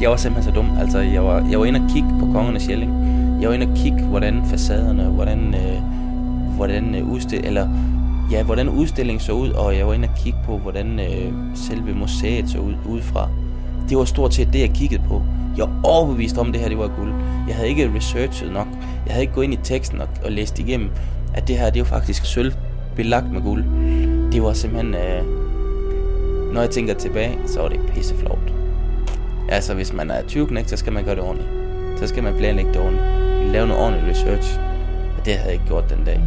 Jeg 0.00 0.10
var 0.10 0.16
simpelthen 0.16 0.54
så 0.54 0.60
dum. 0.60 0.78
Altså, 0.78 0.98
jeg 0.98 1.24
var, 1.24 1.46
jeg 1.50 1.58
var 1.58 1.64
inde 1.64 1.80
og 1.80 1.90
kigge 1.90 2.08
på 2.20 2.26
Kongernes 2.26 2.68
Jelling. 2.68 2.92
Jeg 3.40 3.48
var 3.48 3.54
inde 3.54 3.66
og 3.66 3.76
kigge, 3.76 4.02
hvordan 4.02 4.44
facaderne, 4.44 5.04
hvordan, 5.04 5.54
øh, 5.54 5.82
hvordan 6.56 6.94
øh, 6.94 7.12
udstil, 7.12 7.40
eller 7.44 7.68
ja, 8.30 8.42
hvordan 8.42 8.68
udstillingen 8.68 9.20
så 9.20 9.32
ud, 9.32 9.50
og 9.50 9.76
jeg 9.76 9.86
var 9.86 9.92
inde 9.92 10.08
og 10.08 10.14
kigge 10.24 10.38
på, 10.44 10.58
hvordan 10.58 11.00
øh, 11.00 11.32
selve 11.54 11.94
museet 11.94 12.50
så 12.50 12.58
ud 12.58 12.74
udefra. 12.88 13.28
Det 13.88 13.98
var 13.98 14.04
stort 14.04 14.34
set 14.34 14.52
det, 14.52 14.60
jeg 14.60 14.70
kiggede 14.70 15.02
på. 15.08 15.22
Jeg 15.56 15.64
var 15.64 15.80
overbevist 15.84 16.38
om, 16.38 16.48
at 16.48 16.52
det 16.54 16.62
her 16.62 16.68
det 16.68 16.78
var 16.78 16.90
guld. 16.98 17.12
Jeg 17.48 17.56
havde 17.56 17.68
ikke 17.68 17.90
researchet 17.96 18.52
nok. 18.52 18.66
Jeg 19.06 19.12
havde 19.12 19.20
ikke 19.22 19.34
gået 19.34 19.44
ind 19.44 19.54
i 19.54 19.58
teksten 19.62 20.00
og, 20.00 20.08
og 20.24 20.32
læst 20.32 20.58
igennem, 20.58 20.90
at 21.34 21.48
det 21.48 21.58
her 21.58 21.70
det 21.70 21.82
var 21.82 21.88
faktisk 21.88 22.24
sølv 22.24 22.52
belagt 22.96 23.32
med 23.32 23.40
guld. 23.40 23.64
Det 24.32 24.42
var 24.42 24.52
simpelthen... 24.52 24.94
Øh, 24.94 25.22
når 26.54 26.60
jeg 26.60 26.70
tænker 26.70 26.94
tilbage, 26.94 27.38
så 27.46 27.60
var 27.60 27.68
det 27.68 27.80
pisseflot. 27.94 28.59
Altså, 29.50 29.74
hvis 29.74 29.92
man 29.92 30.10
er 30.10 30.22
20 30.26 30.64
så 30.66 30.76
skal 30.76 30.92
man 30.92 31.04
gøre 31.04 31.14
det 31.14 31.22
ordentligt. 31.22 31.50
Så 31.98 32.06
skal 32.06 32.22
man 32.22 32.36
planlægge 32.36 32.72
det 32.72 32.80
ordentligt. 32.80 33.52
Lave 33.52 33.66
noget 33.66 33.82
ordentligt 33.82 34.16
research. 34.16 34.58
Og 35.18 35.24
det 35.24 35.34
havde 35.34 35.44
jeg 35.44 35.52
ikke 35.52 35.66
gjort 35.66 35.90
den 35.90 36.04
dag. 36.04 36.20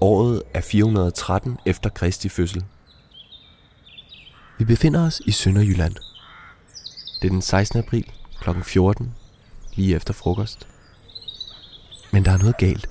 Året 0.00 0.42
er 0.54 0.60
413 0.60 1.58
efter 1.66 1.90
Kristi 1.90 2.28
fødsel. 2.28 2.64
Vi 4.58 4.64
befinder 4.64 5.06
os 5.06 5.22
i 5.26 5.30
Sønderjylland. 5.30 5.94
Det 7.22 7.28
er 7.28 7.32
den 7.32 7.42
16. 7.42 7.78
april 7.78 8.12
kl. 8.40 8.50
14, 8.62 9.14
lige 9.74 9.96
efter 9.96 10.14
frokost. 10.14 10.68
Men 12.12 12.24
der 12.24 12.30
er 12.30 12.38
noget 12.38 12.56
galt. 12.56 12.88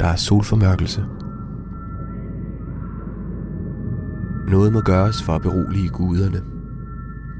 Der 0.00 0.06
er 0.06 0.16
solformørkelse. 0.16 1.04
Noget 4.48 4.72
må 4.72 4.80
gøres 4.80 5.22
for 5.22 5.34
at 5.34 5.42
berolige 5.42 5.88
guderne. 5.88 6.42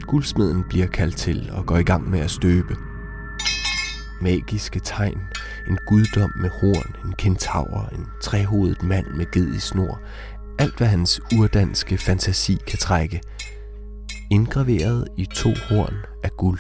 Guldsmeden 0.01 0.65
bliver 0.69 0.87
kaldt 0.87 1.17
til 1.17 1.51
og 1.53 1.67
går 1.67 1.77
i 1.77 1.83
gang 1.83 2.11
med 2.11 2.21
at 2.21 2.31
støbe. 2.31 2.77
Magiske 4.21 4.81
tegn, 4.81 5.21
en 5.69 5.79
guddom 5.87 6.33
med 6.41 6.51
horn, 6.61 6.97
en 7.05 7.13
kentaur, 7.13 7.89
en 7.93 8.07
trehovedet 8.23 8.83
mand 8.83 9.07
med 9.07 9.27
ged 9.33 9.55
i 9.55 9.61
snor. 9.61 10.01
Alt 10.59 10.77
hvad 10.77 10.87
hans 10.87 11.21
urdanske 11.39 11.99
fantasi 11.99 12.59
kan 12.67 12.79
trække. 12.79 13.21
Indgraveret 14.31 15.09
i 15.17 15.27
to 15.27 15.49
horn 15.69 15.95
af 16.25 16.31
guld. 16.31 16.59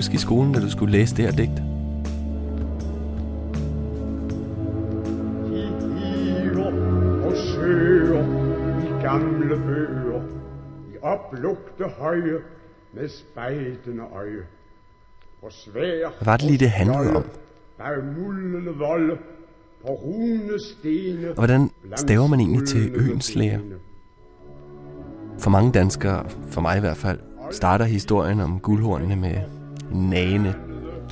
Huske 0.00 0.14
i 0.14 0.18
skolen, 0.18 0.54
da 0.54 0.60
du 0.60 0.70
skulle 0.70 0.92
læse 0.92 1.16
det 1.16 1.24
her 1.24 1.32
digt? 1.32 1.60
og 8.18 9.02
gamle 9.02 9.56
bøger, 9.66 10.22
i 10.92 10.96
oplugte 11.02 11.84
høje 11.98 12.38
med 12.94 13.08
spejdende 13.08 14.02
øje. 14.14 14.42
Hvor 15.40 15.48
svær 15.50 16.08
Hvad 16.18 16.24
var 16.24 16.36
det 16.36 16.46
lige, 16.46 16.58
det 16.58 16.70
handlede 16.70 17.16
om? 17.16 17.24
Bag 17.78 18.04
muldende 18.18 18.72
volde, 18.72 19.16
på 19.82 19.88
rune 19.88 20.58
stene. 20.70 21.28
Og 21.28 21.34
hvordan 21.34 21.70
staver 21.96 22.26
man 22.26 22.40
egentlig 22.40 22.68
til 22.68 22.92
øens 22.94 23.34
læger? 23.34 23.60
For 25.38 25.50
mange 25.50 25.72
danskere, 25.72 26.28
for 26.50 26.60
mig 26.60 26.76
i 26.76 26.80
hvert 26.80 26.96
fald, 26.96 27.18
starter 27.50 27.84
historien 27.84 28.40
om 28.40 28.60
guldhornene 28.60 29.16
med 29.16 29.59
nagende 29.92 30.54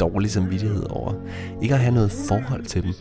dårlig 0.01 0.31
samvittighed 0.31 0.85
over 0.91 1.15
ikke 1.63 1.75
at 1.75 1.81
have 1.81 1.95
noget 1.95 2.13
forhold 2.29 2.65
til 2.65 2.83
dem. 2.83 2.93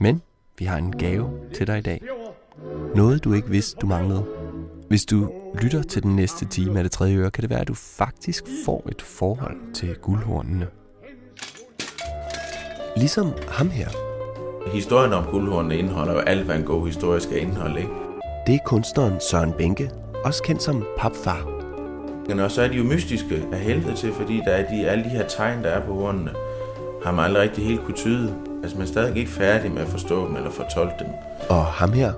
Men 0.00 0.22
vi 0.58 0.64
har 0.64 0.78
en 0.78 0.92
gave 0.92 1.30
til 1.54 1.66
dig 1.66 1.78
i 1.78 1.82
dag. 1.82 2.02
Noget 2.94 3.24
du 3.24 3.32
ikke 3.32 3.50
vidste, 3.50 3.78
du 3.80 3.86
manglede. 3.86 4.24
Hvis 4.88 5.04
du 5.04 5.32
lytter 5.62 5.82
til 5.82 6.02
den 6.02 6.16
næste 6.16 6.46
time 6.46 6.78
af 6.78 6.84
det 6.84 6.92
tredje 6.92 7.16
øre, 7.16 7.30
kan 7.30 7.42
det 7.42 7.50
være, 7.50 7.60
at 7.60 7.68
du 7.68 7.74
faktisk 7.74 8.44
får 8.64 8.88
et 8.88 9.02
forhold 9.02 9.72
til 9.74 9.94
guldhornene. 9.94 10.66
Ligesom 12.96 13.32
ham 13.48 13.70
her. 13.70 13.88
Historien 14.72 15.12
om 15.12 15.24
guldhornene 15.24 15.76
indeholder 15.76 16.12
jo 16.12 16.18
alt, 16.18 16.44
hvad 16.44 16.56
en 16.56 16.64
god 16.64 16.86
historie 16.86 17.20
skal 17.20 17.38
indeholde, 17.42 17.78
ikke? 17.80 17.92
Det 18.46 18.54
er 18.54 18.58
kunstneren 18.66 19.20
Søren 19.30 19.52
Bænke, 19.52 19.90
også 20.24 20.42
kendt 20.42 20.62
som 20.62 20.84
Papfar. 20.98 21.61
Men 22.28 22.40
også 22.40 22.54
så 22.54 22.62
er 22.62 22.68
de 22.68 22.74
jo 22.74 22.84
mystiske 22.84 23.44
af 23.52 23.58
helvede 23.58 23.96
til, 23.96 24.12
fordi 24.12 24.42
der 24.46 24.50
er 24.52 24.68
de, 24.70 24.88
alle 24.88 25.04
de 25.04 25.08
her 25.08 25.26
tegn, 25.26 25.62
der 25.62 25.68
er 25.70 25.80
på 25.80 25.94
hornene, 25.94 26.30
har 27.04 27.12
man 27.12 27.24
aldrig 27.24 27.42
rigtig 27.42 27.64
helt 27.64 27.84
kunne 27.84 27.94
tyde. 27.94 28.34
Altså 28.62 28.76
man 28.76 28.86
er 28.86 28.90
stadig 28.90 29.16
ikke 29.16 29.30
færdig 29.30 29.72
med 29.72 29.82
at 29.82 29.88
forstå 29.88 30.26
dem 30.28 30.36
eller 30.36 30.50
fortolke 30.50 30.94
dem. 30.98 31.06
Og 31.48 31.64
ham 31.64 31.92
her, 31.92 32.12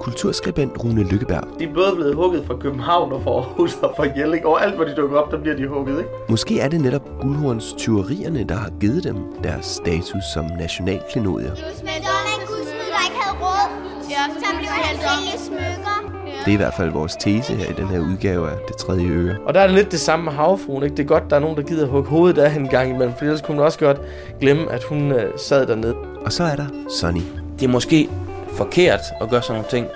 kulturskribent 0.00 0.84
Rune 0.84 1.02
Lykkeberg. 1.02 1.44
De 1.58 1.64
er 1.64 1.74
både 1.74 1.92
blevet 1.94 2.14
hugget 2.14 2.46
fra 2.46 2.56
København 2.56 3.12
og 3.12 3.22
fra 3.22 3.30
Aarhus 3.30 3.74
og 3.82 3.92
fra 3.96 4.06
Jelling. 4.16 4.46
Og 4.46 4.64
alt, 4.64 4.74
hvor 4.74 4.84
de 4.84 4.94
dukker 4.96 5.18
op, 5.18 5.30
der 5.30 5.38
bliver 5.40 5.56
de 5.56 5.66
hugget, 5.68 5.98
ikke? 5.98 6.10
Måske 6.28 6.60
er 6.60 6.68
det 6.68 6.80
netop 6.80 7.08
guldhorns 7.20 7.72
tyverierne, 7.78 8.44
der 8.44 8.54
har 8.54 8.70
givet 8.80 9.04
dem 9.04 9.16
deres 9.44 9.66
status 9.66 10.24
som 10.34 10.44
nationalklenodier. 10.58 11.54
Så 11.54 11.62
var 11.62 12.20
en 12.40 12.46
gudsmid, 12.46 12.88
der 12.94 13.02
ikke 13.08 13.18
havde 13.22 13.36
råd. 13.44 13.68
Ja, 14.10 14.22
så 14.40 14.48
blev 14.58 14.68
han 14.68 14.96
sælge 14.96 15.38
smykker. 15.46 16.23
Det 16.44 16.50
er 16.50 16.54
i 16.54 16.56
hvert 16.56 16.74
fald 16.74 16.90
vores 16.90 17.16
tese 17.16 17.54
her 17.54 17.70
i 17.70 17.72
den 17.72 17.86
her 17.88 18.00
udgave 18.00 18.50
af 18.50 18.56
Det 18.68 18.76
Tredje 18.76 19.08
Øre. 19.08 19.36
Og 19.46 19.54
der 19.54 19.60
er 19.60 19.66
det 19.66 19.76
lidt 19.76 19.92
det 19.92 20.00
samme 20.00 20.24
med 20.24 20.32
havfruen, 20.32 20.82
ikke? 20.82 20.96
Det 20.96 21.02
er 21.02 21.06
godt, 21.06 21.30
der 21.30 21.36
er 21.36 21.40
nogen, 21.40 21.56
der 21.56 21.62
gider 21.62 21.86
hugge 21.86 22.10
hovedet 22.10 22.38
af 22.38 22.50
hende 22.50 22.64
en 22.64 22.70
gang 22.70 22.90
imellem, 22.90 23.14
for 23.18 23.24
ellers 23.24 23.42
kunne 23.42 23.56
man 23.56 23.66
også 23.66 23.78
godt 23.78 24.00
glemme, 24.40 24.72
at 24.72 24.84
hun 24.84 25.12
øh, 25.12 25.32
sad 25.36 25.66
dernede. 25.66 25.94
Og 26.24 26.32
så 26.32 26.44
er 26.44 26.56
der 26.56 26.66
Sonny. 27.00 27.20
Det 27.58 27.64
er 27.66 27.70
måske 27.70 28.08
forkert 28.52 29.00
at 29.20 29.30
gøre 29.30 29.42
sådan 29.42 29.54
nogle 29.54 29.70
ting, 29.70 29.86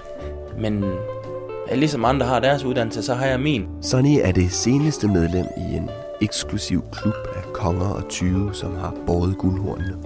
men 0.58 0.84
ligesom 1.74 2.04
andre 2.04 2.26
har 2.26 2.40
deres 2.40 2.64
uddannelse, 2.64 3.02
så 3.02 3.14
har 3.14 3.26
jeg 3.26 3.40
min. 3.40 3.66
Sonny 3.82 4.18
er 4.22 4.32
det 4.32 4.52
seneste 4.52 5.08
medlem 5.08 5.46
i 5.56 5.76
en 5.76 5.90
eksklusiv 6.20 6.84
klub 6.92 7.14
af 7.36 7.52
konger 7.52 7.88
og 7.88 8.08
tyve, 8.08 8.50
som 8.52 8.76
har 8.76 8.94
båret 9.06 9.38
guldhornene. 9.38 9.96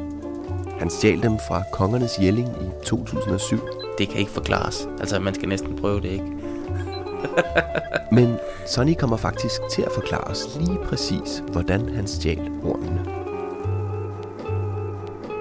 Han 0.78 0.90
stjal 0.90 1.22
dem 1.22 1.38
fra 1.48 1.62
kongernes 1.72 2.18
Jelling 2.22 2.48
i 2.48 2.84
2007. 2.84 3.60
Det 3.98 4.08
kan 4.08 4.18
ikke 4.18 4.30
forklares. 4.30 4.88
Altså, 5.00 5.18
man 5.18 5.34
skal 5.34 5.48
næsten 5.48 5.76
prøve 5.76 6.00
det, 6.00 6.08
ikke? 6.08 6.32
Men 8.16 8.36
Sonny 8.66 8.94
kommer 8.94 9.16
faktisk 9.16 9.60
til 9.72 9.82
at 9.82 9.92
forklare 9.94 10.24
os 10.24 10.56
lige 10.60 10.78
præcis, 10.84 11.42
hvordan 11.52 11.94
han 11.94 12.06
stjal 12.06 12.50
hornene. 12.62 13.04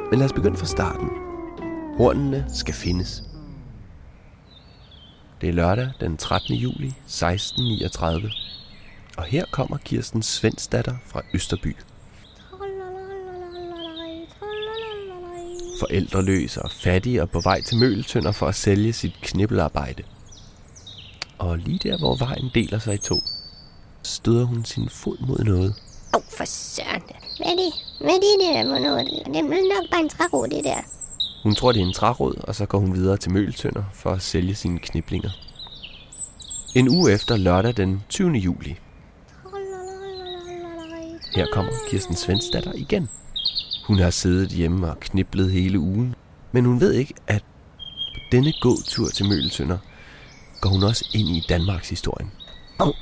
Men 0.09 0.19
lad 0.19 0.25
os 0.25 0.33
begynde 0.33 0.57
fra 0.57 0.65
starten. 0.65 1.09
Hornene 1.97 2.45
skal 2.53 2.73
findes. 2.73 3.23
Det 5.41 5.49
er 5.49 5.53
lørdag 5.53 5.91
den 5.99 6.17
13. 6.17 6.55
juli 6.55 6.87
1639. 6.87 8.31
Og 9.17 9.23
her 9.23 9.45
kommer 9.51 9.77
Kirsten 9.77 10.21
Svendsdatter 10.21 10.95
fra 11.05 11.21
Østerby. 11.33 11.75
Forældreløs 15.81 16.57
og 16.57 16.71
fattig 16.71 17.21
og 17.21 17.29
på 17.29 17.41
vej 17.41 17.61
til 17.61 17.77
Møltønder 17.77 18.31
for 18.31 18.47
at 18.47 18.55
sælge 18.55 18.93
sit 18.93 19.13
knibbelarbejde. 19.21 20.03
Og 21.37 21.57
lige 21.57 21.79
der, 21.89 21.97
hvor 21.97 22.15
vejen 22.15 22.49
deler 22.55 22.79
sig 22.79 22.93
i 22.93 22.97
to, 22.97 23.15
støder 24.03 24.45
hun 24.45 24.65
sin 24.65 24.89
fod 24.89 25.17
mod 25.27 25.43
noget. 25.43 25.69
Åh, 26.13 26.17
oh, 26.17 26.23
for 26.37 26.45
søren. 26.45 27.01
Hvad 27.37 27.47
er 27.47 27.55
det? 27.55 27.73
Hvad 27.99 28.09
er 28.09 28.19
det 28.19 28.35
der 28.41 28.63
for 28.63 28.79
noget? 28.79 29.05
Det 29.25 29.37
er 29.37 29.79
nok 29.81 29.89
bare 29.91 30.01
en 30.01 30.09
træråd, 30.09 30.47
det 30.47 30.63
der. 30.63 30.81
Hun 31.43 31.55
tror, 31.55 31.71
det 31.71 31.81
er 31.81 31.85
en 31.85 31.93
træråd, 31.93 32.35
og 32.43 32.55
så 32.55 32.65
går 32.65 32.79
hun 32.79 32.93
videre 32.93 33.17
til 33.17 33.31
Møltønder 33.31 33.83
for 33.93 34.09
at 34.09 34.21
sælge 34.21 34.55
sine 34.55 34.79
kniblinger. 34.79 35.29
En 36.75 36.89
uge 36.89 37.11
efter 37.13 37.37
lørdag 37.37 37.77
den 37.77 38.03
20. 38.09 38.31
juli. 38.31 38.75
Her 41.35 41.45
kommer 41.53 41.71
Kirsten 41.89 42.15
Svensdatter 42.15 42.73
igen. 42.75 43.09
Hun 43.91 43.99
har 43.99 44.09
siddet 44.09 44.49
hjemme 44.49 44.89
og 44.89 44.99
kniblet 44.99 45.51
hele 45.51 45.79
ugen, 45.79 46.15
men 46.51 46.65
hun 46.65 46.79
ved 46.79 46.93
ikke, 46.93 47.13
at 47.27 47.43
på 48.13 48.19
denne 48.31 48.53
gåtur 48.61 49.07
til 49.07 49.25
Møltønder 49.25 49.77
går 50.61 50.69
hun 50.69 50.83
også 50.83 51.05
ind 51.13 51.29
i 51.29 51.45
Danmarks 51.49 51.89
historien. 51.89 52.31
Au, 52.79 52.85
au, 52.87 52.93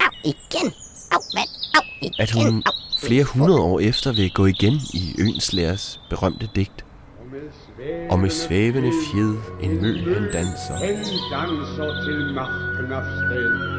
au, 0.00 0.10
igen. 0.24 0.72
Au, 1.12 1.20
vand, 1.34 1.48
au, 1.74 1.82
igen. 2.00 2.14
At 2.18 2.30
hun 2.30 2.62
au. 2.66 2.72
flere 3.00 3.24
hundrede 3.24 3.60
år 3.60 3.80
efter 3.80 4.12
vil 4.12 4.30
gå 4.30 4.46
igen 4.46 4.74
i 4.94 5.14
Øenslærers 5.18 6.00
berømte 6.10 6.48
digt. 6.54 6.84
Og 8.10 8.18
med 8.18 8.30
svævende 8.30 8.92
fjed 9.12 9.36
en 9.62 9.82
møl 9.82 10.14
han 10.14 10.32
danser. 10.32 10.76
Han 10.76 10.96
danser 11.32 11.90
til 12.04 12.34
fred. 13.28 13.78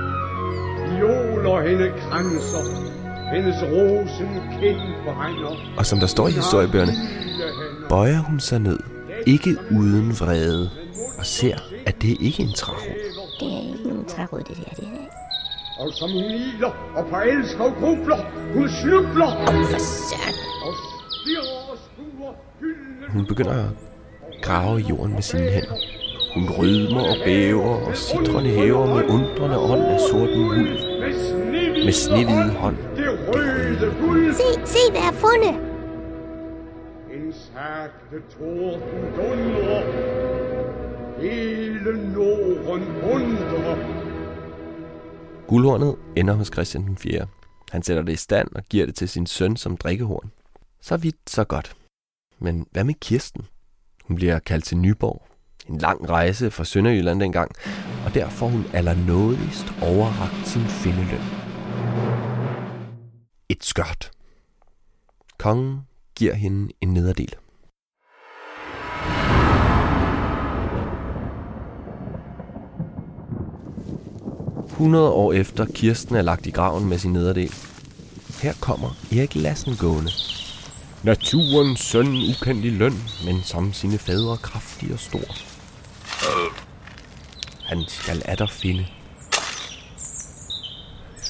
Violer 0.96 1.70
hende 1.70 1.94
kranser, 2.00 2.99
hendes 3.34 3.64
rosen 3.64 4.30
kæmper 4.60 5.14
hænder. 5.24 5.76
Og 5.78 5.86
som 5.86 6.00
der 6.00 6.08
står 6.08 6.28
i 6.28 6.32
historiebøgerne, 6.32 6.94
bøjer 7.90 8.18
hun 8.18 8.40
sig 8.40 8.60
ned, 8.60 8.80
ikke 9.28 9.58
uden 9.72 10.20
vrede, 10.20 10.70
og 11.20 11.26
ser, 11.26 11.58
at 11.86 12.02
det 12.02 12.18
ikke 12.22 12.44
er 12.44 12.48
en 12.48 12.54
træro. 12.54 12.94
Det 13.40 13.48
er 13.54 13.74
ikke 13.74 13.88
nogen 13.90 14.06
træråd, 14.06 14.40
det 14.40 14.58
der. 14.58 14.76
Det 14.76 14.84
er 14.84 15.84
Og 15.84 15.94
som 15.94 16.12
hun 16.12 16.24
iler 16.24 16.72
og 16.96 17.06
på 17.10 17.16
elskov 17.16 17.72
grubler, 17.80 18.18
hun 18.54 18.70
snubler 18.70 19.26
og 19.26 19.54
stirrer 19.80 20.30
og 21.72 21.78
skuer 21.78 22.34
Hun 23.10 23.26
begynder 23.26 23.54
at 23.54 23.70
grave 24.42 24.82
i 24.82 24.84
jorden 24.90 25.14
med 25.14 25.22
sine 25.22 25.50
hænder. 25.50 25.76
Hun 26.34 26.50
rydmer 26.58 27.02
og 27.02 27.16
bæver 27.26 27.76
og 27.88 27.98
sidrende 27.98 28.50
hæver 28.50 28.86
med 28.96 29.04
undrende 29.10 29.58
ånd 29.58 29.82
af 29.82 30.00
sorten 30.12 30.46
uld. 30.46 30.70
med 31.00 31.14
snehvid 31.14 31.86
Med 31.86 31.94
snehvide 31.94 32.54
hånd. 32.54 32.78
Det 33.70 33.82
røde 33.82 33.96
guld. 34.02 34.34
Se, 34.34 34.44
se, 34.66 34.92
hvad 34.92 35.02
jeg 35.02 35.06
har 35.06 35.14
fundet. 35.14 35.56
En 37.14 37.34
sagte 37.34 38.16
torden 38.38 39.04
dundrer, 39.16 39.84
hele 41.22 42.14
Norden 42.14 42.88
undrer. 43.04 43.78
Guldhornet 45.48 45.96
ender 46.16 46.34
hos 46.34 46.48
Christian 46.48 46.84
den 46.84 46.98
4. 46.98 47.28
Han 47.72 47.84
sætter 47.84 48.04
det 48.04 48.14
i 48.14 48.16
stand 48.16 48.48
og 48.56 48.64
giver 48.70 48.86
det 48.86 48.96
til 48.96 49.10
sin 49.10 49.26
søn 49.26 49.58
som 49.58 49.78
drikkehorn. 49.78 50.32
Så 50.82 50.98
vidt, 50.98 51.16
så 51.28 51.44
godt. 51.44 51.76
Men 52.40 52.66
hvad 52.72 52.84
med 52.84 52.94
Kirsten? 53.02 53.46
Hun 54.06 54.16
bliver 54.16 54.40
kaldt 54.40 54.66
til 54.66 54.78
Nyborg. 54.78 55.28
En 55.70 55.78
lang 55.78 56.10
rejse 56.10 56.52
fra 56.52 56.64
Sønderjylland 56.64 57.20
dengang, 57.20 57.52
og 58.06 58.14
der 58.14 58.30
får 58.30 58.48
hun 58.48 58.66
allernådigst 58.74 59.74
overragt 59.82 60.48
sin 60.48 60.62
findeløn. 60.62 61.50
Et 63.52 63.64
skørt. 63.64 64.12
Kongen 65.38 65.80
giver 66.16 66.34
hende 66.34 66.74
en 66.82 66.94
nederdel.– 66.94 67.36
100 74.80 75.10
år 75.10 75.34
efter 75.34 75.66
Kirsten 75.66 76.16
er 76.16 76.22
lagt 76.22 76.48
i 76.48 76.52
graven 76.52 76.90
med 76.90 76.98
sin 77.00 77.14
nederdel. 77.14 77.54
Her 78.42 78.54
kommer 78.62 78.90
Erik 79.12 79.36
Lassen 79.36 79.76
gående. 79.76 80.12
Naturens 81.04 81.80
søn 81.80 82.08
ukendt 82.08 82.66
i 82.66 82.70
løn, 82.70 83.04
men 83.26 83.42
som 83.44 83.74
sine 83.74 83.98
fædre 83.98 84.38
kraftig 84.38 84.94
og 84.94 85.00
stor. 85.00 85.36
Han 87.66 87.84
skal 87.88 88.22
atter 88.26 88.48
finde. 88.48 88.86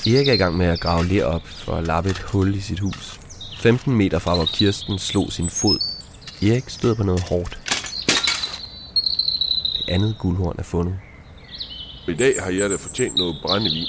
Erik 0.07 0.27
er 0.27 0.33
i 0.33 0.37
gang 0.37 0.57
med 0.57 0.65
at 0.65 0.79
grave 0.79 1.05
ler 1.05 1.25
op 1.25 1.47
for 1.47 1.71
at 1.75 1.87
lappe 1.87 2.09
et 2.09 2.19
hul 2.19 2.55
i 2.55 2.59
sit 2.59 2.79
hus. 2.79 3.19
15 3.61 3.95
meter 3.95 4.19
fra 4.19 4.35
hvor 4.35 4.45
Kirsten 4.45 4.99
slog 4.99 5.31
sin 5.31 5.49
fod. 5.49 5.79
Erik 6.41 6.69
støder 6.69 6.95
på 6.95 7.03
noget 7.03 7.23
hårdt. 7.29 7.59
Det 9.77 9.93
andet 9.93 10.15
guldhorn 10.19 10.55
er 10.59 10.63
fundet. 10.63 10.95
I 12.07 12.13
dag 12.13 12.33
har 12.43 12.51
jeg 12.51 12.69
da 12.69 12.75
fortjent 12.75 13.17
noget 13.17 13.35
brændevin. 13.43 13.87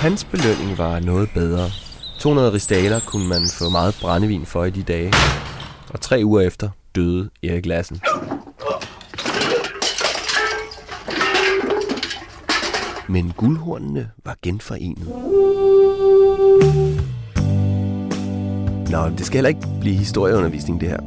Hans 0.00 0.24
belønning 0.24 0.78
var 0.78 1.00
noget 1.00 1.30
bedre. 1.34 1.70
200 2.18 2.52
ristaler 2.52 3.00
kunne 3.00 3.28
man 3.28 3.48
få 3.58 3.68
meget 3.68 3.98
brændevin 4.00 4.46
for 4.46 4.64
i 4.64 4.70
de 4.70 4.82
dage. 4.82 5.12
Og 5.88 6.00
tre 6.00 6.20
uger 6.24 6.40
efter 6.40 6.70
døde 6.94 7.30
Erik 7.42 7.66
Lassen. 7.66 8.00
Men 13.08 13.32
guldhornene 13.36 14.08
var 14.24 14.36
genforenet. 14.42 15.08
Nå, 18.90 19.08
det 19.18 19.26
skal 19.26 19.36
heller 19.36 19.48
ikke 19.48 19.68
blive 19.80 19.94
historieundervisning 19.94 20.80
det 20.80 20.88
her. 20.88 21.00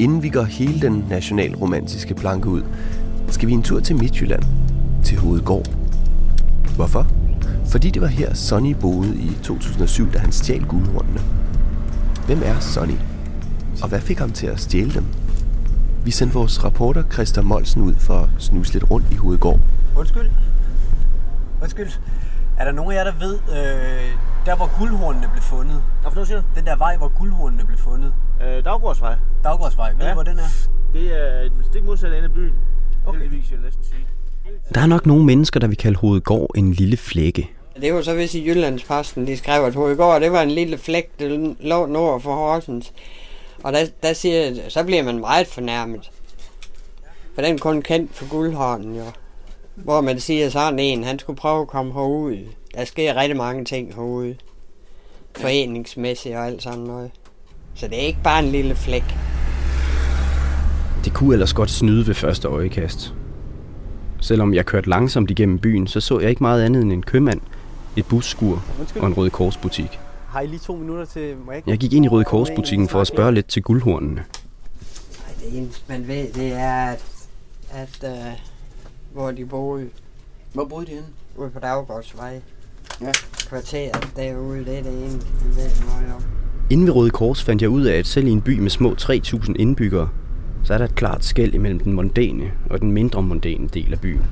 Inden 0.00 0.22
vi 0.22 0.28
går 0.28 0.42
hele 0.42 0.80
den 0.80 1.04
nationalromantiske 1.08 2.14
planke 2.14 2.48
ud, 2.48 2.62
skal 3.28 3.48
vi 3.48 3.52
en 3.52 3.62
tur 3.62 3.80
til 3.80 3.96
Midtjylland, 3.96 4.42
til 5.04 5.18
Hovedgård. 5.18 5.66
Hvorfor? 6.76 7.06
Fordi 7.66 7.90
det 7.90 8.02
var 8.02 8.08
her 8.08 8.34
Sonny 8.34 8.74
boede 8.80 9.16
i 9.16 9.30
2007, 9.42 10.12
da 10.12 10.18
han 10.18 10.32
stjal 10.32 10.64
guldhornene. 10.64 11.20
Hvem 12.26 12.40
er 12.44 12.60
Sonny? 12.60 12.96
Og 13.82 13.88
hvad 13.88 14.00
fik 14.00 14.18
ham 14.18 14.32
til 14.32 14.46
at 14.46 14.60
stjæle 14.60 14.94
dem? 14.94 15.04
Vi 16.04 16.10
sendte 16.10 16.34
vores 16.34 16.64
rapporter 16.64 17.02
Christa 17.12 17.40
Molsen 17.42 17.82
ud 17.82 17.94
for 17.94 18.14
at 18.14 18.28
snuse 18.38 18.72
lidt 18.72 18.90
rundt 18.90 19.06
i 19.12 19.14
Hovedgård. 19.14 19.60
Undskyld. 19.96 20.30
Undskyld. 21.62 21.90
Er 22.58 22.64
der 22.64 22.72
nogen 22.72 22.92
af 22.92 22.96
jer, 22.96 23.04
der 23.04 23.18
ved, 23.18 23.34
øh, 23.34 24.12
der 24.46 24.56
hvor 24.56 24.78
guldhornene 24.78 25.28
blev 25.32 25.42
fundet? 25.42 25.82
Hvad 26.00 26.10
for 26.10 26.14
noget 26.14 26.28
siger 26.28 26.40
du? 26.40 26.46
Den 26.54 26.66
der 26.66 26.76
vej, 26.76 26.96
hvor 26.96 27.08
guldhornene 27.18 27.64
blev 27.64 27.78
fundet. 27.78 28.14
Øh, 28.42 28.64
Daggårdsvej. 28.64 29.16
Daggårdsvej. 29.44 29.92
Ved 29.92 30.04
ja. 30.04 30.10
I, 30.10 30.14
hvor 30.14 30.22
den 30.22 30.38
er? 30.38 30.50
Det 30.92 31.06
er 31.20 31.40
et 31.40 31.52
stik 31.70 31.84
modsatte 31.84 32.16
ende 32.16 32.28
af 32.28 32.34
byen. 32.34 32.54
Okay. 33.06 33.20
Heldigvis, 33.20 33.50
vil 33.50 33.56
jeg 33.56 33.64
næsten 33.64 33.84
sige. 33.84 34.06
Der 34.74 34.80
er 34.80 34.86
nok 34.86 35.06
nogle 35.06 35.24
mennesker, 35.24 35.60
der 35.60 35.66
vil 35.66 35.76
kalde 35.76 35.98
Hovedgård 35.98 36.50
en 36.56 36.72
lille 36.72 36.96
flække. 36.96 37.50
Det 37.80 37.94
var 37.94 38.02
så 38.02 38.14
vist 38.14 38.34
i 38.34 38.48
Jyllandsposten, 38.48 39.26
de 39.26 39.36
skrev, 39.36 39.64
at 39.64 39.74
Hovedgård, 39.74 40.20
det 40.20 40.32
var 40.32 40.42
en 40.42 40.50
lille 40.50 40.78
flæk, 40.78 41.18
der 41.18 41.54
lå 41.60 41.86
nord 41.86 42.20
for 42.20 42.34
Horsens. 42.34 42.92
Og 43.64 43.72
der, 43.72 43.86
der 44.02 44.12
siger, 44.12 44.54
så 44.68 44.84
bliver 44.84 45.02
man 45.02 45.20
meget 45.20 45.46
fornærmet. 45.46 46.10
For 47.34 47.42
den 47.42 47.54
er 47.54 47.58
kun 47.58 47.82
kendt 47.82 48.14
for 48.14 48.28
guldhånden, 48.30 48.94
jo. 48.96 49.04
Hvor 49.74 50.00
man 50.00 50.20
siger 50.20 50.50
sådan 50.50 50.78
en, 50.78 51.04
han 51.04 51.18
skulle 51.18 51.36
prøve 51.36 51.60
at 51.60 51.68
komme 51.68 51.92
herud. 51.92 52.38
Der 52.74 52.84
sker 52.84 53.16
rigtig 53.16 53.36
mange 53.36 53.64
ting 53.64 53.94
herude. 53.94 54.36
Foreningsmæssigt 55.36 56.34
og 56.34 56.46
alt 56.46 56.62
sådan 56.62 56.78
noget. 56.78 57.10
Så 57.74 57.88
det 57.88 58.02
er 58.02 58.06
ikke 58.06 58.22
bare 58.24 58.44
en 58.44 58.48
lille 58.48 58.74
flæk. 58.74 59.04
Det 61.04 61.14
kunne 61.14 61.32
ellers 61.32 61.52
godt 61.52 61.70
snyde 61.70 62.06
ved 62.06 62.14
første 62.14 62.48
øjekast. 62.48 63.14
Selvom 64.20 64.54
jeg 64.54 64.66
kørte 64.66 64.88
langsomt 64.88 65.30
igennem 65.30 65.58
byen, 65.58 65.86
så 65.86 66.00
så 66.00 66.20
jeg 66.20 66.30
ikke 66.30 66.42
meget 66.42 66.62
andet 66.62 66.82
end 66.82 66.92
en 66.92 67.02
købmand, 67.02 67.40
et 67.96 68.06
busskur 68.06 68.62
og 69.00 69.06
en 69.06 69.14
Røde 69.14 69.30
Korsbutik. 69.30 70.00
Har 70.28 70.40
I 70.40 70.46
lige 70.46 70.58
to 70.58 70.76
minutter 70.76 71.04
til... 71.04 71.36
Må 71.36 71.52
jeg, 71.52 71.56
ikke? 71.56 71.70
Jeg 71.70 71.78
gik 71.78 71.92
ind 71.92 72.04
i 72.04 72.08
Røde 72.08 72.24
Korsbutikken 72.24 72.88
for 72.88 73.00
at 73.00 73.06
spørge 73.06 73.32
lidt 73.32 73.46
til 73.46 73.62
guldhornene. 73.62 74.14
Nej, 74.14 75.34
det 75.40 75.58
eneste 75.58 75.82
man 75.88 76.08
ved, 76.08 76.32
det 76.32 76.52
er, 76.52 76.86
at, 76.86 77.02
at 77.70 77.98
uh, 78.02 78.51
hvor 79.12 79.30
de 79.30 79.44
boede. 79.44 79.88
Hvor 80.52 80.64
boede 80.64 80.86
de 80.86 80.90
henne? 80.90 81.06
Ude 81.36 81.50
på 81.50 81.58
Daggårdsvej. 81.58 82.40
Ja. 83.00 83.12
Kvarteret 83.48 84.08
derude, 84.16 84.64
det 84.64 84.78
er 84.78 84.82
det 84.82 84.92
eneste, 84.92 85.30
man 85.44 85.56
ved 85.56 85.70
noget 85.86 86.14
om. 86.16 86.22
Inden 86.70 86.86
ved 86.86 86.94
Røde 86.94 87.10
Kors 87.10 87.42
fandt 87.42 87.62
jeg 87.62 87.70
ud 87.70 87.84
af, 87.84 87.98
at 87.98 88.06
selv 88.06 88.26
i 88.26 88.30
en 88.30 88.40
by 88.42 88.58
med 88.58 88.70
små 88.70 88.94
3.000 89.00 89.54
indbyggere, 89.56 90.08
så 90.64 90.74
er 90.74 90.78
der 90.78 90.84
et 90.84 90.94
klart 90.94 91.24
skæld 91.24 91.54
imellem 91.54 91.80
den 91.80 91.92
mondæne 91.92 92.52
og 92.70 92.80
den 92.80 92.92
mindre 92.92 93.22
mondæne 93.22 93.68
del 93.68 93.92
af 93.92 94.00
byen. 94.00 94.26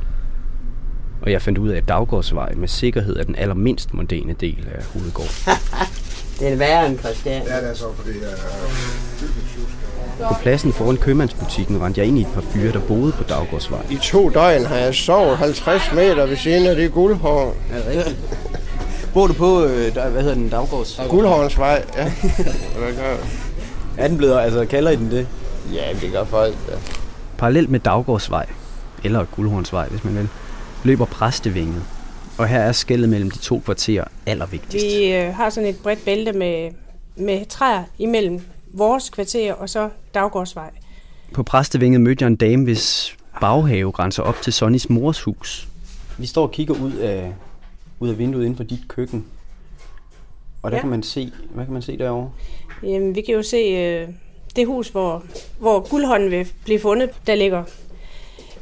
Og 1.23 1.33
jeg 1.33 1.43
fandt 1.43 1.59
ud 1.59 1.69
af, 1.69 1.77
at 1.77 1.89
Daggårdsvej 1.89 2.55
med 2.55 2.69
sikkerhed 2.69 3.17
er 3.17 3.25
den 3.25 3.37
allermindst 3.37 3.95
mondæne 3.95 4.33
del 4.33 4.69
af 4.75 4.85
Hovedgård. 4.85 5.31
Det 6.41 6.53
er 6.53 6.57
værre 6.57 6.87
end 6.87 6.99
Christian. 6.99 7.43
Ja, 7.47 7.61
det 7.61 7.71
er 7.71 7.75
så, 7.75 7.93
fordi 7.93 8.11
jeg 8.11 8.29
På 10.29 10.35
pladsen 10.43 10.73
foran 10.73 10.97
købmandsbutikken 10.97 11.83
rendte 11.83 12.01
jeg 12.01 12.09
ind 12.09 12.19
i 12.19 12.21
et 12.21 12.27
par 12.35 12.41
fyre, 12.41 12.73
der 12.73 12.81
boede 12.81 13.13
på 13.13 13.23
Daggårdsvej. 13.23 13.81
I 13.91 13.97
to 14.03 14.29
døgn 14.29 14.65
har 14.65 14.77
jeg 14.77 14.95
sovet 14.95 15.37
50 15.37 15.93
meter 15.95 16.27
ved 16.27 16.37
siden 16.37 16.67
af 16.67 16.77
det 16.77 16.93
guldhorn. 16.93 17.55
Er 17.73 17.77
det 17.77 17.87
rigtigt? 17.87 18.17
Bor 19.15 19.27
du 19.27 19.33
på, 19.33 19.65
øh, 19.65 19.95
der, 19.95 20.09
hvad 20.09 20.23
hedder 20.23 20.35
den, 20.35 20.49
Daggårds? 20.49 21.01
Guldhornsvej, 21.09 21.85
ja. 21.97 22.13
Er 23.99 24.09
den 24.09 24.17
blevet, 24.17 24.41
altså 24.41 24.67
kalder 24.67 24.91
I 24.91 24.97
den 24.97 25.11
det? 25.11 25.27
Ja, 25.75 25.83
det 26.01 26.13
gør 26.13 26.25
folk, 26.25 26.55
ja. 26.69 26.75
Parallelt 27.39 27.71
med 27.71 27.81
Daggårdsvej, 27.81 28.47
eller 29.05 29.25
Guldhornsvej, 29.25 29.89
hvis 29.89 30.05
man 30.05 30.17
vil, 30.17 30.29
løber 30.85 31.05
Præstevinget. 31.05 31.83
Og 32.39 32.47
her 32.47 32.59
er 32.59 32.73
skældet 32.73 33.09
mellem 33.09 33.31
de 33.31 33.39
to 33.39 33.63
kvarterer 33.65 34.05
allervigtigst. 34.27 34.87
Vi 34.87 35.13
øh, 35.13 35.35
har 35.35 35.51
sådan 35.51 35.69
et 35.69 35.79
bredt 35.79 36.05
bælte 36.05 36.33
med, 36.33 36.71
med 37.17 37.47
træer 37.47 37.83
imellem 37.99 38.41
vores 38.73 39.11
kvarter 39.11 39.53
og 39.53 39.69
så 39.69 39.89
Daggårdsvej. 40.15 40.71
På 41.35 41.43
Præstevinget 41.43 42.01
mødte 42.01 42.23
jeg 42.23 42.27
en 42.27 42.37
dame, 42.37 42.65
hvis 42.65 43.17
baghave 43.41 43.93
grænser 43.93 44.23
op 44.23 44.37
til 44.43 44.53
Sonnys 44.53 44.89
mors 44.91 45.23
hus. 45.23 45.69
Vi 46.19 46.27
står 46.27 46.43
og 46.43 46.51
kigger 46.53 46.75
ud 46.75 46.93
af, 46.93 47.33
ud 48.01 48.09
af 48.09 48.19
vinduet 48.19 48.45
inden 48.45 48.57
for 48.57 48.65
dit 48.65 48.81
køkken. 48.89 49.27
Og 50.63 50.71
der 50.71 50.77
Ja. 50.77 50.81
kan 50.81 50.91
man 50.91 51.03
se, 51.03 51.33
hvad 51.51 51.65
kan 51.65 51.73
man 51.73 51.83
se 51.83 51.99
derovre? 51.99 52.31
Jamen, 52.83 53.15
vi 53.15 53.21
kan 53.21 53.35
jo 53.35 53.43
se 53.43 53.57
øh, 53.57 54.09
det 54.57 54.67
hus, 54.67 54.89
hvor, 54.89 55.25
hvor 55.59 55.89
guldhånden 55.91 56.31
vil 56.31 56.53
blive 56.65 56.81
fundet. 56.81 57.11
Der 57.27 57.35
ligger, 57.35 57.65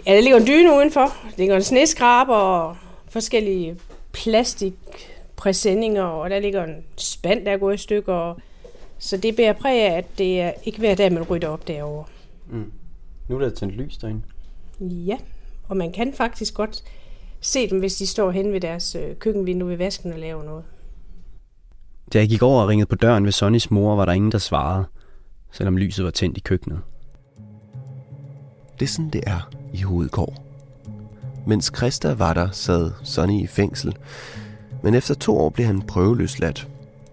ja, 0.07 0.15
der 0.15 0.21
ligger 0.21 0.39
en 0.39 0.47
dyne 0.47 0.77
udenfor. 0.77 1.01
Der 1.05 1.39
ligger 1.39 1.57
en 1.57 1.63
sneskraber 1.63 2.35
og 2.35 2.77
forskellige 3.09 3.77
plastikpræsendinger, 4.13 6.03
og 6.03 6.31
der 6.31 6.39
ligger 6.39 6.65
en 6.65 6.77
spand, 6.97 7.45
der 7.45 7.53
er 7.53 7.57
gået 7.57 7.75
i 7.75 7.79
stykker. 7.79 8.35
Så 8.99 9.17
det 9.17 9.37
bærer 9.37 9.53
præg 9.53 9.83
af, 9.83 9.97
at 9.97 10.19
det 10.19 10.41
er 10.41 10.53
ikke 10.65 10.79
hver 10.79 10.95
dag, 10.95 11.13
man 11.13 11.23
rydder 11.23 11.49
op 11.49 11.69
derovre. 11.69 12.05
Mm. 12.51 12.73
Nu 13.29 13.37
er 13.37 13.41
der 13.41 13.51
tændt 13.51 13.75
lys 13.75 13.99
derinde. 13.99 14.23
Ja, 14.81 15.17
og 15.69 15.77
man 15.77 15.93
kan 15.93 16.15
faktisk 16.15 16.55
godt 16.55 16.85
se 17.41 17.71
dem, 17.71 17.79
hvis 17.79 17.97
de 17.97 18.07
står 18.07 18.31
hen 18.31 18.53
ved 18.53 18.61
deres 18.61 18.95
øh, 18.95 19.17
køkkenvindue 19.17 19.69
ved 19.69 19.77
vasken 19.77 20.13
og 20.13 20.19
laver 20.19 20.45
noget. 20.45 20.65
Da 22.13 22.19
jeg 22.19 22.29
gik 22.29 22.43
over 22.43 22.63
og 22.63 22.69
ringede 22.69 22.89
på 22.89 22.97
døren 22.97 23.25
ved 23.25 23.33
Sonnys 23.33 23.71
mor, 23.71 23.97
var 23.97 24.05
der 24.05 24.13
ingen, 24.13 24.33
der 24.33 24.39
svarede, 24.39 24.85
selvom 25.53 25.77
lyset 25.77 26.05
var 26.05 26.11
tændt 26.11 26.37
i 26.37 26.41
køkkenet. 26.41 26.81
Det 28.81 28.87
er 28.87 28.91
sådan, 28.91 29.11
det 29.11 29.23
er 29.27 29.51
i 29.73 29.83
Hovedgård. 29.83 30.43
Mens 31.47 31.73
Christa 31.77 32.13
var 32.13 32.35
der, 32.35 32.51
sad 32.51 32.91
Sonny 33.03 33.43
i 33.43 33.47
fængsel. 33.47 33.97
Men 34.83 34.95
efter 34.95 35.15
to 35.15 35.39
år 35.39 35.49
blev 35.49 35.67
han 35.67 35.83
prøveløsladt, 35.83 36.69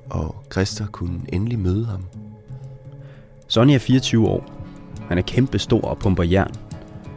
og 0.09 0.35
Christa 0.51 0.85
kunne 0.91 1.21
endelig 1.33 1.59
møde 1.59 1.85
ham. 1.85 2.05
Sonny 3.47 3.73
er 3.73 3.79
24 3.79 4.27
år. 4.27 4.43
Han 5.07 5.17
er 5.17 5.21
kæmpe 5.21 5.59
stor 5.59 5.81
og 5.81 5.97
pumper 5.97 6.23
jern. 6.23 6.53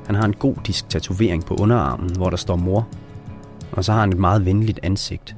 Han 0.06 0.14
har 0.14 0.24
en 0.24 0.34
god 0.34 0.54
disk 0.66 0.88
tatovering 0.88 1.44
på 1.44 1.54
underarmen, 1.54 2.16
hvor 2.16 2.30
der 2.30 2.36
står 2.36 2.56
mor. 2.56 2.88
Og 3.72 3.84
så 3.84 3.92
har 3.92 4.00
han 4.00 4.10
et 4.10 4.18
meget 4.18 4.44
venligt 4.44 4.80
ansigt. 4.82 5.36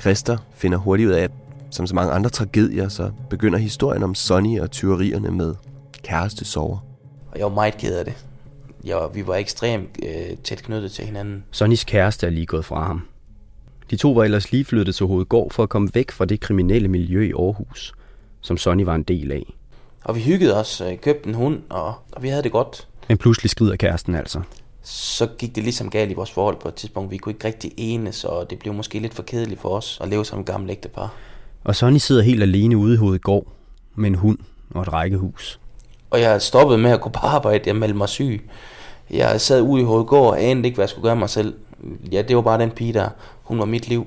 Christa 0.00 0.36
finder 0.54 0.78
hurtigt 0.78 1.08
ud 1.08 1.12
af, 1.12 1.22
at 1.22 1.30
som 1.70 1.86
så 1.86 1.94
mange 1.94 2.12
andre 2.12 2.30
tragedier, 2.30 2.88
så 2.88 3.10
begynder 3.30 3.58
historien 3.58 4.02
om 4.02 4.14
Sonny 4.14 4.60
og 4.60 4.70
tyverierne 4.70 5.30
med 5.30 5.54
kæreste 6.02 6.44
sover. 6.44 6.78
Og 7.30 7.38
jeg 7.38 7.44
var 7.44 7.54
meget 7.54 7.76
ked 7.76 7.98
af 7.98 8.04
det. 8.04 8.26
Jeg, 8.84 9.08
vi 9.14 9.26
var 9.26 9.34
ekstremt 9.34 9.98
øh, 10.02 10.36
tæt 10.44 10.62
knyttet 10.62 10.92
til 10.92 11.04
hinanden. 11.04 11.44
Sonnys 11.50 11.84
kæreste 11.84 12.26
er 12.26 12.30
lige 12.30 12.46
gået 12.46 12.64
fra 12.64 12.86
ham. 12.86 13.02
De 13.92 13.96
to 13.96 14.12
var 14.12 14.24
ellers 14.24 14.52
lige 14.52 14.64
flyttet 14.64 14.94
til 14.94 15.06
Hovedgård 15.06 15.50
for 15.50 15.62
at 15.62 15.68
komme 15.68 15.90
væk 15.94 16.10
fra 16.10 16.24
det 16.24 16.40
kriminelle 16.40 16.88
miljø 16.88 17.22
i 17.22 17.32
Aarhus, 17.32 17.94
som 18.40 18.56
Sonny 18.56 18.84
var 18.84 18.94
en 18.94 19.02
del 19.02 19.32
af. 19.32 19.54
Og 20.04 20.16
vi 20.16 20.20
hyggede 20.20 20.60
os, 20.60 20.80
øh, 20.80 20.98
købte 20.98 21.28
en 21.28 21.34
hund, 21.34 21.60
og, 21.70 21.94
og 22.12 22.22
vi 22.22 22.28
havde 22.28 22.42
det 22.42 22.52
godt. 22.52 22.88
Men 23.08 23.18
pludselig 23.18 23.50
skrider 23.50 23.76
kæresten 23.76 24.14
altså. 24.14 24.40
Så 24.82 25.26
gik 25.38 25.54
det 25.54 25.62
ligesom 25.62 25.90
galt 25.90 26.10
i 26.10 26.14
vores 26.14 26.30
forhold 26.30 26.56
på 26.56 26.68
et 26.68 26.74
tidspunkt. 26.74 27.10
Vi 27.10 27.16
kunne 27.16 27.32
ikke 27.32 27.46
rigtig 27.46 27.72
enes, 27.76 28.24
og 28.24 28.50
det 28.50 28.58
blev 28.58 28.74
måske 28.74 28.98
lidt 28.98 29.14
for 29.14 29.22
kedeligt 29.22 29.60
for 29.60 29.68
os 29.68 29.98
at 30.00 30.08
leve 30.08 30.24
som 30.24 30.40
et 30.40 30.46
gammelt 30.46 30.70
ægtepar. 30.70 31.14
Og 31.64 31.76
Sonny 31.76 31.98
sidder 31.98 32.22
helt 32.22 32.42
alene 32.42 32.76
ude 32.76 32.94
i 32.94 32.96
Hovedgård 32.96 33.46
med 33.94 34.10
en 34.10 34.14
hund 34.14 34.38
og 34.70 34.82
et 34.82 34.92
rækkehus. 34.92 35.60
Og 36.10 36.20
jeg 36.20 36.42
stoppede 36.42 36.78
med 36.78 36.90
at 36.90 37.00
gå 37.00 37.08
på 37.08 37.20
arbejde. 37.22 37.62
Jeg 37.66 37.76
meldte 37.76 37.96
mig 37.98 38.08
syg. 38.08 38.50
Jeg 39.10 39.40
sad 39.40 39.60
ude 39.60 39.82
i 39.82 39.84
Hovedgård 39.84 40.30
og 40.30 40.42
anede 40.42 40.66
ikke, 40.66 40.76
hvad 40.76 40.84
jeg 40.84 40.90
skulle 40.90 41.08
gøre 41.08 41.16
mig 41.16 41.30
selv. 41.30 41.54
Ja, 42.12 42.22
det 42.22 42.36
var 42.36 42.42
bare 42.42 42.60
den 42.60 42.70
pige 42.70 42.92
der. 42.92 43.08
Hun 43.52 43.58
var 43.58 43.64
mit 43.64 43.88
liv. 43.88 44.06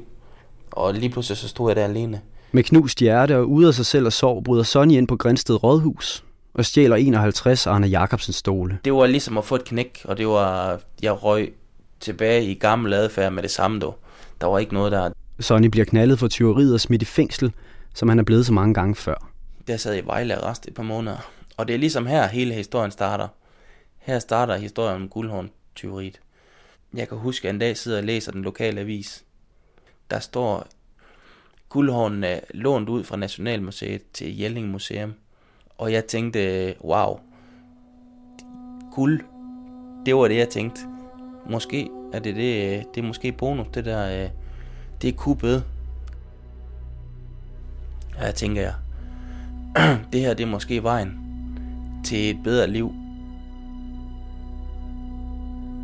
Og 0.71 0.93
lige 0.93 1.09
pludselig 1.09 1.37
så 1.37 1.47
stod 1.47 1.69
jeg 1.69 1.75
der 1.75 1.83
alene. 1.83 2.21
Med 2.51 2.63
knust 2.63 2.99
hjerte 2.99 3.37
og 3.37 3.49
ude 3.49 3.67
af 3.67 3.73
sig 3.73 3.85
selv 3.85 4.05
og 4.05 4.13
sorg, 4.13 4.43
bryder 4.43 4.63
Sonny 4.63 4.93
ind 4.93 5.07
på 5.07 5.15
Grænsted 5.15 5.63
Rådhus 5.63 6.23
og 6.53 6.65
stjæler 6.65 6.95
51 6.95 7.67
Arne 7.67 7.87
Jacobsens 7.87 8.35
stole. 8.35 8.79
Det 8.85 8.93
var 8.93 9.05
ligesom 9.05 9.37
at 9.37 9.45
få 9.45 9.55
et 9.55 9.63
knæk, 9.63 10.01
og 10.05 10.17
det 10.17 10.27
var, 10.27 10.79
jeg 11.01 11.23
røg 11.23 11.53
tilbage 11.99 12.45
i 12.45 12.53
gammel 12.53 12.93
adfærd 12.93 13.33
med 13.33 13.43
det 13.43 13.51
samme 13.51 13.79
dog. 13.79 13.99
Der 14.41 14.47
var 14.47 14.59
ikke 14.59 14.73
noget 14.73 14.91
der. 14.91 15.09
Sonny 15.39 15.67
bliver 15.67 15.85
knaldet 15.85 16.19
for 16.19 16.27
tyveriet 16.27 16.73
og 16.73 16.79
smidt 16.79 17.01
i 17.01 17.05
fængsel, 17.05 17.51
som 17.93 18.09
han 18.09 18.19
er 18.19 18.23
blevet 18.23 18.45
så 18.45 18.53
mange 18.53 18.73
gange 18.73 18.95
før. 18.95 19.29
Der 19.67 19.77
sad 19.77 19.93
jeg 19.93 20.03
i 20.03 20.05
Vejle 20.05 20.35
arrest 20.35 20.67
et 20.67 20.73
par 20.73 20.83
måneder. 20.83 21.17
Og 21.57 21.67
det 21.67 21.73
er 21.73 21.77
ligesom 21.77 22.05
her, 22.05 22.27
hele 22.27 22.53
historien 22.53 22.91
starter. 22.91 23.27
Her 23.97 24.19
starter 24.19 24.55
historien 24.55 25.01
om 25.01 25.09
guldhorn 25.09 25.49
tyveriet. 25.75 26.19
Jeg 26.95 27.09
kan 27.09 27.17
huske, 27.17 27.47
at 27.47 27.53
en 27.53 27.59
dag 27.59 27.77
sidder 27.77 27.97
og 27.97 28.03
læser 28.03 28.31
den 28.31 28.41
lokale 28.41 28.81
avis. 28.81 29.24
Der 30.11 30.19
står, 30.19 30.67
guldhornene 31.69 32.39
lånt 32.53 32.89
ud 32.89 33.03
fra 33.03 33.17
Nationalmuseet 33.17 34.01
til 34.13 34.37
Jelling 34.39 34.67
Museum. 34.67 35.13
Og 35.77 35.91
jeg 35.91 36.05
tænkte, 36.05 36.73
wow, 36.83 37.19
guld, 38.91 39.21
det 40.05 40.15
var 40.15 40.27
det, 40.27 40.37
jeg 40.37 40.49
tænkte. 40.49 40.81
Måske 41.49 41.89
er 42.13 42.19
det 42.19 42.35
det, 42.35 42.83
det 42.95 43.03
er 43.03 43.07
måske 43.07 43.31
bonus, 43.31 43.67
det 43.73 43.85
der, 43.85 44.23
øh, 44.23 44.29
det 45.01 45.09
er 45.09 45.13
kuppet. 45.13 45.63
Ja, 48.21 48.31
tænker 48.31 48.61
jeg. 48.61 48.73
det 50.13 50.21
her, 50.21 50.33
det 50.33 50.43
er 50.43 50.47
måske 50.47 50.83
vejen 50.83 51.19
til 52.05 52.29
et 52.29 52.43
bedre 52.43 52.67
liv. 52.67 52.93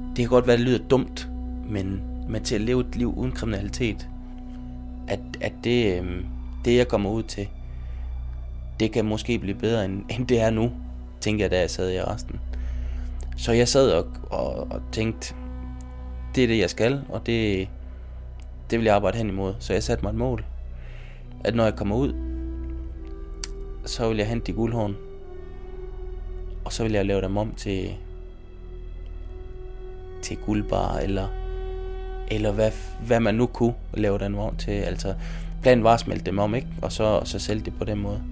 Det 0.10 0.18
kan 0.18 0.30
godt 0.30 0.48
være, 0.48 0.58
det 0.58 0.66
lyder 0.66 0.88
dumt, 0.88 1.30
men, 1.70 2.02
men 2.30 2.44
til 2.44 2.56
at 2.56 2.62
leve 2.62 2.82
et 2.82 2.96
liv 2.96 3.14
uden 3.18 3.32
kriminalitet, 3.32 4.11
at, 5.12 5.20
at 5.42 5.54
det, 5.64 5.98
øhm, 5.98 6.26
det, 6.66 6.78
jeg 6.78 6.88
kommer 6.88 7.10
ud 7.10 7.24
til, 7.24 7.48
det 8.80 8.92
kan 8.92 9.06
måske 9.06 9.40
blive 9.40 9.58
bedre, 9.58 9.86
end, 9.86 10.04
end 10.10 10.28
det 10.28 10.40
er 10.42 10.50
nu, 10.50 10.72
tænker 11.22 11.44
jeg, 11.44 11.52
da 11.52 11.60
jeg 11.60 11.70
sad 11.70 11.92
i 11.92 12.02
resten. 12.02 12.40
Så 13.38 13.52
jeg 13.52 13.68
sad 13.68 13.92
og, 13.92 14.08
og, 14.30 14.72
og 14.72 14.82
tænkte, 14.92 15.36
det 16.36 16.44
er 16.44 16.48
det, 16.48 16.60
jeg 16.60 16.70
skal, 16.70 17.02
og 17.10 17.26
det, 17.26 17.70
det 18.70 18.80
vil 18.80 18.86
jeg 18.86 18.96
arbejde 18.96 19.18
hen 19.18 19.30
imod. 19.30 19.54
Så 19.60 19.74
jeg 19.74 19.84
satte 19.84 20.04
mig 20.04 20.10
et 20.10 20.18
mål, 20.18 20.46
at 21.44 21.56
når 21.56 21.64
jeg 21.64 21.76
kommer 21.76 21.96
ud, 21.96 22.14
så 23.86 24.08
vil 24.08 24.18
jeg 24.18 24.28
hente 24.28 24.52
de 24.52 24.54
guldhorn, 24.54 24.96
og 26.66 26.74
så 26.74 26.84
vil 26.84 26.92
jeg 26.92 27.06
lave 27.06 27.22
dem 27.22 27.38
om 27.38 27.54
til, 27.56 27.96
til 30.22 30.38
guldbar, 30.38 30.98
eller, 30.98 31.41
eller 32.32 32.52
hvad, 32.52 32.72
hvad 33.08 33.20
man 33.20 33.36
nu 33.36 33.46
kunne 33.46 33.74
lave 33.94 34.20
den 34.20 34.36
vogn 34.38 34.58
til. 34.58 34.72
Altså, 34.72 35.16
planen 35.62 35.84
var 35.84 35.94
at 35.94 36.00
smelte 36.00 36.26
dem 36.26 36.40
om, 36.40 36.56
ikke? 36.56 36.68
Og 36.82 36.92
så, 36.92 37.04
og 37.04 37.28
så 37.28 37.40
sælge 37.40 37.66
det 37.66 37.74
på 37.78 37.86
den 37.86 37.98
måde. 37.98 38.24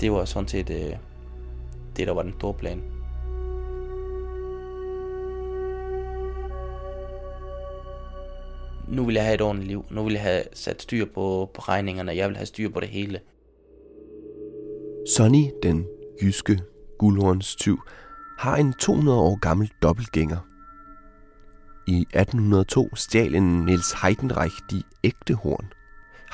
Det 0.00 0.12
var 0.12 0.24
sådan 0.24 0.48
set 0.48 0.70
øh, 0.70 0.96
det, 1.96 2.06
der 2.06 2.14
var 2.14 2.22
den 2.22 2.34
store 2.38 2.54
plan. 2.54 2.82
Nu 8.88 9.04
vil 9.04 9.14
jeg 9.14 9.24
have 9.24 9.34
et 9.34 9.40
ordentligt 9.40 9.68
liv. 9.68 9.84
Nu 9.90 10.04
vil 10.04 10.12
jeg 10.12 10.22
have 10.22 10.42
sat 10.52 10.82
styr 10.82 11.04
på, 11.04 11.50
på 11.54 11.60
regningerne. 11.60 12.16
Jeg 12.16 12.28
vil 12.28 12.36
have 12.36 12.46
styr 12.46 12.70
på 12.70 12.80
det 12.80 12.88
hele. 12.88 13.20
Sonny, 15.16 15.44
den 15.62 15.86
jyske 16.22 16.60
guldhornstyv, 16.98 17.78
har 18.38 18.56
en 18.56 18.74
200 18.80 19.18
år 19.18 19.38
gammel 19.38 19.70
dobbeltgænger. 19.82 20.51
I 21.86 22.06
1802 22.14 22.90
stjal 22.94 23.34
en 23.34 23.64
Niels 23.64 23.92
Heidenreich 24.02 24.56
de 24.70 24.82
ægte 25.04 25.34
horn. 25.34 25.66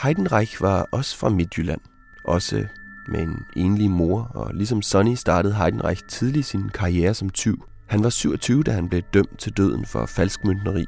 Heidenreich 0.02 0.60
var 0.62 0.88
også 0.92 1.16
fra 1.16 1.28
Midtjylland, 1.28 1.80
også 2.24 2.66
med 3.08 3.20
en 3.20 3.44
enlig 3.56 3.90
mor, 3.90 4.30
og 4.34 4.54
ligesom 4.54 4.82
Sonny 4.82 5.14
startede 5.14 5.54
Heidenreich 5.54 6.02
tidlig 6.08 6.44
sin 6.44 6.68
karriere 6.68 7.14
som 7.14 7.30
tyv. 7.30 7.64
Han 7.86 8.02
var 8.02 8.10
27, 8.10 8.62
da 8.62 8.70
han 8.70 8.88
blev 8.88 9.02
dømt 9.14 9.38
til 9.38 9.52
døden 9.52 9.86
for 9.86 10.06
falskmyntneri. 10.06 10.86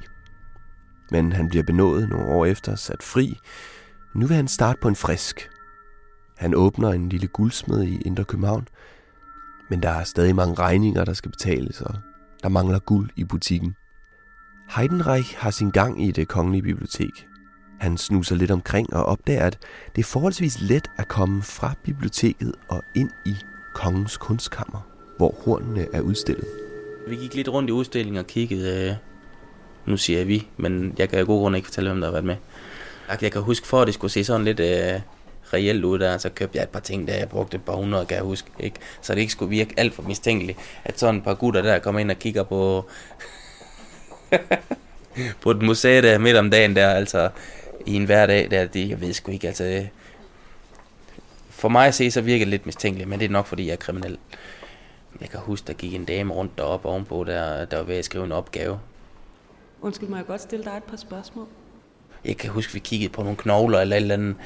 Men 1.11 1.33
han 1.33 1.49
bliver 1.49 1.63
benådet 1.63 2.09
nogle 2.09 2.27
år 2.27 2.47
efter 2.47 2.75
sat 2.75 3.03
fri. 3.03 3.39
Nu 4.15 4.27
vil 4.27 4.37
han 4.37 4.49
starte 4.49 4.79
på 4.83 4.89
en 4.89 4.97
frisk. 4.97 5.49
Han 6.37 6.55
åbner 6.55 6.89
en 6.89 7.09
lille 7.09 7.27
guldsmed 7.27 7.83
i 7.83 8.01
Indre 8.01 8.25
København, 8.25 8.69
men 9.71 9.83
der 9.83 9.91
er 9.91 10.05
stadig 10.05 10.37
mange 10.37 10.55
regninger, 10.55 11.05
der 11.05 11.13
skal 11.13 11.31
betales, 11.31 11.81
og 11.81 11.95
der 12.43 12.49
mangler 12.49 12.79
guld 12.79 13.11
i 13.17 13.25
butikken. 13.25 13.75
Heidenreich 14.77 15.37
har 15.39 15.51
sin 15.51 15.71
gang 15.71 16.05
i 16.05 16.11
det 16.11 16.29
kongelige 16.29 16.63
bibliotek. 16.63 17.27
Han 17.81 17.99
snuser 17.99 18.37
lidt 18.37 18.51
omkring 18.51 18.95
og 18.95 19.05
opdager, 19.05 19.47
at 19.47 19.59
det 19.97 20.03
er 20.03 20.07
forholdsvis 20.07 20.61
let 20.61 20.91
at 20.99 21.09
komme 21.09 21.43
fra 21.43 21.75
biblioteket 21.85 22.55
og 22.69 22.83
ind 22.97 23.11
i 23.27 23.35
kongens 23.75 24.17
kunstkammer, 24.17 24.81
hvor 25.17 25.35
hornene 25.45 25.87
er 25.93 26.01
udstillet. 26.01 26.45
Vi 27.09 27.17
gik 27.17 27.35
lidt 27.35 27.49
rundt 27.49 27.71
i 27.71 27.73
udstillingen 27.73 28.19
og 28.19 28.27
kiggede. 28.27 28.91
Øh, 28.91 28.97
nu 29.87 29.97
siger 29.97 30.19
jeg 30.19 30.29
vi, 30.29 30.49
men 30.57 30.95
jeg 30.99 31.09
kan 31.09 31.19
af 31.19 31.27
god 31.27 31.41
grund 31.41 31.57
ikke 31.57 31.67
fortælle, 31.67 31.91
hvem 31.91 32.01
der 32.01 32.07
har 32.07 32.13
været 32.13 32.25
med. 32.25 32.37
Jeg 33.23 33.33
kan 33.33 33.43
huske, 33.43 33.67
for 33.67 33.81
at 33.81 33.87
det 33.87 33.95
skulle 33.95 34.13
se 34.13 34.25
sådan 34.25 34.45
lidt 34.45 34.61
øh, 34.61 35.01
reelt 35.53 35.85
ud 35.85 35.99
der, 35.99 36.19
så 36.19 36.29
købte 36.29 36.57
jeg 36.57 36.63
et 36.63 36.69
par 36.69 36.81
ting, 36.81 37.09
der 37.09 37.15
jeg 37.15 37.29
brugte 37.29 37.57
et 37.57 37.63
par 37.63 37.77
hundrede, 37.77 38.07
kan 38.07 38.17
jeg 38.17 38.25
huske. 38.25 38.51
Ikke? 38.61 38.77
Så 39.03 39.15
det 39.15 39.21
ikke 39.21 39.33
skulle 39.33 39.51
virke 39.51 39.75
alt 39.77 39.95
for 39.95 40.03
mistænkeligt, 40.03 40.59
at 40.85 41.01
sådan 41.01 41.17
et 41.17 41.25
par 41.25 41.35
gutter 41.35 41.63
der 41.63 41.79
kommer 41.79 42.01
ind 42.01 42.11
og 42.11 42.19
kigger 42.19 42.43
på, 42.43 42.85
på 45.43 45.51
et 45.51 45.63
museum 45.63 46.03
der 46.03 46.19
midt 46.19 46.37
om 46.37 46.51
dagen 46.51 46.77
der, 46.77 46.89
altså 46.89 47.31
i 47.87 47.95
en 47.95 48.05
hverdag, 48.05 48.51
der, 48.51 48.67
det, 48.67 48.89
jeg 48.89 49.01
ved 49.01 49.13
sgu 49.13 49.33
ikke, 49.33 49.47
altså 49.47 49.87
for 51.61 51.69
mig 51.69 51.87
at 51.87 51.95
se, 51.95 52.11
så 52.11 52.21
virker 52.21 52.45
det 52.45 52.51
lidt 52.51 52.67
mistænkeligt, 52.67 53.09
men 53.09 53.21
det 53.21 53.27
er 53.27 53.31
nok, 53.31 53.47
fordi 53.47 53.67
jeg 53.67 53.73
er 53.73 53.77
kriminel. 53.77 54.19
Jeg 55.21 55.29
kan 55.29 55.41
huske, 55.41 55.67
der 55.67 55.73
gik 55.73 55.95
en 55.95 56.05
dame 56.05 56.35
rundt 56.35 56.59
deroppe 56.59 56.89
ovenpå, 56.89 57.25
der, 57.25 57.65
der 57.65 57.77
var 57.77 57.85
ved 57.85 57.97
at 57.97 58.05
skrive 58.05 58.25
en 58.25 58.33
opgave. 58.33 58.81
Undskyld, 59.81 60.09
må 60.09 60.17
jeg 60.17 60.27
godt 60.27 60.41
stille 60.41 60.65
dig 60.65 60.77
et 60.77 60.85
par 60.85 60.97
spørgsmål? 60.97 61.47
Jeg 62.25 62.37
kan 62.37 62.51
huske, 62.51 62.73
vi 62.73 62.79
kiggede 62.79 63.13
på 63.13 63.23
nogle 63.23 63.37
knogler 63.37 63.81
eller 63.81 63.97
et 63.97 64.01
eller 64.01 64.15
andet. 64.15 64.37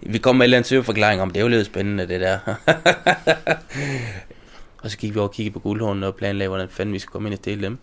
vi 0.12 0.18
kom 0.18 0.36
med 0.36 0.40
en 0.40 0.42
eller 0.42 0.56
anden 0.56 0.68
søgeforklaring 0.68 1.22
om, 1.22 1.30
det 1.30 1.36
er 1.36 1.42
jo 1.42 1.48
lidt 1.48 1.66
spændende, 1.66 2.08
det 2.08 2.20
der. 2.20 2.38
og 4.82 4.90
så 4.90 4.98
gik 4.98 5.14
vi 5.14 5.18
over 5.18 5.28
og 5.28 5.34
kiggede 5.34 5.52
på 5.52 5.60
guldhornene 5.60 6.06
og 6.06 6.16
planlagde, 6.16 6.48
hvordan 6.48 6.68
fanden 6.68 6.92
vi 6.92 6.98
skulle 6.98 7.12
komme 7.12 7.28
ind 7.28 7.34
og 7.34 7.38
stille 7.38 7.64
dem. 7.64 7.78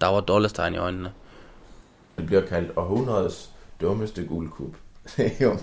Der 0.00 0.06
var 0.06 0.20
dollarstegn 0.20 0.74
i 0.74 0.76
øjnene. 0.76 1.12
Det 2.16 2.26
bliver 2.26 2.46
kaldt 2.46 2.72
århundredets 2.76 3.50
dummeste 3.80 4.24
guldkub. 4.24 4.76
Det 5.16 5.32
er 5.38 5.44
jo 5.44 5.58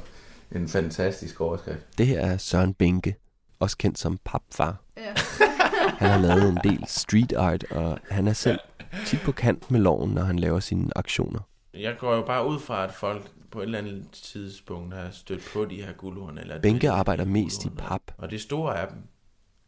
en 0.52 0.68
fantastisk 0.68 1.42
overskrift. 1.42 1.98
Det 1.98 2.08
her 2.08 2.20
er 2.22 2.38
Søren 2.38 2.74
Benke, 2.74 3.16
også 3.60 3.78
kendt 3.78 4.00
som 4.00 4.20
papfar. 4.26 4.76
Ja. 4.98 5.14
han 6.00 6.10
har 6.10 6.20
lavet 6.20 6.50
en 6.50 6.60
del 6.64 6.84
street 6.88 7.34
art, 7.34 7.64
og 7.72 8.00
han 8.10 8.28
er 8.28 8.34
selv 8.34 8.60
tit 9.06 9.20
på 9.22 9.32
kant 9.32 9.72
med 9.72 9.80
loven, 9.80 10.12
når 10.12 10.22
han 10.22 10.40
laver 10.40 10.60
sine 10.60 10.90
aktioner. 10.96 11.40
Jeg 11.74 11.96
går 12.00 12.16
jo 12.16 12.22
bare 12.22 12.48
ud 12.48 12.60
fra, 12.60 12.84
at 12.84 12.94
folk 12.94 13.32
på 13.52 13.60
et 13.60 13.64
eller 13.64 13.78
andet 13.80 14.06
tidspunkt 14.12 14.94
har 14.94 15.08
stødt 15.12 15.42
på 15.54 15.66
de 15.66 15.76
her 15.76 15.94
guldhorn. 15.94 16.38
Eller 16.38 16.60
Benke 16.60 16.90
arbejder 16.90 17.26
mest 17.26 17.66
i 17.66 17.70
pap. 17.70 18.02
Og 18.18 18.32
det 18.32 18.42
store 18.42 18.82
af 18.82 18.88
dem 18.88 18.98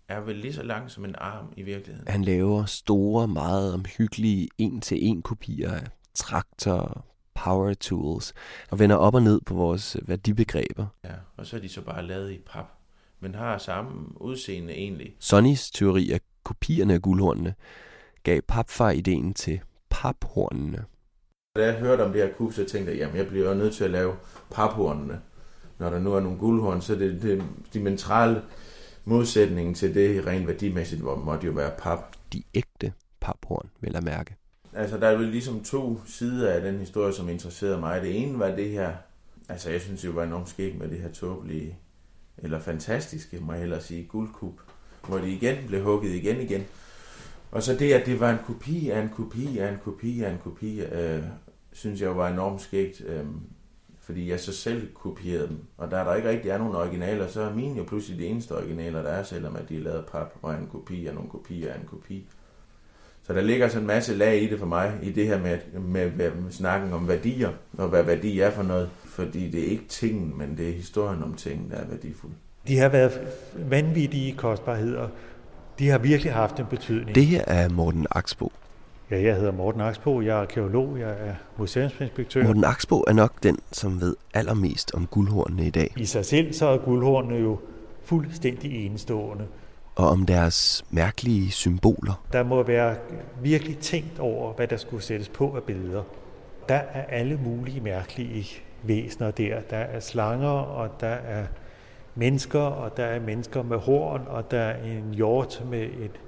er 0.10 0.20
vel 0.20 0.36
lige 0.36 0.54
så 0.54 0.64
lang 0.64 0.92
som 0.92 1.06
en 1.06 1.16
arm 1.18 1.54
i 1.58 1.64
virkeligheden. 1.64 2.08
Han 2.08 2.24
laver 2.24 2.66
store, 2.66 3.28
meget 3.28 3.74
omhyggelige 3.74 4.50
en-til-en 4.58 5.22
kopier 5.22 5.72
af 5.72 5.88
traktor, 6.14 7.06
power 7.36 7.74
tools, 7.74 8.34
og 8.72 8.80
vender 8.80 8.96
op 8.96 9.16
og 9.16 9.22
ned 9.22 9.42
på 9.46 9.54
vores 9.54 9.98
værdibegreber. 10.02 10.86
Ja, 11.04 11.14
og 11.38 11.46
så 11.46 11.56
er 11.56 11.60
de 11.60 11.70
så 11.70 11.82
bare 11.82 12.06
lavet 12.06 12.32
i 12.32 12.40
pap, 12.46 12.66
men 13.20 13.36
har 13.36 13.58
samme 13.58 14.22
udseende 14.22 14.74
egentlig. 14.74 15.16
Sonnys 15.20 15.72
teori 15.72 16.12
af 16.12 16.20
kopierne 16.44 16.94
af 16.94 17.02
guldhornene 17.02 17.56
gav 18.24 18.42
papfar 18.42 18.90
ideen 18.90 19.34
til 19.34 19.60
paphornene. 19.90 20.86
Da 21.56 21.66
jeg 21.66 21.80
hørte 21.80 22.02
om 22.06 22.12
det 22.12 22.22
her 22.22 22.34
kub, 22.34 22.54
så 22.54 22.66
tænkte 22.66 22.92
jeg, 22.92 23.00
jamen 23.00 23.18
jeg 23.18 23.28
bliver 23.28 23.54
nødt 23.54 23.74
til 23.76 23.84
at 23.84 23.92
lave 23.92 24.16
paphornene. 24.52 25.22
Når 25.80 25.90
der 25.90 26.00
nu 26.00 26.14
er 26.14 26.20
nogle 26.20 26.38
guldhorn, 26.38 26.82
så 26.82 26.96
det, 26.96 27.22
det 27.22 27.44
dimensionale 27.74 28.42
modsætningen 29.08 29.74
til 29.74 29.94
det 29.94 30.28
rent 30.28 30.48
værdimæssigt, 30.48 31.02
hvor 31.02 31.16
måtte 31.16 31.46
jo 31.46 31.52
være 31.52 31.72
pap. 31.78 32.16
De 32.34 32.44
ægte 32.54 32.94
paphorn, 33.20 33.70
vil 33.82 33.92
jeg 33.94 34.04
mærke. 34.04 34.36
Altså, 34.74 34.98
der 34.98 35.08
er 35.08 35.12
jo 35.12 35.20
ligesom 35.20 35.64
to 35.64 36.02
sider 36.06 36.52
af 36.52 36.62
den 36.62 36.80
historie, 36.80 37.14
som 37.14 37.30
interesserede 37.30 37.80
mig. 37.80 38.02
Det 38.02 38.24
ene 38.24 38.40
var 38.40 38.56
det 38.56 38.70
her, 38.70 38.94
altså 39.50 39.70
jeg 39.70 39.82
synes 39.82 40.06
jo 40.06 40.12
var 40.12 40.24
enormt 40.24 40.50
skægt 40.50 40.80
med 40.80 40.90
det 40.90 41.00
her 41.00 41.12
tåbelige, 41.12 41.78
eller 42.38 42.60
fantastiske, 42.60 43.40
må 43.40 43.54
jeg 43.54 43.60
hellere 43.60 43.82
sige, 43.82 44.04
guldkub, 44.04 44.60
hvor 45.08 45.18
det 45.18 45.28
igen 45.28 45.68
blev 45.68 45.84
hugget 45.84 46.12
igen 46.12 46.42
igen. 46.42 46.66
Og 47.52 47.64
så 47.64 47.76
det, 47.76 47.94
at 47.94 48.06
det 48.06 48.20
var 48.20 48.32
en 48.32 48.40
kopi 48.46 48.90
af 48.90 49.02
en 49.02 49.10
kopi 49.10 49.58
af 49.58 49.72
en 49.72 49.78
kopi 49.84 50.22
af 50.22 50.32
en 50.32 50.38
kopi, 50.44 50.82
øh, 50.82 51.24
synes 51.72 52.02
jeg 52.02 52.18
var 52.18 52.30
enormt 52.30 52.62
skægt, 52.62 53.02
øh, 53.06 53.26
fordi 54.08 54.30
jeg 54.30 54.40
så 54.40 54.54
selv 54.54 54.88
kopierede 54.94 55.48
dem. 55.48 55.60
Og 55.78 55.92
der 55.92 55.98
er 55.98 56.04
der 56.04 56.16
ikke 56.16 56.30
rigtig 56.30 56.52
er 56.52 56.58
nogen 56.58 56.76
originaler, 56.76 57.28
så 57.28 57.42
er 57.42 57.54
mine 57.54 57.78
jo 57.78 57.84
pludselig 57.84 58.20
de 58.20 58.26
eneste 58.26 58.52
originaler, 58.52 59.02
der 59.02 59.10
er, 59.10 59.24
selvom 59.24 59.56
at 59.56 59.70
de 59.70 59.78
er 59.78 59.82
lavet 59.82 60.06
pap 60.12 60.34
og 60.42 60.54
en 60.54 60.68
kopi 60.72 61.08
af 61.08 61.14
nogle 61.14 61.30
kopier 61.30 61.74
af 61.74 61.78
en 61.80 61.86
kopi. 61.88 62.26
Så 63.24 63.34
der 63.34 63.42
ligger 63.42 63.68
sådan 63.68 63.84
en 63.84 63.88
masse 63.88 64.16
lag 64.16 64.42
i 64.42 64.48
det 64.48 64.60
for 64.60 64.66
mig, 64.66 65.00
i 65.04 65.12
det 65.12 65.28
her 65.28 65.40
med, 65.40 65.58
med, 65.80 66.12
med, 66.12 66.32
med 66.32 66.52
snakken 66.52 66.94
om 66.94 67.08
værdier, 67.08 67.52
og 67.78 67.88
hvad 67.88 68.04
værdi 68.04 68.40
er 68.40 68.50
for 68.50 68.64
noget. 68.64 68.90
Fordi 69.06 69.52
det 69.52 69.60
er 69.60 69.68
ikke 69.68 69.86
tingen, 69.88 70.38
men 70.38 70.58
det 70.58 70.70
er 70.70 70.74
historien 70.74 71.24
om 71.24 71.34
tingen, 71.34 71.70
der 71.70 71.76
er 71.76 71.88
værdifuld. 71.88 72.34
De 72.68 72.78
har 72.78 72.90
været 72.90 73.20
vanvittige 73.56 74.36
kostbarheder. 74.36 75.08
De 75.80 75.90
har 75.90 75.98
virkelig 75.98 76.34
haft 76.34 76.60
en 76.60 76.66
betydning. 76.66 77.16
Det 77.16 77.26
her 77.26 77.44
er 77.48 77.70
Morten 77.70 78.08
Axbo. 78.12 78.52
Ja, 79.12 79.22
jeg 79.22 79.36
hedder 79.36 79.52
Morten 79.52 79.82
Axbo, 79.82 80.22
jeg 80.22 80.38
er 80.38 80.42
arkeolog, 80.42 81.00
jeg 81.00 81.10
er 81.10 81.34
museumsinspektør. 81.58 82.44
Morten 82.44 82.64
Axbo 82.64 83.04
er 83.08 83.14
nok 83.14 83.44
den, 83.44 83.60
som 83.72 84.02
ved 84.02 84.16
allermest 84.34 84.96
om 84.96 85.08
guldhornene 85.08 85.68
i 85.68 85.70
dag. 85.70 85.94
I 85.98 86.06
sig 86.06 86.26
selv 86.26 86.54
så 86.54 86.68
er 86.68 86.78
guldhornene 86.78 87.36
jo 87.36 87.60
fuldstændig 88.04 88.86
enestående. 88.86 89.48
Og 89.96 90.08
om 90.08 90.26
deres 90.26 90.86
mærkelige 90.90 91.52
symboler. 91.52 92.24
Der 92.34 92.44
må 92.44 92.64
være 92.64 92.96
virkelig 93.42 93.78
tænkt 93.78 94.20
over, 94.20 94.54
hvad 94.54 94.68
der 94.68 94.78
skulle 94.78 95.04
sættes 95.04 95.30
på 95.30 95.56
af 95.56 95.64
billeder. 95.64 96.04
Der 96.70 96.82
er 96.94 97.04
alle 97.04 97.40
mulige 97.44 97.82
mærkelige 97.82 98.48
væsener 98.84 99.32
der. 99.32 99.60
Der 99.70 99.78
er 99.78 100.00
slanger, 100.00 100.50
og 100.50 100.90
der 101.00 101.08
er 101.08 101.46
mennesker, 102.16 102.60
og 102.60 102.98
der 102.98 103.06
er 103.06 103.20
mennesker 103.20 103.64
med 103.64 103.78
horn, 103.78 104.22
og 104.28 104.52
der 104.52 104.60
er 104.60 104.84
en 104.84 105.14
hjort 105.14 105.64
med 105.70 105.84
et 105.84 106.20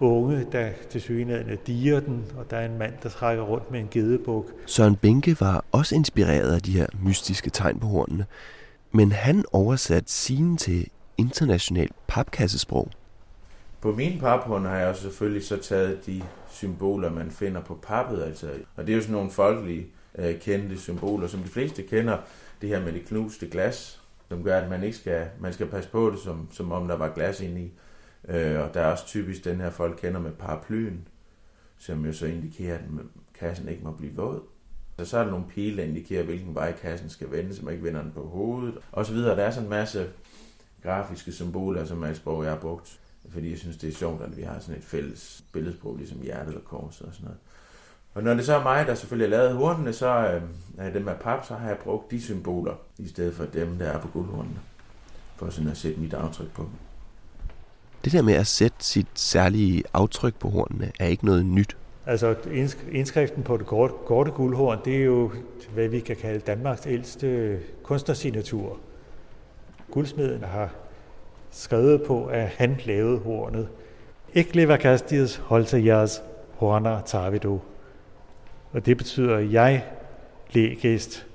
unge, 0.00 0.46
der 0.52 0.70
til 0.90 1.00
synligheden 1.00 1.58
diger 1.66 2.00
den, 2.00 2.24
og 2.36 2.50
der 2.50 2.56
er 2.56 2.66
en 2.66 2.78
mand, 2.78 2.92
der 3.02 3.08
trækker 3.08 3.42
rundt 3.42 3.70
med 3.70 3.80
en 3.80 3.88
gedebuk. 3.90 4.46
Søren 4.66 4.96
Benke 4.96 5.40
var 5.40 5.64
også 5.72 5.94
inspireret 5.94 6.54
af 6.54 6.60
de 6.60 6.72
her 6.72 6.86
mystiske 7.02 7.50
tegn 7.50 7.80
på 7.80 7.86
hornene, 7.86 8.26
men 8.92 9.12
han 9.12 9.44
oversatte 9.52 10.12
sine 10.12 10.56
til 10.56 10.88
internationalt 11.18 11.92
papkassesprog. 12.06 12.90
På 13.80 13.92
min 13.92 14.18
paphorn 14.20 14.64
har 14.64 14.76
jeg 14.76 14.96
selvfølgelig 14.96 15.44
så 15.46 15.56
taget 15.56 16.06
de 16.06 16.22
symboler, 16.48 17.10
man 17.10 17.30
finder 17.30 17.60
på 17.60 17.78
pappet, 17.82 18.22
altså, 18.22 18.50
og 18.76 18.86
det 18.86 18.92
er 18.92 18.96
jo 18.96 19.02
sådan 19.02 19.14
nogle 19.14 19.30
folkelige 19.30 19.86
øh, 20.18 20.38
kendte 20.40 20.78
symboler, 20.78 21.26
som 21.26 21.40
de 21.40 21.48
fleste 21.48 21.82
kender. 21.82 22.16
Det 22.60 22.68
her 22.68 22.80
med 22.84 22.92
det 22.92 23.06
knuste 23.06 23.46
glas, 23.46 24.00
som 24.28 24.42
gør, 24.42 24.60
at 24.60 24.70
man 24.70 24.82
ikke 24.82 24.96
skal, 24.96 25.26
man 25.40 25.52
skal 25.52 25.66
passe 25.66 25.90
på 25.90 26.10
det, 26.10 26.18
som, 26.18 26.48
som 26.50 26.72
om 26.72 26.88
der 26.88 26.96
var 26.96 27.08
glas 27.08 27.40
inde 27.40 27.60
i. 27.60 27.72
Øh, 28.28 28.60
og 28.60 28.74
der 28.74 28.80
er 28.80 28.92
også 28.92 29.06
typisk 29.06 29.44
den 29.44 29.60
her, 29.60 29.70
folk 29.70 29.98
kender 30.00 30.20
med 30.20 30.32
paraplyen, 30.32 31.08
som 31.78 32.06
jo 32.06 32.12
så 32.12 32.26
indikerer, 32.26 32.74
at 32.74 32.84
kassen 33.34 33.68
ikke 33.68 33.84
må 33.84 33.92
blive 33.92 34.16
våd. 34.16 34.40
Så, 34.98 35.04
så 35.04 35.18
er 35.18 35.24
der 35.24 35.30
nogle 35.30 35.46
pile, 35.48 35.76
der 35.76 35.88
indikerer, 35.88 36.24
hvilken 36.24 36.54
vej 36.54 36.72
kassen 36.72 37.10
skal 37.10 37.30
vende, 37.30 37.54
så 37.54 37.64
man 37.64 37.74
ikke 37.74 37.84
vender 37.84 38.02
den 38.02 38.12
på 38.12 38.28
hovedet. 38.28 38.74
Og 38.92 39.06
så 39.06 39.12
videre. 39.12 39.36
Der 39.36 39.42
er 39.42 39.50
sådan 39.50 39.66
en 39.66 39.70
masse 39.70 40.08
grafiske 40.82 41.32
symboler, 41.32 41.84
som 41.84 42.02
er 42.02 42.06
Borg 42.06 42.16
sprog, 42.16 42.44
jeg 42.44 42.52
har 42.52 42.58
brugt. 42.58 43.00
Fordi 43.28 43.50
jeg 43.50 43.58
synes, 43.58 43.76
det 43.76 43.88
er 43.88 43.94
sjovt, 43.94 44.22
at 44.22 44.36
vi 44.36 44.42
har 44.42 44.58
sådan 44.58 44.78
et 44.78 44.84
fælles 44.84 45.44
billedsprog, 45.52 45.96
ligesom 45.96 46.20
hjertet 46.22 46.54
og 46.54 46.64
korset 46.64 47.06
og 47.06 47.14
sådan 47.14 47.24
noget. 47.24 47.38
Og 48.14 48.22
når 48.22 48.34
det 48.34 48.46
så 48.46 48.54
er 48.54 48.62
mig, 48.62 48.86
der 48.86 48.94
selvfølgelig 48.94 49.30
har 49.30 49.44
lavet 49.44 49.56
hornene, 49.56 49.92
så 49.92 50.06
øh, 50.06 50.42
er 50.78 50.92
dem 50.92 51.08
af 51.08 51.16
pap, 51.16 51.46
så 51.46 51.54
har 51.54 51.68
jeg 51.68 51.78
brugt 51.78 52.10
de 52.10 52.22
symboler, 52.22 52.74
i 52.98 53.08
stedet 53.08 53.34
for 53.34 53.44
dem, 53.44 53.78
der 53.78 53.86
er 53.86 54.00
på 54.00 54.08
guldhornene. 54.08 54.60
For 55.36 55.50
sådan 55.50 55.70
at 55.70 55.76
sætte 55.76 56.00
mit 56.00 56.14
aftryk 56.14 56.52
på 56.54 56.62
dem. 56.62 56.89
Det 58.04 58.12
der 58.12 58.22
med 58.22 58.34
at 58.34 58.46
sætte 58.46 58.76
sit 58.80 59.06
særlige 59.14 59.82
aftryk 59.94 60.34
på 60.34 60.48
hornene 60.48 60.92
er 61.00 61.06
ikke 61.06 61.24
noget 61.24 61.46
nyt. 61.46 61.76
Altså 62.06 62.34
indskriften 62.92 63.42
på 63.42 63.56
det 63.56 63.66
korte, 63.66 63.94
korte 64.06 64.30
guldhorn, 64.30 64.78
det 64.84 64.96
er 64.96 65.04
jo, 65.04 65.32
hvad 65.74 65.88
vi 65.88 66.00
kan 66.00 66.16
kalde 66.16 66.40
Danmarks 66.40 66.86
ældste 66.86 67.58
kunstnersignatur. 67.82 68.78
Guldsmeden 69.90 70.44
har 70.44 70.74
skrevet 71.50 72.02
på, 72.02 72.26
at 72.26 72.48
han 72.48 72.80
lavede 72.84 73.18
hornet. 73.18 73.68
Ekle 74.34 74.78
kastides 74.78 75.36
holte 75.36 75.84
jeres 75.84 76.22
horner 76.54 77.00
tavido. 77.00 77.58
Og 78.72 78.86
det 78.86 78.96
betyder, 78.96 79.38
jeg 79.38 79.84
lægæst. 80.52 81.26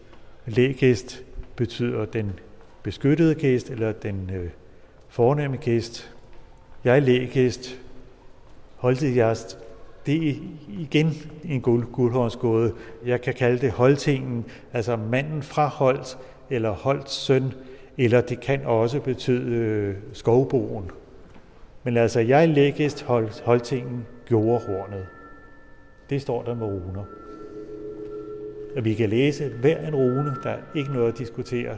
Lægæst 0.46 1.24
betyder 1.56 2.06
den 2.06 2.40
beskyttede 2.84 3.36
gæst, 3.36 3.70
eller 3.70 3.92
den 3.92 4.30
øh, 4.34 4.50
fornemme 5.08 5.58
gæst. 5.58 6.15
Jeg 6.86 7.02
lægæst. 7.02 7.80
Holte 8.76 9.16
jeres 9.16 9.58
det 10.06 10.30
er 10.30 10.34
igen 10.80 11.14
en 11.44 11.62
guld, 11.62 11.86
guldhåndsgåde. 11.86 12.74
Jeg 13.06 13.22
kan 13.22 13.34
kalde 13.34 13.58
det 13.58 13.72
holdtingen, 13.72 14.46
altså 14.74 14.96
manden 14.96 15.44
fra 15.44 15.68
Holt, 15.68 16.18
eller 16.50 16.72
Holts 16.72 17.12
søn, 17.12 17.54
eller 17.98 18.22
det 18.22 18.40
kan 18.40 18.66
også 18.66 19.00
betyde 19.00 19.56
øh, 19.56 19.96
skovboen. 20.14 20.92
Men 21.84 21.98
altså, 21.98 22.20
jeg 22.20 22.50
læggest 22.50 23.04
hold, 23.04 23.44
holdtingen 23.44 24.06
gjorde 24.26 24.66
hornet. 24.66 25.06
det 26.10 26.22
står 26.22 26.44
der 26.44 26.56
med 26.56 26.66
runer. 26.66 27.04
Og 28.78 28.86
vi 28.86 28.94
kan 28.94 29.10
læse 29.10 29.50
hver 29.62 29.88
en 29.88 29.96
rune, 29.96 30.36
der 30.44 30.50
er 30.50 30.60
ikke 30.76 30.94
noget 30.94 31.12
at 31.12 31.18
diskutere, 31.18 31.78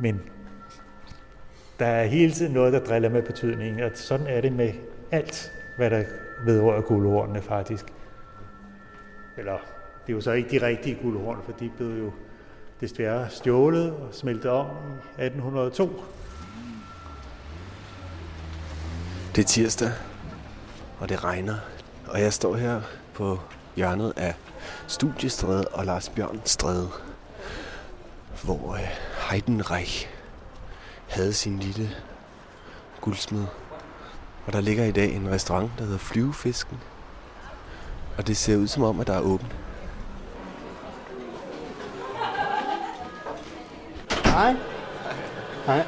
men 0.00 0.20
der 1.78 1.86
er 1.86 2.04
hele 2.04 2.32
tiden 2.32 2.52
noget, 2.52 2.72
der 2.72 2.78
driller 2.78 3.08
med 3.08 3.22
betydningen, 3.22 3.82
og 3.82 3.90
sådan 3.94 4.26
er 4.26 4.40
det 4.40 4.52
med 4.52 4.72
alt, 5.10 5.52
hvad 5.76 5.90
der 5.90 6.04
vedrører 6.44 6.80
guldhornene 6.80 7.42
faktisk. 7.42 7.84
Eller, 9.36 9.58
det 10.06 10.12
er 10.12 10.16
jo 10.16 10.20
så 10.20 10.32
ikke 10.32 10.50
de 10.50 10.66
rigtige 10.66 10.98
guldhorn, 11.02 11.38
for 11.44 11.52
de 11.52 11.70
blev 11.76 11.88
jo 11.88 12.12
desværre 12.80 13.30
stjålet 13.30 13.92
og 13.92 14.08
smeltet 14.12 14.50
om 14.50 14.66
i 15.18 15.22
1802. 15.22 16.02
Det 19.36 19.42
er 19.42 19.46
tirsdag, 19.46 19.90
og 21.00 21.08
det 21.08 21.24
regner, 21.24 21.54
og 22.06 22.20
jeg 22.20 22.32
står 22.32 22.56
her 22.56 22.80
på 23.14 23.38
hjørnet 23.76 24.12
af 24.16 24.34
Studiestræde 24.86 25.68
og 25.68 25.84
Lars 25.84 26.08
Bjørn 26.08 26.40
Stræde, 26.44 26.88
hvor 28.44 28.74
øh, 28.74 28.88
Heidenreich 29.30 30.13
havde 31.14 31.32
sin 31.32 31.58
lille 31.58 31.90
guldsmed. 33.00 33.44
Og 34.46 34.52
der 34.52 34.60
ligger 34.60 34.84
i 34.84 34.90
dag 34.90 35.14
en 35.14 35.30
restaurant, 35.30 35.70
der 35.78 35.84
hedder 35.84 35.98
Flyvefisken. 35.98 36.78
Og 38.18 38.26
det 38.26 38.36
ser 38.36 38.56
ud 38.56 38.66
som 38.66 38.82
om, 38.82 39.00
at 39.00 39.06
der 39.06 39.14
er 39.14 39.20
åbent. 39.20 39.52
Hi. 44.24 44.52
Hi. 45.66 45.80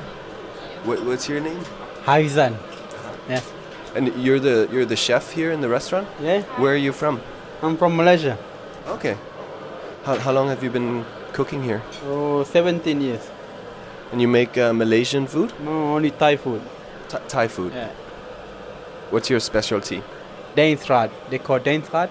What, 0.86 0.98
what's 0.98 1.30
your 1.30 1.40
name? 1.40 1.60
Haizan. 2.04 2.56
Yes. 3.30 3.54
And 3.96 4.08
you're 4.08 4.38
the 4.38 4.68
you're 4.72 4.86
the 4.86 4.96
chef 4.96 5.32
here 5.32 5.52
in 5.54 5.60
the 5.60 5.68
restaurant? 5.68 6.06
Yeah. 6.22 6.42
Where 6.58 6.72
are 6.72 6.84
you 6.86 6.92
from? 6.92 7.20
I'm 7.62 7.76
from 7.76 7.92
Malaysia. 7.96 8.36
Okay. 8.88 9.16
How, 10.04 10.18
how 10.18 10.32
long 10.32 10.48
have 10.48 10.62
you 10.62 10.70
been 10.70 11.04
cooking 11.32 11.62
here? 11.64 11.82
Oh, 12.08 12.44
17 12.44 13.00
years. 13.00 13.35
And 14.12 14.20
you 14.22 14.28
make 14.28 14.56
uh, 14.58 14.72
Malaysian 14.72 15.26
food? 15.26 15.52
No, 15.64 15.94
only 15.96 16.10
Thai 16.10 16.36
food. 16.36 16.62
Th- 17.08 17.22
Thai 17.28 17.48
food. 17.48 17.72
Yeah. 17.74 17.90
What's 19.10 19.28
your 19.30 19.40
specialty? 19.40 20.02
Danes 20.54 20.88
rat. 20.88 21.10
They 21.30 21.38
call 21.38 21.58
Danes 21.58 21.88
rat. 21.92 22.10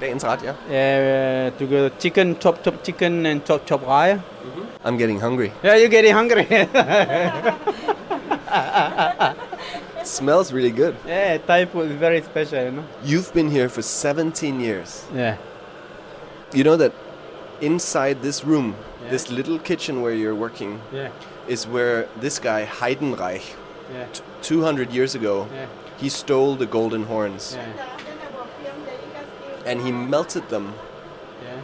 Dagens 0.00 0.24
Yeah, 0.24 0.42
ja. 0.42 0.52
Uh, 0.52 1.50
together 1.58 1.90
chicken, 1.98 2.36
chop 2.40 2.62
chop 2.64 2.82
chicken 2.82 3.24
and 3.26 3.44
chop 3.44 3.64
chop 3.64 3.86
rye. 3.86 4.18
I'm 4.84 4.96
getting 4.98 5.20
hungry. 5.20 5.52
Yeah, 5.62 5.76
you're 5.76 5.88
getting 5.88 6.12
hungry. 6.12 6.46
It 10.00 10.06
smells 10.06 10.52
really 10.52 10.70
good. 10.70 10.96
yeah, 11.06 11.38
Thai 11.38 11.64
food 11.66 11.90
is 11.90 11.96
very 11.96 12.20
special, 12.22 12.62
you 12.64 12.70
know. 12.72 12.84
You've 13.04 13.32
been 13.32 13.50
here 13.50 13.68
for 13.68 13.82
17 13.82 14.60
years. 14.60 15.04
Yeah. 15.14 15.36
You 16.52 16.64
know 16.64 16.76
that 16.76 16.92
inside 17.60 18.20
this 18.22 18.44
room, 18.44 18.74
Yeah. 19.02 19.10
this 19.10 19.30
little 19.30 19.58
kitchen 19.58 20.02
where 20.02 20.12
you're 20.12 20.34
working, 20.34 20.80
Yeah. 20.92 21.08
Is 21.48 21.66
where 21.66 22.08
this 22.20 22.38
guy 22.38 22.64
Heidenreich, 22.66 23.42
Yeah. 23.92 24.06
t- 24.12 24.22
200 24.42 24.92
years 24.92 25.14
ago, 25.14 25.46
Yeah. 25.52 25.66
he 25.98 26.08
stole 26.08 26.56
the 26.56 26.66
golden 26.66 27.04
horns 27.04 27.56
Yeah. 27.56 27.64
and 29.66 29.80
he 29.82 29.92
melted 29.92 30.48
them 30.48 30.74
Yeah. 31.42 31.60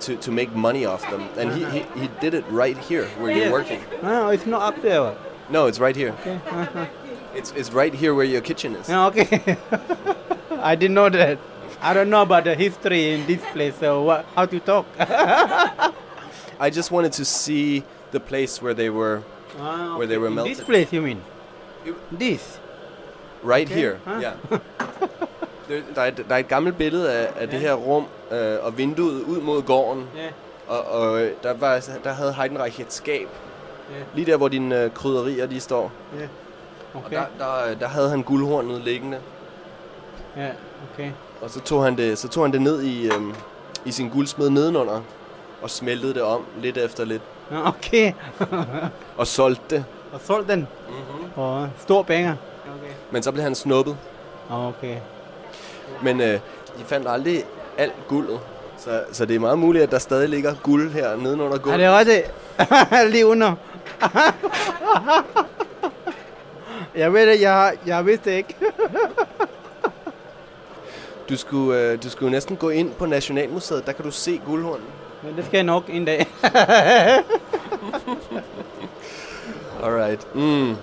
to, 0.00 0.16
to 0.16 0.30
make 0.30 0.54
money 0.54 0.84
off 0.86 1.08
them. 1.10 1.28
And 1.36 1.52
he, 1.52 1.64
he, 1.64 2.00
he 2.00 2.08
did 2.20 2.34
it 2.34 2.44
right 2.48 2.76
here 2.78 3.06
where 3.18 3.30
you're 3.32 3.52
working. 3.52 3.80
No, 4.02 4.28
it's 4.30 4.46
not 4.46 4.62
up 4.62 4.82
there. 4.82 5.14
No, 5.48 5.66
it's 5.66 5.78
right 5.80 5.96
here. 5.96 6.14
Okay. 6.20 6.38
Uh-huh. 6.50 6.86
It's, 7.32 7.52
it's 7.52 7.70
right 7.70 7.94
here 7.94 8.12
where 8.12 8.24
your 8.26 8.40
kitchen 8.40 8.74
is. 8.74 8.90
Okay. 8.90 9.56
I 10.50 10.74
didn't 10.74 10.94
know 10.94 11.08
that. 11.08 11.38
I 11.80 11.94
don't 11.94 12.10
know 12.10 12.22
about 12.22 12.42
the 12.42 12.56
history 12.56 13.12
in 13.14 13.24
this 13.28 13.40
place. 13.52 13.76
So 13.78 14.02
what? 14.02 14.26
How 14.34 14.46
to 14.46 14.58
talk? 14.58 14.86
I 14.98 16.70
just 16.70 16.90
wanted 16.90 17.12
to 17.12 17.24
see 17.24 17.84
the 18.10 18.20
place 18.20 18.62
where 18.62 18.74
they 18.74 18.90
were 18.90 19.18
Ah, 19.60 19.96
where 19.98 20.06
they 20.06 20.16
okay. 20.16 20.16
were 20.18 20.28
In 20.28 20.34
melted. 20.34 20.54
This 20.56 20.64
place, 20.64 20.92
you 20.96 21.02
mean? 21.02 21.18
This. 22.20 22.60
Right 23.44 23.70
Okay. 23.70 23.80
here. 23.80 23.96
Ah. 24.06 24.20
Ja. 24.22 24.30
Der, 25.94 26.02
er 26.02 26.06
et, 26.06 26.24
der 26.28 26.34
er 26.34 26.38
et 26.38 26.48
gammelt 26.48 26.76
billede 26.76 27.12
af, 27.12 27.28
af 27.36 27.48
det 27.48 27.60
her 27.60 27.74
rum 27.74 28.06
øh, 28.32 28.56
og 28.62 28.78
vinduet 28.78 29.22
ud 29.22 29.40
mod 29.40 29.62
gården. 29.62 30.06
Ja. 30.16 30.28
Og, 30.74 30.84
og 30.84 31.22
øh, 31.22 31.30
der, 31.42 31.54
var, 31.54 31.84
der 32.04 32.12
havde 32.12 32.32
Heidenreich 32.34 32.80
et 32.80 32.92
skab. 32.92 33.28
Ja. 33.90 33.94
Lige 34.14 34.26
der, 34.30 34.36
hvor 34.36 34.48
dine 34.48 34.82
øh, 34.84 34.90
krydderier 34.94 35.46
de 35.46 35.60
står. 35.60 35.92
Ja. 36.18 36.24
Og 36.94 37.02
Okay. 37.06 37.16
der, 37.16 37.22
der, 37.38 37.74
der 37.74 37.88
havde 37.88 38.10
han 38.10 38.22
guldhornet 38.22 38.80
liggende. 38.80 39.18
Ja, 40.36 40.48
okay. 40.94 41.10
Og 41.40 41.50
så 41.50 41.60
tog 41.60 41.84
han 41.84 41.96
det, 41.96 42.18
så 42.18 42.28
tog 42.28 42.44
han 42.44 42.52
det 42.52 42.62
ned 42.62 42.82
i, 42.82 43.06
øhm, 43.12 43.34
i 43.84 43.90
sin 43.92 44.08
guldsmed 44.08 44.50
nedenunder. 44.50 45.00
Og 45.62 45.70
smeltede 45.70 46.14
det 46.14 46.22
om 46.22 46.44
lidt 46.60 46.76
efter 46.78 47.04
lidt. 47.04 47.22
Ja, 47.50 47.68
Okay. 47.68 48.12
Og 49.16 49.26
solgte 49.26 49.76
det. 49.76 49.84
og 50.12 50.20
solgte 50.24 50.52
den. 50.52 50.60
Mm-hmm. 50.88 51.42
Og 51.42 51.68
stor 51.78 52.02
banger. 52.02 52.34
Okay. 52.64 52.92
Men 53.10 53.22
så 53.22 53.32
blev 53.32 53.42
han 53.44 53.54
snuppet. 53.54 53.96
Okay. 54.50 54.96
Men 56.02 56.20
øh, 56.20 56.32
de 56.78 56.84
fandt 56.86 57.08
aldrig 57.08 57.44
alt 57.78 57.92
guldet. 58.08 58.40
Så, 58.78 59.02
så 59.12 59.26
det 59.26 59.36
er 59.36 59.40
meget 59.40 59.58
muligt, 59.58 59.82
at 59.84 59.90
der 59.90 59.98
stadig 59.98 60.28
ligger 60.28 60.54
guld 60.62 60.90
her 60.90 61.16
nedenunder 61.16 61.54
Er 61.56 61.58
gulvet. 61.58 61.80
det 61.80 61.98
rigtigt? 61.98 62.30
Lige 63.12 63.26
under. 63.26 63.54
jeg 66.94 67.12
ved 67.12 67.26
det, 67.26 67.40
jeg, 67.40 67.76
jeg 67.86 68.06
vidste 68.06 68.30
det 68.30 68.36
ikke. 68.36 68.54
Du 71.28 71.36
skulle, 71.36 71.78
øh, 71.80 72.02
du 72.02 72.10
skulle 72.10 72.30
næsten 72.30 72.56
gå 72.56 72.68
ind 72.70 72.92
på 72.94 73.06
Nationalmuseet. 73.06 73.86
Der 73.86 73.92
kan 73.92 74.04
du 74.04 74.10
se 74.10 74.40
guldhornen. 74.46 74.84
Men 75.24 75.36
det 75.36 75.44
skal 75.44 75.56
jeg 75.56 75.64
nok 75.64 75.84
en 75.88 76.04
dag. 76.04 76.26
Alright. 79.84 80.34
Mm. 80.34 80.68
Ja. 80.70 80.74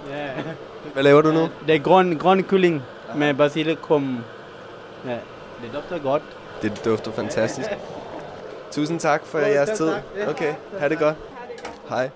Hvad 0.94 1.04
laver 1.04 1.22
du 1.22 1.32
nu? 1.32 1.48
Det 1.68 1.76
er 1.76 1.80
grøn, 1.80 2.18
grøn 2.18 2.44
kylling 2.44 2.82
med 3.16 3.34
basilikum. 3.34 4.18
Ja, 5.06 5.12
det 5.62 5.72
dufter 5.74 6.00
godt. 6.00 6.22
Det 6.62 6.82
dufter 6.86 7.12
fantastisk. 7.12 7.70
Tusind 8.72 9.00
tak 9.00 9.26
for 9.26 9.40
Jo, 9.40 9.46
jeres 9.46 9.70
tid. 9.78 9.90
tak. 9.90 10.02
Ja. 10.18 10.30
Okay, 10.30 10.54
ha' 10.80 10.90
det 10.90 11.00
godt. 11.00 11.16
Hej. 11.90 12.10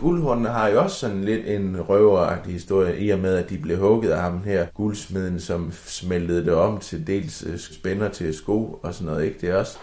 Guldhornene 0.00 0.48
har 0.48 0.68
jo 0.68 0.82
også 0.82 0.96
sådan 0.96 1.24
lidt 1.24 1.46
en 1.46 1.76
røveragtig 1.88 2.52
historie, 2.52 2.98
i 2.98 3.10
og 3.10 3.18
med, 3.18 3.34
at 3.36 3.50
de 3.50 3.58
blev 3.58 3.78
hugget 3.78 4.10
af 4.10 4.20
ham 4.22 4.42
her, 4.44 4.66
guldsmeden, 4.74 5.40
som 5.40 5.72
smeltede 5.86 6.44
det 6.44 6.54
om 6.54 6.78
til 6.78 7.06
dels 7.06 7.44
øh, 7.46 7.58
spænder 7.58 8.08
til 8.08 8.34
sko 8.34 8.78
og 8.82 8.94
sådan 8.94 9.06
noget, 9.06 9.24
ikke? 9.24 9.38
Det 9.40 9.48
er 9.50 9.56
også 9.56 9.78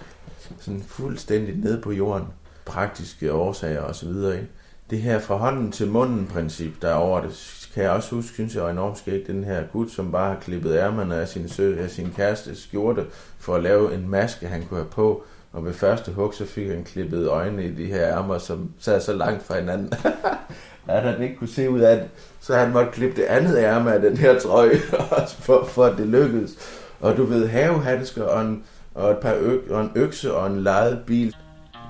sådan 0.60 0.84
fuldstændig 0.88 1.58
nede 1.58 1.82
på 1.82 1.91
jorden, 1.91 2.28
praktiske 2.65 3.34
årsager 3.34 3.82
og 3.82 3.95
så 3.95 4.06
videre, 4.06 4.36
ikke? 4.36 4.47
Det 4.89 5.02
her 5.02 5.19
fra 5.19 5.36
hånden 5.36 5.71
til 5.71 5.88
munden 5.88 6.28
princip, 6.28 6.82
der 6.82 6.89
er 6.89 6.93
over 6.93 7.21
det, 7.21 7.69
kan 7.73 7.84
jeg 7.84 7.91
også 7.91 8.15
huske, 8.15 8.34
synes 8.34 8.56
jeg 8.56 8.63
er 8.65 8.69
enormt 8.69 8.97
skægt, 8.97 9.28
den 9.28 9.43
her 9.43 9.63
gut, 9.73 9.91
som 9.91 10.12
bare 10.12 10.34
har 10.34 10.39
klippet 10.41 10.75
ærmerne 10.75 11.15
af 11.15 11.28
sin, 11.28 11.49
sø, 11.49 11.75
af 11.80 11.89
sin 11.89 12.13
kæreste 12.15 12.56
skjorte, 12.56 13.06
for 13.39 13.56
at 13.56 13.63
lave 13.63 13.93
en 13.93 14.10
maske, 14.10 14.47
han 14.47 14.65
kunne 14.65 14.80
have 14.80 14.89
på, 14.89 15.23
og 15.54 15.65
ved 15.65 15.73
første 15.73 16.12
hug, 16.12 16.34
så 16.34 16.45
fik 16.45 16.67
han 16.67 16.84
klippet 16.84 17.28
øjnene 17.28 17.65
i 17.65 17.71
de 17.71 17.86
her 17.86 18.08
ærmer, 18.08 18.38
som 18.38 18.71
sad 18.80 19.02
så 19.02 19.13
langt 19.13 19.43
fra 19.43 19.60
hinanden, 19.60 19.93
at 20.88 21.04
han 21.04 21.21
ikke 21.21 21.36
kunne 21.36 21.47
se 21.47 21.69
ud 21.69 21.80
af 21.80 21.97
det. 21.97 22.08
Så 22.39 22.56
han 22.56 22.71
måtte 22.71 22.91
klippe 22.91 23.21
det 23.21 23.28
andet 23.28 23.58
ærme 23.58 23.93
af 23.93 24.02
den 24.02 24.17
her 24.17 24.39
trøje, 24.39 24.78
for, 25.45 25.65
for 25.65 25.86
at 25.86 25.97
det 25.97 26.08
lykkedes. 26.08 26.52
Og 26.99 27.17
du 27.17 27.23
ved, 27.23 27.47
havehandsker 27.47 28.23
og, 28.23 28.41
en, 28.41 28.63
og 28.95 29.12
et 29.12 29.17
par 29.17 29.34
øk, 29.39 29.69
og 29.69 29.82
en 29.82 29.91
økse 29.95 30.34
og 30.34 30.47
en 30.47 30.63
lejet 30.63 31.04
bil. 31.06 31.36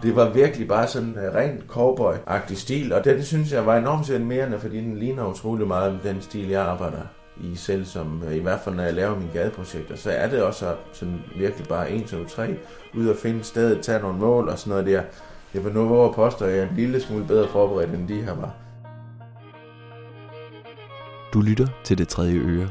Det 0.04 0.16
var 0.16 0.30
virkelig 0.30 0.68
bare 0.68 0.88
sådan 0.88 1.16
øh, 1.18 1.24
en 1.24 1.36
rent 1.36 1.68
cowboy 1.68 2.14
stil, 2.54 2.94
og 2.94 3.06
den 3.06 3.24
synes 3.24 3.52
jeg 3.52 3.66
var 3.66 3.78
enormt 3.78 4.12
animerende, 4.12 4.60
fordi 4.60 4.78
den 4.78 4.98
ligner 4.98 5.26
utrolig 5.26 5.68
meget 5.68 6.00
den 6.04 6.22
stil, 6.22 6.48
jeg 6.48 6.62
arbejder 6.62 7.02
i 7.42 7.56
selv, 7.56 7.86
som 7.86 8.24
øh, 8.28 8.36
i 8.36 8.40
hvert 8.40 8.60
fald 8.60 8.76
når 8.76 8.84
jeg 8.84 8.94
laver 8.94 9.16
mine 9.16 9.32
gadeprojekter, 9.34 9.96
så 9.96 10.12
er 10.12 10.30
det 10.30 10.44
også 10.44 10.76
sådan 10.94 11.22
virkelig 11.38 11.68
bare 11.68 11.92
1, 11.92 12.06
2, 12.06 12.26
3, 12.26 12.58
ud 12.94 13.08
og 13.08 13.16
finde 13.16 13.44
stedet, 13.44 13.82
tage 13.82 14.00
nogle 14.00 14.20
mål 14.20 14.50
og 14.50 14.60
sådan 14.60 14.70
noget 14.70 14.86
der. 14.86 15.02
Jeg 15.54 15.66
vil 15.66 15.74
nu 15.74 15.88
våge 15.88 16.10
at 16.10 16.16
påstå, 16.16 16.46
at 16.46 16.52
jeg 16.52 16.60
er 16.60 16.70
en 16.70 16.76
lille 16.76 17.00
smule 17.00 17.26
bedre 17.26 17.48
forberedt, 17.48 17.90
end 17.90 18.08
de 18.08 18.22
her 18.22 18.36
var. 18.36 18.54
Du 21.34 21.42
lytter 21.42 21.68
til 21.84 21.98
det 21.98 22.08
tredje 22.08 22.40
øre. 22.40 22.70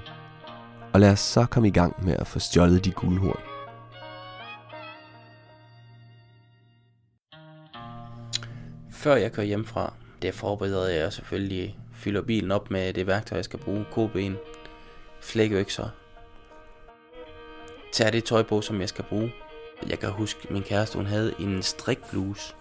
Og 0.93 1.01
lad 1.01 1.13
os 1.13 1.21
så 1.21 1.47
komme 1.51 1.69
i 1.69 1.73
gang 1.73 2.05
med 2.05 2.17
at 2.19 2.27
få 2.27 2.39
stjålet 2.39 2.85
de 2.85 2.91
guldhorn. 2.91 3.48
Før 8.99 9.17
jeg 9.17 9.33
kører 9.33 9.47
hjemmefra, 9.47 9.93
det 10.23 10.35
forbereder 10.35 10.89
jeg 10.89 11.13
selvfølgelig 11.13 11.79
fylder 11.93 12.23
bilen 12.23 12.51
op 12.51 12.71
med 12.71 12.93
det 12.93 13.07
værktøj, 13.07 13.37
jeg 13.37 13.45
skal 13.45 13.59
bruge. 13.59 13.85
Koben, 13.93 14.37
flækøkser. 15.21 15.89
Tager 17.93 18.11
det 18.11 18.25
tøj 18.25 18.43
på, 18.43 18.61
som 18.61 18.81
jeg 18.81 18.89
skal 18.89 19.05
bruge. 19.05 19.35
Jeg 19.89 19.99
kan 19.99 20.11
huske, 20.11 20.47
min 20.51 20.63
kæreste 20.63 20.97
hun 20.97 21.07
havde 21.07 21.35
en 21.39 21.63
strikbluse. 21.63 22.55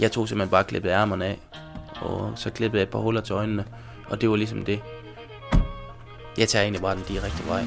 Jeg 0.00 0.12
tog 0.12 0.28
simpelthen 0.28 0.50
bare 0.50 0.64
klippet 0.64 0.90
ærmerne 0.90 1.24
af. 1.24 1.38
Og 2.00 2.32
så 2.36 2.50
klippede 2.50 2.80
jeg 2.80 2.86
et 2.86 2.92
par 2.92 2.98
huller 2.98 3.20
til 3.20 3.32
øjnene. 3.32 3.66
Og 4.06 4.20
det 4.20 4.30
var 4.30 4.36
ligesom 4.36 4.64
det. 4.64 4.80
Jeg 6.38 6.48
tager 6.48 6.62
egentlig 6.62 6.82
bare 6.82 6.96
den 6.96 7.04
direkte 7.08 7.46
vej. 7.46 7.64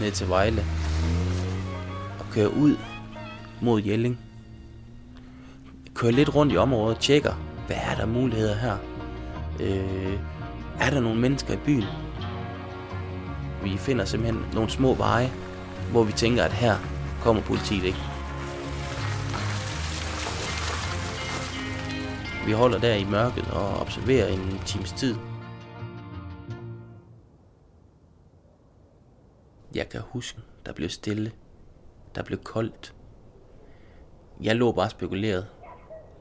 Ned 0.00 0.10
til 0.10 0.28
Vejle. 0.28 0.64
og 2.18 2.26
kører 2.32 2.48
ud 2.48 2.76
mod 3.60 3.82
Jelling. 3.82 4.29
Kører 5.94 6.12
lidt 6.12 6.34
rundt 6.34 6.52
i 6.52 6.56
området 6.56 6.96
og 6.96 7.02
tjekker, 7.02 7.32
hvad 7.66 7.76
er 7.76 7.94
der 7.94 8.06
muligheder 8.06 8.54
her? 8.54 8.76
Øh, 9.60 10.18
er 10.80 10.90
der 10.90 11.00
nogle 11.00 11.20
mennesker 11.20 11.54
i 11.54 11.56
byen? 11.56 11.84
Vi 13.62 13.76
finder 13.76 14.04
simpelthen 14.04 14.44
nogle 14.54 14.70
små 14.70 14.94
veje, 14.94 15.30
hvor 15.90 16.02
vi 16.02 16.12
tænker, 16.12 16.44
at 16.44 16.52
her 16.52 16.76
kommer 17.22 17.42
politiet 17.42 17.84
ikke. 17.84 17.98
Vi 22.46 22.52
holder 22.52 22.78
der 22.78 22.94
i 22.94 23.04
mørket 23.04 23.50
og 23.50 23.80
observerer 23.80 24.28
en 24.28 24.60
times 24.66 24.92
tid. 24.92 25.16
Jeg 29.74 29.88
kan 29.88 30.00
huske, 30.04 30.38
der 30.66 30.72
blev 30.72 30.88
stille. 30.88 31.32
Der 32.14 32.22
blev 32.22 32.38
koldt. 32.38 32.94
Jeg 34.42 34.56
lå 34.56 34.72
bare 34.72 34.90
spekuleret. 34.90 35.46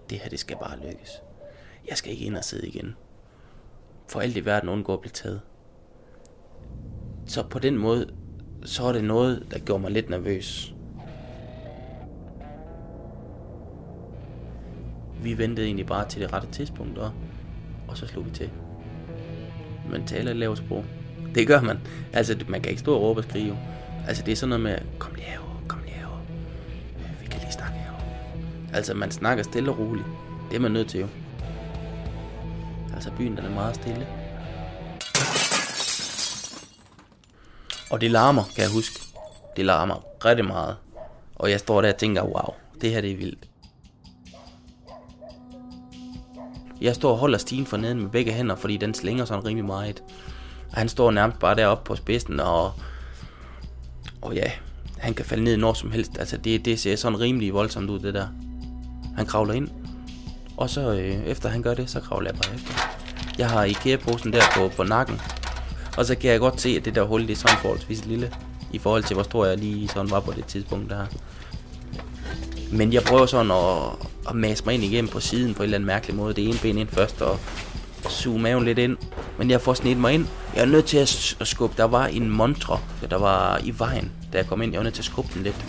Det 0.10 0.20
her, 0.20 0.30
det 0.30 0.40
skal 0.40 0.58
bare 0.58 0.80
lykkes. 0.80 1.22
Jeg 1.90 1.98
skal 1.98 2.12
ikke 2.12 2.26
ind 2.26 2.38
og 2.38 2.44
sidde 2.44 2.68
igen. 2.68 2.96
For 4.08 4.20
alt 4.20 4.38
i 4.38 4.46
verden 4.46 4.70
undgår 4.70 4.94
at 4.94 5.02
blive 5.02 5.12
taget. 5.12 5.42
Så 7.26 7.44
på 7.44 7.60
den 7.60 7.78
måde, 7.78 8.10
så 8.66 8.84
er 8.84 8.92
det 8.94 9.04
noget, 9.04 9.48
der 9.52 9.60
gjorde 9.60 9.82
mig 9.82 9.92
lidt 9.92 10.10
nervøs. 10.10 10.74
Vi 15.24 15.38
ventede 15.38 15.66
egentlig 15.66 15.86
bare 15.86 16.10
til 16.10 16.22
det 16.22 16.34
rette 16.34 16.52
tidspunkt, 16.52 16.98
og, 16.98 17.12
og 17.88 17.98
så 17.98 18.08
slog 18.08 18.26
vi 18.26 18.32
til. 18.32 18.50
Man 19.92 20.06
taler 20.06 20.32
et 20.32 20.38
lavt 20.38 20.58
sprog. 20.58 20.86
Det 21.36 21.48
gør 21.48 21.62
man. 21.62 21.80
Altså, 22.14 22.46
man 22.48 22.62
kan 22.62 22.70
ikke 22.70 22.80
stå 22.80 22.96
og 22.96 23.02
råbe 23.02 23.20
og 23.20 23.24
skrive. 23.24 23.58
Altså, 24.08 24.24
det 24.24 24.32
er 24.32 24.36
sådan 24.36 24.50
noget 24.50 24.64
med, 24.64 25.00
kom 25.00 25.16
lige 25.16 25.26
herover, 25.26 25.49
Altså, 28.74 28.94
man 28.94 29.12
snakker 29.12 29.44
stille 29.44 29.72
og 29.72 29.80
roligt. 29.80 30.08
Det 30.50 30.56
er 30.56 30.60
man 30.60 30.72
nødt 30.72 30.90
til 30.90 31.00
jo. 31.00 31.08
Altså, 32.94 33.12
byen 33.18 33.38
den 33.38 33.46
er 33.46 33.50
meget 33.50 33.76
stille. 33.76 34.08
Og 37.92 38.02
det 38.02 38.12
larmer, 38.12 38.44
kan 38.56 38.64
jeg 38.64 38.72
huske. 38.72 39.00
Det 39.56 39.66
larmer 39.66 40.26
rigtig 40.26 40.46
meget. 40.46 40.76
Og 41.36 41.52
jeg 41.52 41.60
står 41.60 41.82
der 41.82 41.94
og 41.94 41.98
tænker, 41.98 42.24
wow, 42.24 42.56
det 42.82 42.92
her 42.92 43.02
det 43.02 43.12
er 43.12 43.18
vildt. 43.18 43.50
Jeg 46.82 46.96
står 46.96 47.12
og 47.12 47.18
holder 47.18 47.38
stigen 47.38 47.66
for 47.66 47.78
neden 47.78 48.02
med 48.02 48.10
begge 48.10 48.32
hænder, 48.32 48.56
fordi 48.56 48.78
den 48.78 48.94
slænger 48.94 49.26
sådan 49.26 49.46
rimelig 49.46 49.66
meget. 49.66 50.04
Og 50.72 50.78
han 50.78 50.90
står 50.90 51.12
nærmest 51.12 51.40
bare 51.40 51.56
deroppe 51.56 51.88
på 51.88 51.96
spidsen, 51.96 52.40
og, 52.40 52.72
og 54.22 54.36
ja, 54.36 54.52
han 54.98 55.14
kan 55.14 55.26
falde 55.26 55.44
ned 55.44 55.58
når 55.58 55.74
som 55.74 55.92
helst. 55.92 56.18
Altså 56.20 56.38
det, 56.38 56.66
det 56.66 56.80
ser 56.80 56.96
sådan 56.96 57.20
rimelig 57.20 57.54
voldsomt 57.54 57.90
ud, 57.90 58.00
det 58.00 58.14
der. 58.14 58.28
Han 59.20 59.26
kravler 59.26 59.54
ind, 59.54 59.68
og 60.58 60.70
så 60.70 60.92
øh, 60.92 61.26
efter 61.26 61.50
han 61.50 61.62
gør 61.62 61.74
det, 61.74 61.90
så 61.90 62.00
kravler 62.00 62.30
jeg 62.30 62.36
bare 62.36 62.56
efter. 62.56 62.74
Jeg 63.38 63.50
har 63.50 63.64
IKEA-posen 63.64 64.34
der 64.34 64.42
på, 64.56 64.68
på 64.68 64.84
nakken, 64.84 65.22
og 65.98 66.06
så 66.06 66.16
kan 66.16 66.32
jeg 66.32 66.40
godt 66.40 66.62
se, 66.62 66.70
at 66.70 66.86
det 66.86 66.96
der 66.96 67.04
hul, 67.04 67.22
det 67.22 67.30
er 67.30 67.36
sådan 67.36 67.58
forholdsvis 67.58 68.06
lille, 68.06 68.32
i 68.72 68.80
forhold 68.80 69.04
til, 69.04 69.14
hvor 69.14 69.24
stor 69.24 69.46
jeg 69.46 69.58
lige 69.58 69.88
sådan 69.88 70.12
var 70.12 70.20
på 70.20 70.32
det 70.32 70.46
tidspunkt 70.46 70.90
der. 70.90 71.06
Men 72.72 72.94
jeg 72.94 73.04
prøver 73.04 73.26
sådan 73.26 73.52
at, 73.52 74.08
at 74.30 74.36
mase 74.36 74.66
mig 74.66 74.74
ind 74.74 74.84
igennem 74.84 75.12
på 75.12 75.20
siden 75.20 75.54
på 75.54 75.64
en 75.64 75.64
eller 75.64 75.78
anden 75.78 75.88
mærkelig 75.88 76.16
måde. 76.16 76.34
Det 76.34 76.48
ene 76.48 76.58
ben 76.62 76.78
ind 76.78 76.90
først, 76.90 77.22
og 77.22 77.40
suge 78.10 78.40
maven 78.40 78.66
lidt 78.66 78.78
ind. 78.78 78.98
Men 79.38 79.50
jeg 79.50 79.62
får 79.62 79.74
snedt 79.74 80.00
mig 80.00 80.14
ind. 80.14 80.28
Jeg 80.56 80.62
er 80.62 80.66
nødt 80.66 80.86
til 80.86 80.98
at, 80.98 81.38
at 81.40 81.48
skubbe. 81.48 81.74
Der 81.78 81.84
var 81.84 82.06
en 82.06 82.30
montre, 82.30 82.80
der 83.10 83.18
var 83.18 83.60
i 83.64 83.74
vejen, 83.80 84.12
da 84.34 84.38
jeg 84.38 84.48
kom 84.48 84.62
ind. 84.62 84.72
Jeg 84.72 84.80
var 84.80 84.84
nødt 84.84 84.96
til 84.96 85.02
at 85.02 85.06
skubbe 85.06 85.30
den 85.34 85.44
lidt. 85.44 85.66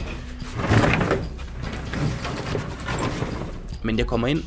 Men 3.82 3.98
jeg 3.98 4.06
kommer 4.06 4.26
ind. 4.26 4.42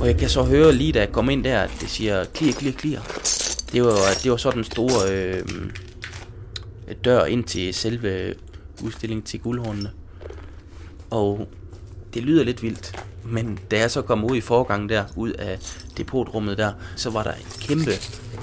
Og 0.00 0.06
jeg 0.06 0.16
kan 0.16 0.28
så 0.28 0.42
høre 0.42 0.72
lige 0.72 0.92
da 0.92 0.98
jeg 0.98 1.12
kom 1.12 1.30
ind 1.30 1.44
der, 1.44 1.60
at 1.60 1.70
det 1.80 1.88
siger 1.88 2.24
klir, 2.24 2.52
klir, 2.52 2.72
klir. 2.72 3.00
Det 3.72 3.84
var, 3.84 3.96
det 4.22 4.30
var 4.30 4.36
så 4.36 4.50
den 4.50 4.64
store 4.64 5.12
øh, 5.12 5.42
dør 7.04 7.24
ind 7.24 7.44
til 7.44 7.74
selve 7.74 8.34
udstillingen 8.82 9.24
til 9.24 9.40
guldhornene. 9.40 9.90
Og 11.10 11.48
det 12.14 12.22
lyder 12.22 12.44
lidt 12.44 12.62
vildt, 12.62 13.04
men 13.24 13.58
da 13.70 13.78
jeg 13.78 13.90
så 13.90 14.02
kom 14.02 14.24
ud 14.24 14.36
i 14.36 14.40
forgangen 14.40 14.88
der, 14.88 15.04
ud 15.16 15.32
af 15.32 15.58
depotrummet 15.96 16.58
der, 16.58 16.72
så 16.96 17.10
var 17.10 17.22
der 17.22 17.30
et 17.30 17.56
kæmpe 17.60 17.92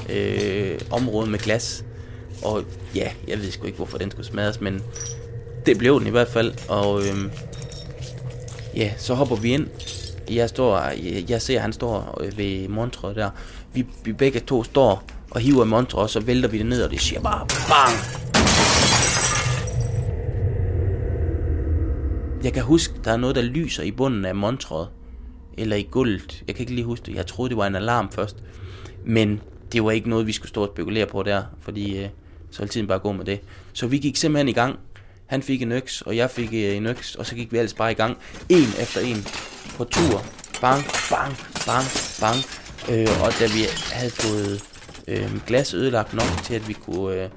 øh, 0.09 0.79
område 0.91 1.29
med 1.29 1.39
glas. 1.39 1.85
Og 2.43 2.63
ja, 2.95 3.11
jeg 3.27 3.37
ved 3.37 3.51
sgu 3.51 3.65
ikke, 3.65 3.75
hvorfor 3.75 3.97
den 3.97 4.11
skulle 4.11 4.27
smadres, 4.27 4.61
men 4.61 4.81
det 5.65 5.77
blev 5.77 5.99
den 5.99 6.07
i 6.07 6.11
hvert 6.11 6.27
fald. 6.27 6.53
Og 6.69 7.07
øhm, 7.07 7.31
ja, 8.75 8.91
så 8.97 9.13
hopper 9.13 9.35
vi 9.35 9.53
ind. 9.53 9.67
Jeg, 10.29 10.49
står, 10.49 10.79
jeg, 10.79 11.25
jeg 11.29 11.41
ser, 11.41 11.55
at 11.55 11.61
han 11.61 11.73
står 11.73 12.21
øh, 12.23 12.37
ved 12.37 12.67
montret 12.67 13.15
der. 13.15 13.29
Vi, 13.73 13.85
vi 14.03 14.13
begge 14.13 14.39
to 14.39 14.63
står 14.63 15.03
og 15.31 15.39
hiver 15.39 15.65
i 15.65 15.67
montret, 15.67 16.01
og 16.01 16.09
så 16.09 16.19
vælter 16.19 16.49
vi 16.49 16.57
det 16.57 16.65
ned, 16.65 16.83
og 16.83 16.91
det 16.91 17.01
siger 17.01 17.21
bare 17.21 17.47
bang! 17.69 18.27
Jeg 22.43 22.53
kan 22.53 22.63
huske, 22.63 22.93
der 23.03 23.11
er 23.11 23.17
noget, 23.17 23.35
der 23.35 23.41
lyser 23.41 23.83
i 23.83 23.91
bunden 23.91 24.25
af 24.25 24.35
montret. 24.35 24.87
Eller 25.57 25.75
i 25.75 25.87
gulvet. 25.91 26.43
Jeg 26.47 26.55
kan 26.55 26.63
ikke 26.63 26.75
lige 26.75 26.85
huske 26.85 27.05
det. 27.05 27.15
Jeg 27.15 27.27
troede, 27.27 27.49
det 27.49 27.57
var 27.57 27.67
en 27.67 27.75
alarm 27.75 28.11
først. 28.11 28.43
Men 29.05 29.41
det 29.71 29.83
var 29.83 29.91
ikke 29.91 30.09
noget, 30.09 30.27
vi 30.27 30.31
skulle 30.31 30.49
stå 30.49 30.61
og 30.61 30.71
spekulere 30.73 31.05
på 31.05 31.23
der. 31.23 31.43
Fordi 31.61 32.03
øh, 32.03 32.09
så 32.51 32.59
vil 32.59 32.69
tiden 32.69 32.87
bare 32.87 32.99
gå 32.99 33.11
med 33.11 33.25
det. 33.25 33.39
Så 33.73 33.87
vi 33.87 33.97
gik 33.97 34.15
simpelthen 34.15 34.49
i 34.49 34.53
gang. 34.53 34.79
Han 35.25 35.43
fik 35.43 35.61
en 35.61 35.71
øks, 35.71 36.01
og 36.01 36.17
jeg 36.17 36.31
fik 36.31 36.53
øh, 36.53 36.77
en 36.77 36.85
øks. 36.85 37.15
Og 37.15 37.25
så 37.25 37.35
gik 37.35 37.51
vi 37.51 37.57
ellers 37.57 37.73
bare 37.73 37.91
i 37.91 37.95
gang. 37.95 38.17
En 38.49 38.67
efter 38.79 39.01
en. 39.01 39.27
På 39.77 39.83
tur. 39.83 40.25
Bang, 40.61 40.83
bang, 41.09 41.35
bang, 41.65 41.85
bang. 42.19 42.37
Øh, 42.91 43.21
og 43.23 43.31
da 43.39 43.45
vi 43.45 43.65
havde 43.91 44.11
fået 44.11 44.63
øh, 45.07 45.45
glas 45.47 45.73
ødelagt 45.73 46.13
nok 46.13 46.43
til, 46.43 46.53
at 46.53 46.67
vi 46.67 46.73
kunne 46.73 47.23
øh, 47.23 47.29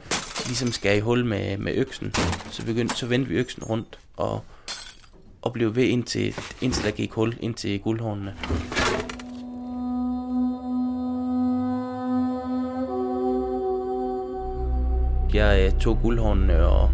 ligesom 0.46 0.72
skære 0.72 0.96
i 0.96 1.00
hul 1.00 1.24
med, 1.24 1.58
med 1.58 1.74
øksen, 1.74 2.14
så, 2.50 2.64
begyndte, 2.64 2.96
så 2.96 3.06
vendte 3.06 3.28
vi 3.28 3.34
øksen 3.34 3.62
rundt. 3.64 3.98
Og 4.16 4.44
og 5.42 5.52
blev 5.52 5.76
ved 5.76 5.84
indtil, 5.84 6.34
indtil 6.60 6.84
der 6.84 6.90
gik 6.90 7.12
hul 7.12 7.36
ind 7.40 7.54
til 7.54 7.80
guldhornene. 7.80 8.34
Jeg 15.34 15.66
øh, 15.66 15.80
tog 15.80 15.98
guldhornene 16.02 16.66
og, 16.66 16.90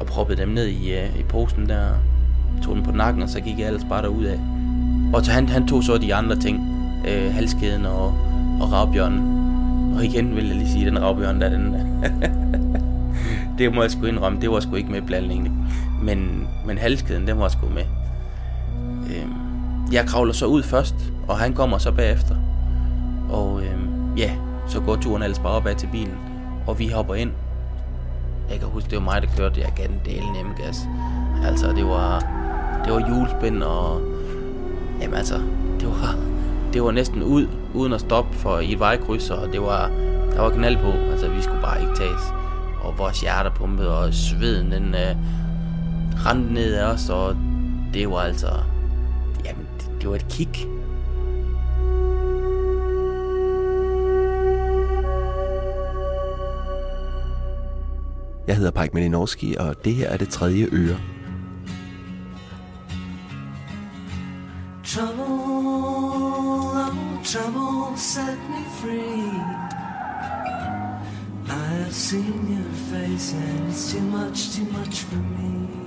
og 0.00 0.06
proppede 0.06 0.40
dem 0.40 0.48
ned 0.48 0.66
i, 0.66 0.92
øh, 0.94 1.20
i 1.20 1.22
posen 1.22 1.68
der, 1.68 1.86
tog 2.62 2.76
dem 2.76 2.84
på 2.84 2.92
nakken, 2.92 3.22
og 3.22 3.28
så 3.28 3.40
gik 3.40 3.58
jeg 3.58 3.66
ellers 3.66 3.86
bare 3.88 4.02
derud 4.02 4.24
af. 4.24 4.40
Og 5.14 5.24
så 5.24 5.32
han, 5.32 5.48
han 5.48 5.66
tog 5.66 5.82
så 5.84 5.98
de 5.98 6.14
andre 6.14 6.36
ting, 6.36 6.60
øh, 7.08 7.34
halskæden 7.34 7.86
og, 7.86 8.06
og 8.60 8.72
ravbjørnen. 8.72 9.40
Og 9.96 10.04
igen 10.04 10.36
vil 10.36 10.46
jeg 10.46 10.56
lige 10.56 10.68
sige, 10.68 10.86
den 10.86 11.02
ravbjørn 11.02 11.40
der, 11.40 11.48
den, 11.48 11.74
det 13.58 13.74
må 13.74 13.82
jeg 13.82 13.90
sgu 13.90 14.06
indrømme, 14.06 14.40
det 14.40 14.50
var 14.50 14.60
sgu 14.60 14.74
ikke 14.74 14.90
med 14.90 15.02
blandingen. 15.02 15.66
Men, 16.02 16.48
men 16.66 16.78
halskæden, 16.78 17.26
den 17.26 17.38
var 17.38 17.48
sgu 17.48 17.68
med. 17.68 17.84
Øhm, 19.16 19.34
jeg 19.92 20.06
kravler 20.06 20.32
så 20.32 20.46
ud 20.46 20.62
først, 20.62 20.94
og 21.28 21.38
han 21.38 21.52
kommer 21.54 21.78
så 21.78 21.92
bagefter. 21.92 22.34
Og 23.30 23.62
øhm, 23.62 24.16
ja, 24.16 24.30
så 24.66 24.80
går 24.80 24.96
turen 24.96 25.22
ellers 25.22 25.38
bare 25.38 25.52
opad 25.52 25.74
til 25.74 25.88
bilen, 25.92 26.14
og 26.70 26.78
vi 26.78 26.88
hopper 26.88 27.14
ind. 27.14 27.30
Jeg 28.50 28.58
kan 28.58 28.68
huske, 28.68 28.90
det 28.90 28.98
var 28.98 29.04
mig, 29.04 29.22
der 29.22 29.28
kørte. 29.36 29.60
Jeg 29.60 29.72
gav 29.76 29.86
den 29.86 30.00
del 30.04 30.22
nemme 30.36 30.54
gas. 30.56 30.88
Altså, 31.44 31.72
det 31.72 31.84
var, 31.84 32.18
det 32.84 32.92
var 32.92 33.08
julespind, 33.08 33.62
og 33.62 34.00
jamen 35.00 35.14
altså, 35.14 35.34
det 35.80 35.88
var, 35.88 36.18
det 36.72 36.82
var 36.82 36.90
næsten 36.90 37.22
ud, 37.22 37.48
uden 37.74 37.92
at 37.92 38.00
stoppe 38.00 38.36
for 38.36 38.58
i 38.58 38.72
et 38.72 38.80
vejkryds, 38.80 39.30
og 39.30 39.52
det 39.52 39.60
var, 39.60 39.90
der 40.32 40.40
var 40.40 40.50
knald 40.50 40.76
på. 40.76 40.90
Altså, 41.10 41.28
vi 41.28 41.42
skulle 41.42 41.62
bare 41.62 41.80
ikke 41.80 41.94
tages. 41.94 42.22
Og 42.82 42.98
vores 42.98 43.20
hjerter 43.20 43.50
pumpede, 43.50 43.98
og 43.98 44.14
sveden, 44.14 44.72
den 44.72 44.94
øh, 44.94 45.16
rendte 46.26 46.52
ned 46.52 46.74
af 46.74 46.92
os, 46.92 47.08
og 47.08 47.36
det 47.94 48.10
var 48.10 48.18
altså, 48.18 48.48
jamen, 49.44 49.66
det, 49.78 49.90
det 50.00 50.08
var 50.08 50.14
et 50.14 50.26
kick. 50.28 50.66
Jeg 58.50 58.56
hedder 58.56 58.70
Pajk 58.70 58.94
Malinowski, 58.94 59.56
og 59.58 59.84
det 59.84 59.94
her 59.94 60.08
er 60.08 60.16
det 60.16 60.28
tredje 60.28 60.68
øre. 60.72 61.00
Trouble, 64.84 65.24
oh, 66.74 67.24
trouble, 67.24 67.98
set 67.98 68.38
me 68.48 68.64
free. 68.80 69.40
I 71.48 71.74
have 71.82 71.94
seen 71.94 72.58
your 72.58 72.72
face, 72.72 73.34
and 73.34 73.68
it's 73.68 73.92
too 73.92 74.02
much, 74.02 74.56
too 74.56 74.78
much 74.78 75.04
for 75.04 75.16
me. 75.16 75.79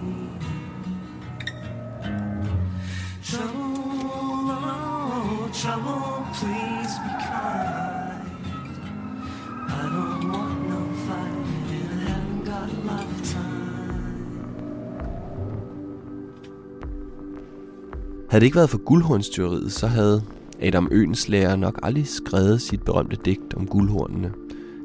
Havde 18.33 18.41
det 18.41 18.45
ikke 18.45 18.55
været 18.55 18.69
for 18.69 18.77
guldhornstyveriet, 18.77 19.71
så 19.71 19.87
havde 19.87 20.23
Adam 20.61 20.87
Øenslæger 20.91 21.55
nok 21.55 21.79
aldrig 21.83 22.07
skrevet 22.07 22.61
sit 22.61 22.83
berømte 22.83 23.17
digt 23.25 23.53
om 23.53 23.67
guldhornene, 23.67 24.31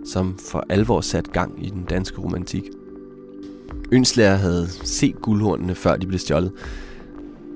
som 0.04 0.38
for 0.38 0.64
alvor 0.68 1.00
sat 1.00 1.32
gang 1.32 1.66
i 1.66 1.70
den 1.70 1.84
danske 1.84 2.20
romantik. 2.20 2.62
Ønslæger 3.92 4.34
havde 4.34 4.68
set 4.68 5.22
guldhornene, 5.22 5.74
før 5.74 5.96
de 5.96 6.06
blev 6.06 6.18
stjålet, 6.18 6.52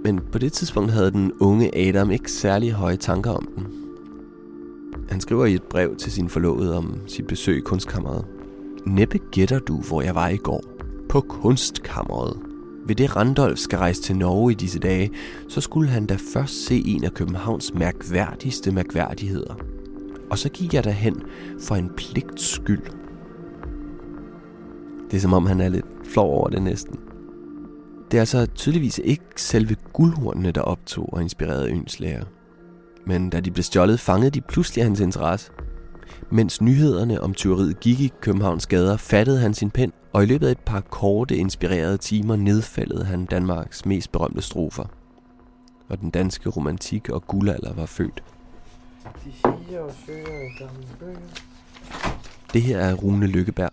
men 0.05 0.21
på 0.33 0.39
det 0.39 0.53
tidspunkt 0.53 0.93
havde 0.93 1.11
den 1.11 1.33
unge 1.41 1.79
Adam 1.79 2.11
ikke 2.11 2.33
særlig 2.33 2.73
høje 2.73 2.97
tanker 2.97 3.31
om 3.31 3.49
den. 3.57 3.67
Han 5.09 5.21
skriver 5.21 5.47
i 5.47 5.55
et 5.55 5.63
brev 5.63 5.97
til 5.97 6.13
sin 6.13 6.29
forlovede 6.29 6.77
om 6.77 6.95
sit 7.07 7.27
besøg 7.27 7.57
i 7.57 7.61
kunstkammeret. 7.61 8.25
Næppe 8.87 9.19
gætter 9.19 9.59
du, 9.59 9.77
hvor 9.77 10.03
jeg 10.03 10.15
var 10.15 10.29
i 10.29 10.37
går. 10.37 10.65
På 11.09 11.21
kunstkammeret. 11.21 12.52
Ved 12.87 12.95
det 12.95 13.17
Randolph 13.17 13.59
skal 13.59 13.79
rejse 13.79 14.03
til 14.03 14.17
Norge 14.17 14.53
i 14.53 14.55
disse 14.55 14.79
dage, 14.79 15.11
så 15.49 15.61
skulle 15.61 15.89
han 15.89 16.07
da 16.07 16.17
først 16.35 16.67
se 16.67 16.83
en 16.87 17.05
af 17.05 17.15
Københavns 17.15 17.75
mærkværdigste 17.75 18.73
mærkværdigheder. 18.73 19.55
Og 20.31 20.39
så 20.39 20.49
gik 20.49 20.75
jeg 20.75 20.85
derhen 20.85 21.23
for 21.61 21.75
en 21.75 21.91
pligts 21.97 22.55
skyld. 22.55 22.83
Det 25.11 25.17
er 25.17 25.21
som 25.21 25.33
om 25.33 25.47
han 25.47 25.61
er 25.61 25.69
lidt 25.69 25.87
flov 26.05 26.31
over 26.31 26.49
det 26.49 26.63
næsten. 26.63 26.97
Det 28.11 28.17
er 28.17 28.23
altså 28.23 28.47
tydeligvis 28.47 29.01
ikke 29.05 29.25
selve 29.37 29.77
guldhornene, 29.93 30.51
der 30.51 30.61
optog 30.61 31.13
og 31.13 31.23
inspirerede 31.23 31.71
Øns 31.71 32.01
lærer. 32.01 32.25
Men 33.07 33.31
da 33.31 33.41
de 33.41 33.51
blev 33.51 33.63
stjålet, 33.63 34.01
fangede 34.01 34.31
de 34.31 34.41
pludselig 34.41 34.85
hans 34.85 35.01
interesse. 35.01 35.51
Mens 36.31 36.61
nyhederne 36.61 37.21
om 37.21 37.35
tyveriet 37.35 37.81
gik 37.81 38.01
i 38.01 38.13
Københavns 38.21 38.67
gader, 38.67 38.97
fattede 38.97 39.39
han 39.39 39.55
sin 39.55 39.71
pen, 39.71 39.93
og 40.13 40.23
i 40.23 40.27
løbet 40.27 40.47
af 40.47 40.51
et 40.51 40.59
par 40.59 40.81
korte, 40.81 41.37
inspirerede 41.37 41.97
timer 41.97 42.37
nedfældede 42.37 43.05
han 43.05 43.25
Danmarks 43.25 43.87
mest 43.87 44.13
berømte 44.13 44.43
strofer. 44.43 44.85
Og 45.89 46.01
den 46.01 46.11
danske 46.11 46.49
romantik 46.49 47.09
og 47.09 47.27
guldalder 47.27 47.73
var 47.73 47.87
født. 47.87 48.25
De 49.25 49.33
siger 49.33 49.81
og 49.81 49.93
søger 50.07 50.43
i 50.43 50.59
gamle 50.59 50.87
bøger. 51.01 51.19
Det 52.53 52.63
her 52.63 52.79
er 52.79 52.95
Rune 52.95 53.27
Lykkeberg. 53.27 53.71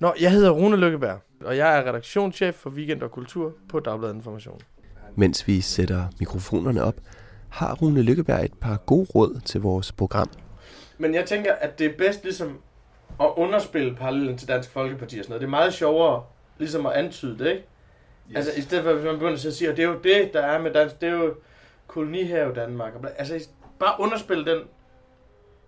Nå, 0.00 0.12
jeg 0.20 0.32
hedder 0.32 0.50
Rune 0.50 0.76
Lykkeberg, 0.76 1.18
og 1.44 1.56
jeg 1.56 1.78
er 1.78 1.88
redaktionschef 1.88 2.54
for 2.54 2.70
Weekend 2.70 3.02
og 3.02 3.10
Kultur 3.10 3.52
på 3.68 3.80
Dagbladet 3.80 4.14
Information. 4.14 4.58
Mens 5.16 5.46
vi 5.46 5.60
sætter 5.60 6.06
mikrofonerne 6.20 6.82
op, 6.82 6.94
har 7.48 7.74
Rune 7.74 8.02
Lykkeberg 8.02 8.44
et 8.44 8.52
par 8.60 8.76
gode 8.76 9.06
råd 9.14 9.40
til 9.44 9.60
vores 9.60 9.92
program. 9.92 10.28
Men 10.98 11.14
jeg 11.14 11.24
tænker, 11.26 11.52
at 11.52 11.78
det 11.78 11.86
er 11.86 11.96
bedst 11.98 12.22
ligesom 12.24 12.60
at 13.20 13.30
underspille 13.36 13.94
parallellen 13.96 14.38
til 14.38 14.48
Dansk 14.48 14.70
Folkeparti 14.70 15.18
og 15.18 15.24
sådan 15.24 15.30
noget. 15.32 15.40
Det 15.40 15.46
er 15.46 15.50
meget 15.50 15.74
sjovere 15.74 16.22
ligesom 16.58 16.86
at 16.86 16.92
antyde 16.92 17.38
det, 17.38 17.46
ikke? 17.50 17.64
Yes. 18.30 18.36
Altså 18.36 18.50
i 18.56 18.60
stedet 18.60 18.84
for, 18.84 18.92
hvis 18.92 19.04
man 19.04 19.14
begynder 19.14 19.32
at 19.32 19.40
sige, 19.54 19.70
at 19.70 19.76
det 19.76 19.84
er 19.84 19.88
jo 19.88 19.98
det, 20.04 20.30
der 20.32 20.40
er 20.40 20.62
med 20.62 20.70
dansk, 20.72 21.00
det 21.00 21.08
er 21.08 21.12
jo 21.12 21.34
kolonihave 21.86 22.54
Danmark. 22.54 22.94
og 22.94 23.00
bla- 23.00 23.14
Altså 23.18 23.48
bare 23.78 23.94
underspille 24.00 24.44
den, 24.52 24.62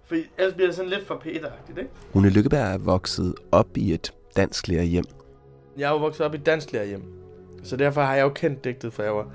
for 0.05 0.17
ellers 0.39 0.55
bliver 0.55 0.69
det 0.69 0.77
sådan 0.77 0.91
lidt 0.91 1.07
for 1.07 1.17
pæderagtigt, 1.17 1.79
ikke? 1.79 1.91
Rune 2.15 2.31
Lykkeberg 2.31 2.61
er 2.75 2.79
vokset 2.79 3.35
op 3.53 3.77
i 3.77 3.93
et 3.93 4.13
dansk 4.37 4.69
hjem. 4.69 5.05
Jeg 5.79 5.87
er 5.87 5.91
jo 5.91 5.97
vokset 5.99 6.27
op 6.27 6.35
i 6.35 6.37
et 6.37 6.47
dansk 6.47 6.73
hjem, 6.73 7.03
så 7.63 7.77
derfor 7.77 8.03
har 8.03 8.15
jeg 8.15 8.23
jo 8.23 8.29
kendt 8.29 8.65
digtet, 8.65 8.93
for 8.93 9.03
jeg 9.03 9.15
var 9.15 9.27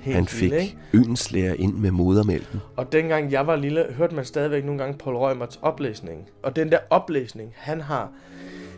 helt 0.00 0.16
Han 0.16 0.26
fik 0.26 0.40
lille, 0.40 0.60
ikke? 0.60 0.78
øens 0.94 1.32
lærer 1.32 1.54
ind 1.54 1.74
med 1.74 1.90
modermælken. 1.90 2.60
Og 2.76 2.92
dengang 2.92 3.32
jeg 3.32 3.46
var 3.46 3.56
lille, 3.56 3.86
hørte 3.90 4.14
man 4.14 4.24
stadigvæk 4.24 4.64
nogle 4.64 4.82
gange 4.82 4.98
Paul 4.98 5.16
Reumerts 5.16 5.58
oplæsning. 5.62 6.28
Og 6.42 6.56
den 6.56 6.72
der 6.72 6.78
oplæsning, 6.90 7.52
han 7.56 7.80
har 7.80 8.12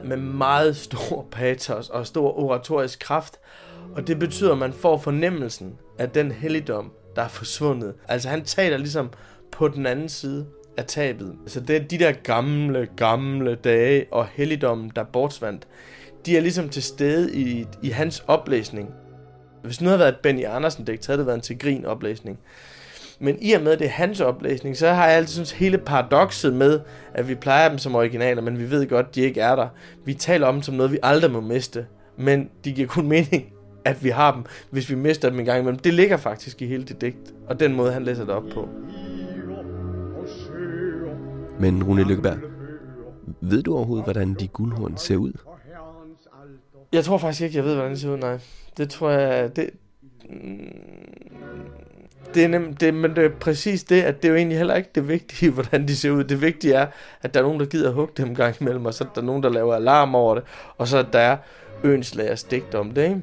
med 0.04 0.16
meget 0.16 0.76
stor 0.76 1.26
patos 1.30 1.88
og 1.88 2.06
stor 2.06 2.38
oratorisk 2.38 3.00
kraft. 3.00 3.36
Og 3.94 4.06
det 4.06 4.18
betyder, 4.18 4.52
at 4.52 4.58
man 4.58 4.72
får 4.72 4.98
fornemmelsen 4.98 5.74
af 5.98 6.10
den 6.10 6.30
helligdom, 6.32 6.92
der 7.16 7.22
er 7.22 7.28
forsvundet. 7.28 7.94
Altså 8.08 8.28
han 8.28 8.44
taler 8.44 8.76
ligesom 8.76 9.10
på 9.52 9.68
den 9.68 9.86
anden 9.86 10.08
side 10.08 10.46
af 10.76 10.84
tabet. 10.84 11.34
Så 11.46 11.60
det 11.60 11.76
er 11.76 11.80
de 11.80 11.98
der 11.98 12.12
gamle, 12.12 12.88
gamle 12.96 13.54
dage 13.54 14.06
og 14.10 14.26
helligdommen, 14.32 14.92
der 14.96 15.04
bortsvandt. 15.04 15.68
De 16.26 16.36
er 16.36 16.40
ligesom 16.40 16.68
til 16.68 16.82
stede 16.82 17.36
i, 17.36 17.66
i 17.82 17.88
hans 17.88 18.24
oplæsning. 18.26 18.88
Hvis 19.62 19.80
nu 19.80 19.86
havde 19.86 19.98
været 19.98 20.12
et 20.12 20.20
Benny 20.22 20.44
Andersen 20.46 20.84
digt, 20.84 21.04
så 21.04 21.12
havde 21.12 21.18
det 21.18 21.26
været 21.26 21.36
en 21.36 21.42
til 21.42 21.58
grin 21.58 21.84
oplæsning. 21.84 22.38
Men 23.18 23.38
i 23.40 23.52
og 23.52 23.62
med, 23.62 23.72
at 23.72 23.78
det 23.78 23.84
er 23.84 23.90
hans 23.90 24.20
oplæsning, 24.20 24.76
så 24.76 24.88
har 24.88 25.06
jeg 25.06 25.16
altid 25.16 25.34
synes 25.34 25.52
hele 25.52 25.78
paradokset 25.78 26.52
med, 26.54 26.80
at 27.14 27.28
vi 27.28 27.34
plejer 27.34 27.68
dem 27.68 27.78
som 27.78 27.94
originaler, 27.94 28.42
men 28.42 28.58
vi 28.58 28.70
ved 28.70 28.88
godt, 28.88 29.06
at 29.06 29.14
de 29.14 29.20
ikke 29.20 29.40
er 29.40 29.56
der. 29.56 29.68
Vi 30.04 30.14
taler 30.14 30.46
om 30.46 30.54
dem 30.54 30.62
som 30.62 30.74
noget, 30.74 30.92
vi 30.92 30.98
aldrig 31.02 31.30
må 31.30 31.40
miste. 31.40 31.86
Men 32.16 32.50
de 32.64 32.72
giver 32.72 32.88
kun 32.88 33.08
mening, 33.08 33.52
at 33.84 34.04
vi 34.04 34.08
har 34.08 34.32
dem, 34.32 34.44
hvis 34.70 34.90
vi 34.90 34.94
mister 34.94 35.30
dem 35.30 35.38
en 35.38 35.44
gang 35.44 35.60
imellem. 35.60 35.78
Det 35.78 35.94
ligger 35.94 36.16
faktisk 36.16 36.62
i 36.62 36.66
hele 36.66 36.84
det 36.84 37.00
digt, 37.00 37.34
og 37.48 37.60
den 37.60 37.74
måde, 37.74 37.92
han 37.92 38.02
læser 38.04 38.24
det 38.24 38.34
op 38.34 38.44
på. 38.54 38.68
Men 41.60 41.82
Rune 41.82 42.04
Lykkeberg, 42.04 42.38
ved 43.40 43.62
du 43.62 43.74
overhovedet, 43.76 44.06
hvordan 44.06 44.34
de 44.34 44.48
guldhorn 44.48 44.96
ser 44.96 45.16
ud? 45.16 45.32
Jeg 46.92 47.04
tror 47.04 47.18
faktisk 47.18 47.42
ikke, 47.42 47.56
jeg 47.56 47.64
ved, 47.64 47.74
hvordan 47.74 47.90
det 47.90 48.00
ser 48.00 48.10
ud, 48.10 48.16
nej. 48.16 48.38
Det 48.76 48.90
tror 48.90 49.10
jeg... 49.10 49.56
Det, 49.56 49.70
mm, 50.30 50.72
det 52.34 52.44
er 52.44 52.48
nemt, 52.48 52.80
det, 52.80 52.94
men 52.94 53.16
det 53.16 53.24
er 53.24 53.28
præcis 53.40 53.84
det, 53.84 54.02
at 54.02 54.22
det 54.22 54.28
er 54.28 54.32
jo 54.32 54.36
egentlig 54.36 54.58
heller 54.58 54.74
ikke 54.74 54.90
det 54.94 55.08
vigtige, 55.08 55.50
hvordan 55.56 55.88
de 55.88 55.96
ser 55.96 56.10
ud. 56.10 56.24
Det 56.24 56.40
vigtige 56.40 56.74
er, 56.74 56.86
at 57.22 57.34
der 57.34 57.40
er 57.40 57.44
nogen, 57.44 57.60
der 57.60 57.66
gider 57.66 57.92
hugge 57.92 58.12
dem 58.16 58.34
gang 58.34 58.56
imellem, 58.60 58.86
og 58.86 58.94
så 58.94 59.04
er 59.04 59.08
der 59.14 59.22
nogen, 59.22 59.42
der 59.42 59.48
laver 59.48 59.74
alarm 59.74 60.14
over 60.14 60.34
det, 60.34 60.44
og 60.78 60.88
så 60.88 60.98
er 60.98 61.02
der 61.02 61.36
øenslagers 61.84 62.40
stigt 62.40 62.74
om 62.74 62.90
det, 62.90 63.04
ikke? 63.04 63.22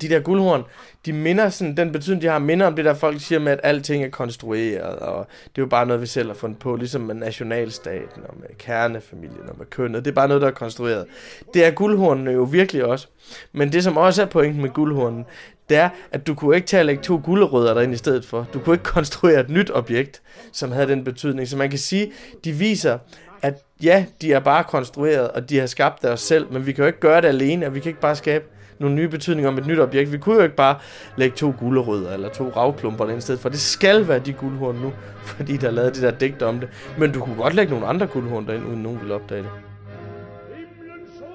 De 0.00 0.08
der 0.08 0.20
guldhorn, 0.20 0.64
de 1.06 1.12
minder 1.12 1.48
sådan, 1.48 1.76
den 1.76 1.92
betydning, 1.92 2.22
de 2.22 2.26
har, 2.26 2.38
minder 2.38 2.66
om 2.66 2.76
det 2.76 2.84
der 2.84 2.94
folk 2.94 3.20
siger 3.20 3.38
med, 3.38 3.52
at 3.52 3.60
alting 3.62 4.04
er 4.04 4.10
konstrueret, 4.10 4.98
og 4.98 5.26
det 5.42 5.58
er 5.58 5.62
jo 5.62 5.66
bare 5.66 5.86
noget, 5.86 6.02
vi 6.02 6.06
selv 6.06 6.28
har 6.28 6.34
fundet 6.34 6.58
på, 6.58 6.76
ligesom 6.76 7.00
med 7.00 7.14
nationalstaten, 7.14 8.22
og 8.28 8.34
med 8.40 8.48
kernefamilien, 8.58 9.48
og 9.48 9.58
med 9.58 9.66
kønnet. 9.66 10.04
Det 10.04 10.10
er 10.10 10.14
bare 10.14 10.28
noget, 10.28 10.40
der 10.40 10.48
er 10.48 10.52
konstrueret. 10.52 11.06
Det 11.54 11.64
er 11.64 11.70
guldhornene 11.70 12.30
jo 12.30 12.42
virkelig 12.42 12.84
også. 12.84 13.08
Men 13.52 13.72
det, 13.72 13.84
som 13.84 13.96
også 13.96 14.22
er 14.22 14.26
pointen 14.26 14.62
med 14.62 14.70
guldhornen, 14.70 15.24
det 15.68 15.76
er, 15.76 15.88
at 16.12 16.26
du 16.26 16.34
kunne 16.34 16.56
ikke 16.56 16.66
tage 16.66 16.80
at 16.80 16.86
lægge 16.86 17.02
to 17.02 17.20
gulerødder 17.24 17.74
derind 17.74 17.94
i 17.94 17.96
stedet 17.96 18.24
for. 18.24 18.46
Du 18.54 18.58
kunne 18.58 18.74
ikke 18.74 18.84
konstruere 18.96 19.40
et 19.40 19.50
nyt 19.50 19.70
objekt, 19.70 20.22
som 20.52 20.72
havde 20.72 20.88
den 20.88 21.04
betydning. 21.04 21.48
Så 21.48 21.56
man 21.56 21.70
kan 21.70 21.78
sige, 21.78 22.12
de 22.44 22.52
viser, 22.52 22.98
at 23.46 23.54
ja, 23.82 24.04
de 24.22 24.32
er 24.32 24.40
bare 24.40 24.64
konstrueret, 24.64 25.28
og 25.28 25.50
de 25.50 25.58
har 25.58 25.66
skabt 25.66 26.02
det 26.02 26.10
os 26.10 26.20
selv, 26.20 26.52
men 26.52 26.66
vi 26.66 26.72
kan 26.72 26.82
jo 26.82 26.86
ikke 26.86 27.00
gøre 27.00 27.20
det 27.20 27.28
alene, 27.28 27.66
og 27.66 27.74
vi 27.74 27.80
kan 27.80 27.90
ikke 27.90 28.00
bare 28.00 28.16
skabe 28.16 28.44
nogle 28.78 28.96
nye 28.96 29.08
betydninger 29.08 29.50
om 29.50 29.58
et 29.58 29.66
nyt 29.66 29.78
objekt. 29.78 30.12
Vi 30.12 30.18
kunne 30.18 30.36
jo 30.36 30.42
ikke 30.42 30.56
bare 30.56 30.78
lægge 31.16 31.36
to 31.36 31.54
gulerødder 31.58 32.12
eller 32.12 32.28
to 32.28 32.52
ravklumper 32.56 33.08
ind 33.08 33.18
i 33.18 33.20
stedet 33.20 33.40
for. 33.40 33.48
Det 33.48 33.60
skal 33.60 34.08
være 34.08 34.18
de 34.18 34.32
guldhorn 34.32 34.74
nu, 34.74 34.92
fordi 35.36 35.56
der 35.56 35.66
er 35.66 35.70
lavet 35.70 35.94
det 35.94 36.02
der 36.02 36.10
digt 36.10 36.42
om 36.42 36.60
det. 36.60 36.68
Men 36.98 37.12
du 37.12 37.20
kunne 37.20 37.36
godt 37.36 37.54
lægge 37.54 37.72
nogle 37.72 37.86
andre 37.86 38.06
guldhorn 38.06 38.46
derind, 38.46 38.66
uden 38.66 38.82
nogen 38.82 39.00
vil 39.02 39.12
opdage 39.12 39.42
det. 39.42 39.50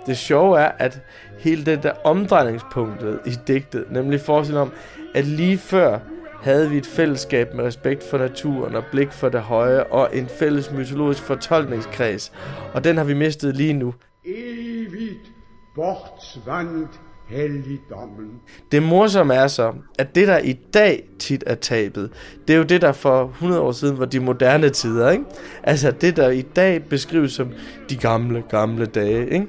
Det 0.05 0.17
sjove 0.17 0.59
er, 0.59 0.71
at 0.77 0.99
hele 1.39 1.65
det 1.65 1.83
der 1.83 1.91
omdrejningspunktet 2.03 3.19
i 3.25 3.35
digtet, 3.47 3.85
nemlig 3.91 4.21
forestillingen 4.21 4.67
om, 4.67 4.73
at 5.15 5.25
lige 5.25 5.57
før 5.57 5.99
havde 6.41 6.69
vi 6.69 6.77
et 6.77 6.85
fællesskab 6.85 7.53
med 7.53 7.63
respekt 7.63 8.03
for 8.03 8.17
naturen 8.17 8.75
og 8.75 8.83
blik 8.91 9.11
for 9.11 9.29
det 9.29 9.41
høje 9.41 9.83
og 9.83 10.09
en 10.13 10.27
fælles 10.27 10.71
mytologisk 10.71 11.23
fortolkningskreds. 11.23 12.31
Og 12.73 12.83
den 12.83 12.97
har 12.97 13.03
vi 13.03 13.13
mistet 13.13 13.55
lige 13.55 13.73
nu. 13.73 13.93
Evigt 14.25 15.31
bortsvandt 15.75 17.01
helligdommen. 17.31 18.29
Det 18.71 18.83
morsomme 18.83 19.33
er 19.33 19.47
så, 19.47 19.73
at 19.99 20.15
det 20.15 20.27
der 20.27 20.37
i 20.37 20.53
dag 20.53 21.03
tit 21.19 21.43
er 21.47 21.55
tabet, 21.55 22.09
det 22.47 22.53
er 22.53 22.57
jo 22.57 22.63
det 22.63 22.81
der 22.81 22.91
for 22.91 23.25
100 23.27 23.61
år 23.61 23.71
siden 23.71 23.99
var 23.99 24.05
de 24.05 24.19
moderne 24.19 24.69
tider, 24.69 25.09
ikke? 25.09 25.23
Altså 25.63 25.91
det 25.91 26.17
der 26.17 26.29
i 26.29 26.41
dag 26.41 26.83
beskrives 26.83 27.31
som 27.33 27.51
de 27.89 27.95
gamle, 27.95 28.43
gamle 28.49 28.85
dage, 28.85 29.29
ikke? 29.29 29.47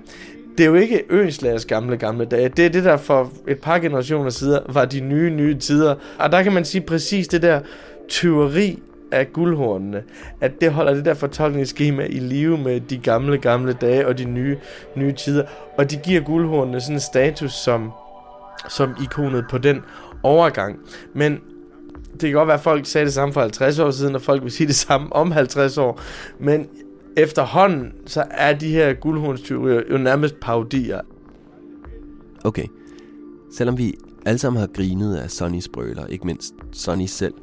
Det 0.59 0.65
er 0.65 0.69
jo 0.69 0.75
ikke 0.75 1.05
Øenslagers 1.09 1.65
gamle, 1.65 1.97
gamle 1.97 2.25
dage. 2.25 2.49
Det 2.49 2.67
er 2.67 2.71
det, 2.71 2.85
der 2.85 2.97
for 2.97 3.33
et 3.49 3.59
par 3.59 3.79
generationer 3.79 4.31
siden 4.31 4.61
var 4.69 4.85
de 4.85 5.01
nye, 5.01 5.31
nye 5.31 5.55
tider. 5.55 5.95
Og 6.19 6.33
der 6.33 6.43
kan 6.43 6.53
man 6.53 6.65
sige 6.65 6.81
præcis 6.81 7.29
det 7.29 7.43
der 7.43 7.61
tyveri 8.09 8.83
af 9.13 9.33
guldhornene, 9.33 10.03
at 10.41 10.61
det 10.61 10.73
holder 10.73 10.95
det 10.95 11.05
der 11.05 11.15
fortolkningsskema 11.15 12.03
i 12.03 12.19
live 12.19 12.59
med 12.59 12.81
de 12.81 12.99
gamle, 12.99 13.39
gamle 13.39 13.73
dage 13.73 14.07
og 14.07 14.19
de 14.19 14.25
nye, 14.25 14.59
nye 14.97 15.13
tider. 15.13 15.45
Og 15.79 15.91
de 15.91 15.97
giver 15.97 16.21
guldhornene 16.21 16.81
sådan 16.81 16.97
en 16.97 17.01
status 17.01 17.53
som, 17.53 17.93
som 18.69 18.97
ikonet 19.03 19.45
på 19.51 19.59
den 19.59 19.81
overgang. 20.23 20.79
Men 21.15 21.41
det 22.13 22.21
kan 22.21 22.33
godt 22.33 22.47
være, 22.47 22.57
at 22.57 22.63
folk 22.63 22.87
sagde 22.87 23.05
det 23.05 23.15
samme 23.15 23.33
for 23.33 23.41
50 23.41 23.79
år 23.79 23.91
siden, 23.91 24.15
og 24.15 24.23
folk 24.23 24.43
vil 24.43 24.51
sige 24.51 24.67
det 24.67 24.75
samme 24.75 25.13
om 25.13 25.33
50 25.33 25.79
år. 25.79 26.01
Men 26.39 26.69
efterhånden, 27.17 27.93
så 28.07 28.25
er 28.31 28.53
de 28.59 28.69
her 28.69 28.93
guldhornstyverier 28.93 29.83
jo 29.91 29.99
nærmest 29.99 30.41
parodier. 30.41 31.01
Okay, 32.45 32.67
selvom 33.53 33.79
vi 33.79 33.95
alle 34.27 34.39
sammen 34.39 34.61
har 34.61 34.67
grinet 34.67 35.17
af 35.17 35.31
Sonnys 35.31 35.69
brøler, 35.69 36.07
ikke 36.07 36.27
mindst 36.27 36.55
Sonny 36.73 37.07
selv, 37.07 37.35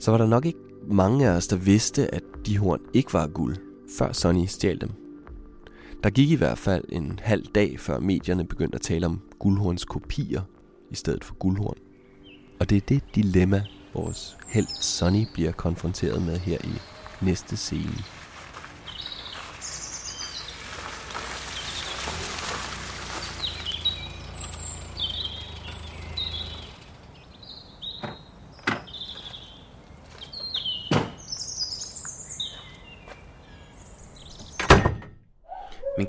så 0.00 0.10
var 0.10 0.18
der 0.18 0.26
nok 0.26 0.46
ikke 0.46 0.58
mange 0.86 1.28
af 1.28 1.36
os, 1.36 1.46
der 1.46 1.56
vidste, 1.56 2.14
at 2.14 2.22
de 2.46 2.58
horn 2.58 2.80
ikke 2.94 3.12
var 3.12 3.26
guld, 3.26 3.56
før 3.98 4.12
Sonny 4.12 4.46
stjal 4.46 4.80
dem. 4.80 4.90
Der 6.02 6.10
gik 6.10 6.30
i 6.30 6.34
hvert 6.34 6.58
fald 6.58 6.84
en 6.88 7.18
halv 7.22 7.46
dag, 7.54 7.80
før 7.80 8.00
medierne 8.00 8.46
begyndte 8.46 8.76
at 8.76 8.82
tale 8.82 9.06
om 9.06 9.20
guldhorns 9.38 9.84
kopier 9.84 10.40
i 10.90 10.94
stedet 10.94 11.24
for 11.24 11.34
guldhorn. 11.34 11.76
Og 12.60 12.70
det 12.70 12.76
er 12.76 12.86
det 12.88 13.02
dilemma, 13.14 13.62
vores 13.94 14.36
held 14.46 14.66
Sonny 14.80 15.24
bliver 15.34 15.52
konfronteret 15.52 16.22
med 16.22 16.36
her 16.36 16.58
i 16.64 16.72
næste 17.24 17.56
scene. 17.56 18.21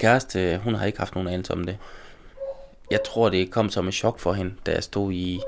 Kæreste, 0.04 0.60
hun 0.64 0.76
har 0.76 0.86
ikke 0.86 1.00
haft 1.00 1.16
nogen 1.16 1.30
anelse 1.30 1.54
om 1.54 1.64
det. 1.64 1.78
Jeg 2.92 3.00
tror, 3.06 3.30
det 3.30 3.52
kom 3.52 3.70
som 3.70 3.88
et 3.88 3.94
chok 3.94 4.20
for 4.20 4.34
hende, 4.34 4.54
da 4.66 4.72
jeg 4.72 4.84
stod 4.84 5.12
i, 5.12 5.40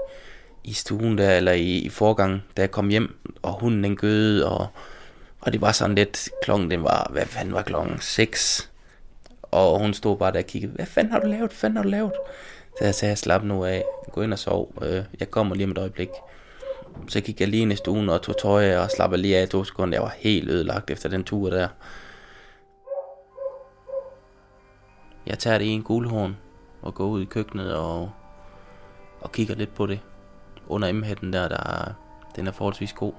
i 0.64 0.74
stuen 0.74 1.18
der, 1.18 1.32
eller 1.32 1.52
i, 1.52 1.78
i 1.78 1.90
forgangen, 1.90 2.44
da 2.58 2.62
jeg 2.62 2.72
kom 2.72 2.90
hjem, 2.90 3.18
og 3.42 3.54
hunden 3.60 3.84
den 3.84 3.96
gøde, 3.96 4.50
og, 4.50 4.68
og 5.42 5.54
det 5.54 5.62
var 5.62 5.72
sådan 5.72 5.96
lidt, 5.96 6.30
klokken 6.44 6.72
den 6.72 6.84
var, 6.84 7.10
hvad 7.12 7.26
fanden 7.26 7.54
var 7.54 7.62
klokken? 7.62 7.98
6. 8.00 8.70
Og 9.42 9.80
hun 9.80 9.94
stod 9.94 10.18
bare 10.18 10.32
der 10.32 10.40
og 10.40 10.46
kiggede, 10.46 10.72
hvad 10.72 10.86
fanden 10.86 11.12
har 11.12 11.20
du 11.20 11.28
lavet, 11.28 11.40
hvad 11.40 11.50
fanden 11.50 11.78
har 11.78 11.84
du 11.84 11.90
lavet? 11.90 12.14
Så 12.78 12.86
jeg 12.86 12.96
sagde, 12.96 13.16
slap 13.16 13.44
nu 13.44 13.66
af, 13.66 13.84
gå 14.12 14.22
ind 14.22 14.34
og 14.34 14.40
sov, 14.40 14.74
øh, 14.82 15.04
jeg 15.20 15.32
kommer 15.32 15.56
lige 15.56 15.66
om 15.66 15.72
et 15.72 15.78
øjeblik. 15.78 16.10
Så 17.08 17.22
gik 17.22 17.40
jeg 17.40 17.48
lige 17.48 17.62
ind 17.62 17.74
i 17.74 17.76
stuen 17.76 18.10
og 18.10 18.22
tog 18.22 18.38
tøj 18.38 18.78
og 18.78 18.92
slappede 18.92 19.22
lige 19.22 19.38
af 19.38 19.44
i 19.44 19.48
to 19.48 19.64
sekunder. 19.64 19.96
Jeg 19.96 20.04
var 20.04 20.16
helt 20.18 20.50
ødelagt 20.50 20.92
efter 20.92 21.10
den 21.10 21.24
tur 21.24 21.50
der. 21.50 21.68
Jeg 25.28 25.40
tager 25.40 25.58
det 25.58 25.66
i 25.66 25.70
en 25.70 25.84
guldhorn 25.84 26.38
og 26.82 26.96
går 26.96 27.06
ud 27.06 27.22
i 27.22 27.26
køkkenet 27.26 27.76
og, 27.76 28.12
og 29.22 29.32
kigger 29.32 29.56
lidt 29.56 29.76
på 29.76 29.86
det. 29.86 30.00
Under 30.68 30.88
emhætten 30.88 31.34
der, 31.34 31.48
der 31.48 31.58
er, 31.58 31.94
den 32.36 32.48
er 32.48 32.52
forholdsvis 32.52 32.94
god. 32.94 33.14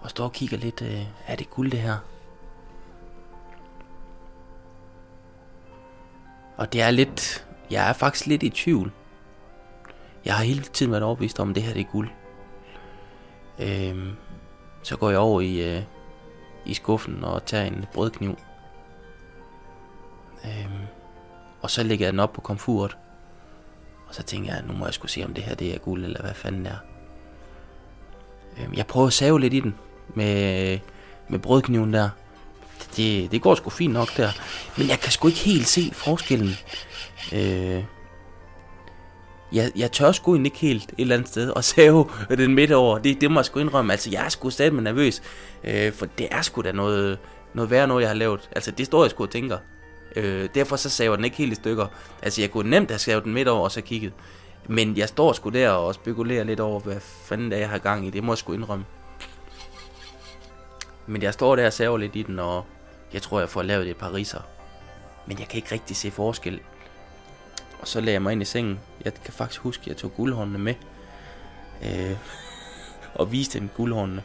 Og 0.00 0.10
står 0.10 0.24
og 0.24 0.32
kigger 0.32 0.56
lidt, 0.56 0.82
øh, 0.82 1.06
er 1.26 1.36
det 1.36 1.50
guld 1.50 1.70
det 1.70 1.80
her? 1.80 1.96
Og 6.56 6.72
det 6.72 6.82
er 6.82 6.90
lidt, 6.90 7.46
jeg 7.70 7.88
er 7.88 7.92
faktisk 7.92 8.26
lidt 8.26 8.42
i 8.42 8.50
tvivl. 8.50 8.92
Jeg 10.24 10.34
har 10.34 10.44
hele 10.44 10.62
tiden 10.62 10.92
været 10.92 11.04
overbevist 11.04 11.40
om, 11.40 11.48
at 11.48 11.54
det 11.54 11.62
her 11.62 11.72
det 11.72 11.80
er 11.80 11.92
guld. 11.92 12.10
Øhm, 13.58 14.10
så 14.82 14.96
går 14.96 15.10
jeg 15.10 15.18
over 15.18 15.40
i, 15.40 15.76
øh, 15.76 15.82
i 16.66 16.74
skuffen 16.74 17.24
og 17.24 17.46
tager 17.46 17.64
en 17.64 17.84
brødkniv. 17.94 18.38
Øhm, 20.46 20.86
og 21.60 21.70
så 21.70 21.82
lægger 21.82 22.06
jeg 22.06 22.12
den 22.12 22.20
op 22.20 22.32
på 22.32 22.40
komfuret. 22.40 22.96
Og 24.08 24.14
så 24.14 24.22
tænker 24.22 24.54
jeg, 24.54 24.62
nu 24.66 24.72
må 24.72 24.84
jeg 24.84 24.94
skulle 24.94 25.12
se, 25.12 25.24
om 25.24 25.34
det 25.34 25.44
her 25.44 25.54
det 25.54 25.74
er 25.74 25.78
guld, 25.78 26.04
eller 26.04 26.22
hvad 26.22 26.34
fanden 26.34 26.64
det 26.64 26.72
er. 26.72 26.78
Øhm, 28.60 28.74
jeg 28.74 28.86
prøver 28.86 29.06
at 29.06 29.12
save 29.12 29.40
lidt 29.40 29.54
i 29.54 29.60
den 29.60 29.74
med, 30.14 30.78
med 31.28 31.38
brødkniven 31.38 31.92
der. 31.92 32.10
Det, 32.96 33.32
det 33.32 33.42
går 33.42 33.54
sgu 33.54 33.70
fint 33.70 33.92
nok 33.92 34.16
der. 34.16 34.30
Men 34.76 34.88
jeg 34.88 35.00
kan 35.00 35.12
sgu 35.12 35.28
ikke 35.28 35.40
helt 35.40 35.66
se 35.66 35.90
forskellen. 35.92 36.54
Øh, 37.32 37.84
jeg, 39.52 39.72
jeg 39.76 39.92
tør 39.92 40.12
sgu 40.12 40.32
egentlig 40.34 40.46
ikke 40.52 40.58
helt 40.58 40.84
et 40.84 40.94
eller 40.98 41.14
andet 41.14 41.28
sted 41.28 41.52
at 41.56 41.64
save 41.74 42.10
den 42.28 42.54
midt 42.54 42.72
over. 42.72 42.98
Det, 42.98 43.20
det 43.20 43.30
må 43.30 43.40
jeg 43.40 43.44
sgu 43.44 43.60
indrømme. 43.60 43.92
Altså, 43.92 44.10
jeg 44.10 44.24
er 44.24 44.28
sgu 44.28 44.50
stadig 44.50 44.72
nervøs. 44.72 45.22
Øh, 45.64 45.92
for 45.92 46.06
det 46.06 46.28
er 46.30 46.42
sgu 46.42 46.62
da 46.62 46.72
noget, 46.72 47.18
noget 47.54 47.70
værre 47.70 47.86
noget, 47.86 48.02
jeg 48.02 48.10
har 48.10 48.14
lavet. 48.14 48.48
Altså, 48.52 48.70
det 48.70 48.86
står 48.86 49.04
jeg 49.04 49.10
sgu 49.10 49.22
og 49.22 49.30
tænker. 49.30 49.58
Øh, 50.16 50.48
derfor 50.54 50.76
så 50.76 50.90
saver 50.90 51.16
den 51.16 51.24
ikke 51.24 51.36
helt 51.36 51.52
i 51.52 51.54
stykker. 51.54 51.86
Altså, 52.22 52.40
jeg 52.40 52.50
kunne 52.50 52.70
nemt 52.70 52.90
have 52.90 52.98
savet 52.98 53.24
den 53.24 53.34
midt 53.34 53.48
over 53.48 53.64
og 53.64 53.72
så 53.72 53.80
kigget. 53.80 54.12
Men 54.68 54.96
jeg 54.96 55.08
står 55.08 55.32
sgu 55.32 55.50
der 55.50 55.70
og 55.70 55.94
spekulerer 55.94 56.44
lidt 56.44 56.60
over, 56.60 56.80
hvad 56.80 57.00
fanden 57.00 57.50
det 57.50 57.56
er, 57.56 57.60
jeg 57.60 57.70
har 57.70 57.78
gang 57.78 58.06
i. 58.06 58.10
Det 58.10 58.24
må 58.24 58.32
jeg 58.32 58.38
sgu 58.38 58.52
indrømme. 58.52 58.84
Men 61.06 61.22
jeg 61.22 61.34
står 61.34 61.56
der 61.56 61.66
og 61.66 61.72
saver 61.72 61.98
lidt 61.98 62.16
i 62.16 62.22
den, 62.22 62.38
og 62.38 62.64
jeg 63.12 63.22
tror, 63.22 63.38
jeg 63.38 63.48
får 63.48 63.62
lavet 63.62 63.88
et 63.88 63.96
par 63.96 64.14
riser. 64.14 64.40
Men 65.26 65.38
jeg 65.38 65.48
kan 65.48 65.56
ikke 65.56 65.72
rigtig 65.72 65.96
se 65.96 66.10
forskel. 66.10 66.60
Og 67.80 67.88
så 67.88 68.00
lagde 68.00 68.12
jeg 68.12 68.22
mig 68.22 68.32
ind 68.32 68.42
i 68.42 68.44
sengen. 68.44 68.80
Jeg 69.04 69.14
kan 69.14 69.32
faktisk 69.32 69.60
huske, 69.60 69.82
at 69.82 69.88
jeg 69.88 69.96
tog 69.96 70.14
guldhåndene 70.16 70.58
med. 70.58 70.74
Øh, 71.84 72.16
og 73.14 73.32
viste 73.32 73.58
dem 73.58 73.68
guldhåndene. 73.76 74.22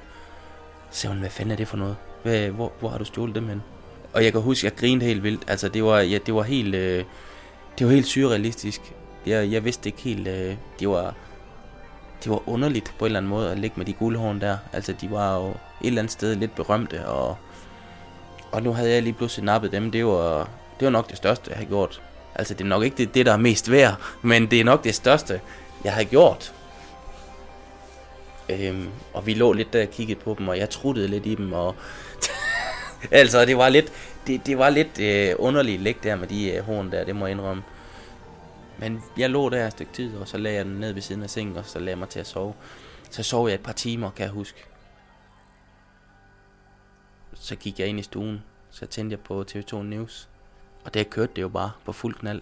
Så 0.92 1.00
sagde 1.00 1.14
hun, 1.14 1.20
hvad 1.20 1.30
fanden 1.30 1.52
er 1.52 1.56
det 1.56 1.68
for 1.68 1.78
noget? 1.78 1.98
Hvad, 2.24 2.50
hvor, 2.50 2.72
hvor 2.80 2.89
har 2.89 2.98
du 2.98 3.06
stjålet 3.06 3.36
dem 3.36 3.48
hen? 3.48 3.62
Og 4.14 4.24
jeg 4.24 4.32
kan 4.32 4.41
huske, 4.41 4.66
jeg 4.66 4.76
grinede 4.76 5.05
helt 5.05 5.24
vildt. 5.24 5.43
Altså, 5.47 5.70
det 5.70 5.84
var, 5.84 5.99
ja, 5.99 6.18
det 6.26 6.34
var 6.34 6.43
helt, 6.43 6.76
øh, 6.76 7.03
det 7.80 7.88
var 7.88 7.93
helt 7.93 8.07
surrealistisk. 8.07 8.82
Jeg, 9.26 9.51
jeg 9.51 9.66
vidste 9.66 9.89
ikke 9.89 10.01
helt, 10.01 10.28
øh, 10.28 10.55
det 10.80 10.89
var, 10.89 11.14
det 12.24 12.32
var 12.32 12.49
underligt 12.49 12.93
på 12.99 13.05
en 13.05 13.09
eller 13.09 13.20
anden 13.20 13.30
måde 13.30 13.51
at 13.51 13.59
ligge 13.59 13.74
med 13.78 13.86
de 13.86 13.93
guldhorn 13.93 14.41
der. 14.41 14.57
Altså, 14.74 14.93
de 15.01 15.12
var 15.12 15.36
jo 15.38 15.49
et 15.49 15.55
eller 15.82 16.01
andet 16.01 16.12
sted 16.12 16.36
lidt 16.36 16.55
berømte, 16.55 17.07
og, 17.07 17.38
og 18.51 18.64
nu 18.64 18.74
havde 18.74 18.91
jeg 18.91 19.03
lige 19.03 19.14
pludselig 19.14 19.45
nappet 19.45 19.72
dem. 19.72 19.91
Det 19.91 20.05
var, 20.05 20.49
det 20.80 20.86
var 20.86 20.91
nok 20.91 21.09
det 21.09 21.18
største, 21.18 21.49
jeg 21.49 21.57
har 21.57 21.66
gjort. 21.66 22.01
Altså, 22.36 22.53
det 22.53 22.62
er 22.62 22.68
nok 22.68 22.84
ikke 22.84 22.97
det, 22.97 23.14
det, 23.14 23.26
der 23.26 23.34
er 23.34 23.38
mest 23.38 23.72
værd, 23.72 23.95
men 24.22 24.51
det 24.51 24.59
er 24.59 24.64
nok 24.64 24.84
det 24.84 24.95
største, 24.95 25.41
jeg 25.84 25.93
har 25.93 26.03
gjort. 26.03 26.53
Øhm, 28.49 28.89
og 29.14 29.26
vi 29.26 29.34
lå 29.34 29.53
lidt 29.53 29.74
der 29.74 29.82
og 29.82 29.89
kiggede 29.89 30.20
på 30.20 30.36
dem, 30.39 30.47
og 30.47 30.57
jeg 30.57 30.70
truttede 30.70 31.07
lidt 31.07 31.26
i 31.26 31.36
dem, 31.36 31.53
og 31.53 31.76
altså, 33.12 33.45
det 33.45 33.58
var 33.58 33.70
lidt, 33.70 33.91
det, 34.28 34.45
det 34.45 34.58
var 34.58 34.70
lidt 34.70 34.99
øh, 34.99 35.36
underligt 35.39 35.82
læg 35.82 36.04
der 36.04 36.16
med 36.16 36.28
de 36.28 36.52
øh, 36.52 36.64
horn 36.64 36.91
der, 36.91 37.04
det 37.04 37.16
må 37.16 37.26
jeg 37.26 37.32
indrømme. 37.32 37.64
Men 38.80 39.04
jeg 39.18 39.30
lå 39.30 39.49
der 39.49 39.68
et 39.68 39.72
stykke 39.72 39.93
tid, 39.93 40.16
og 40.18 40.28
så 40.28 40.38
lagde 40.38 40.58
jeg 40.58 40.66
den 40.66 40.74
ned 40.74 40.93
ved 40.93 41.02
siden 41.02 41.24
af 41.24 41.30
sengen, 41.30 41.58
og 41.58 41.66
så 41.66 41.80
lagde 41.80 41.89
jeg 41.89 41.97
mig 41.97 42.10
til 42.10 42.20
at 42.20 42.28
sove. 42.28 42.54
Så 43.10 43.24
sov 43.24 43.47
jeg 43.47 43.56
et 43.56 43.64
par 43.64 43.72
timer, 43.72 44.12
kan 44.12 44.24
jeg 44.24 44.32
huske. 44.32 44.64
Så 47.34 47.56
gik 47.56 47.80
jeg 47.80 47.88
ind 47.88 47.99
i 47.99 48.04
stuen, 48.04 48.43
så 48.70 48.86
tændte 48.86 49.14
jeg 49.14 49.20
på 49.20 49.45
TV2 49.52 49.78
News. 49.78 50.30
Og 50.86 50.93
der 50.93 51.04
kørte 51.04 51.32
det 51.36 51.41
jo 51.41 51.49
bare 51.49 51.72
på 51.86 51.91
fuld 51.91 52.16
knald. 52.16 52.41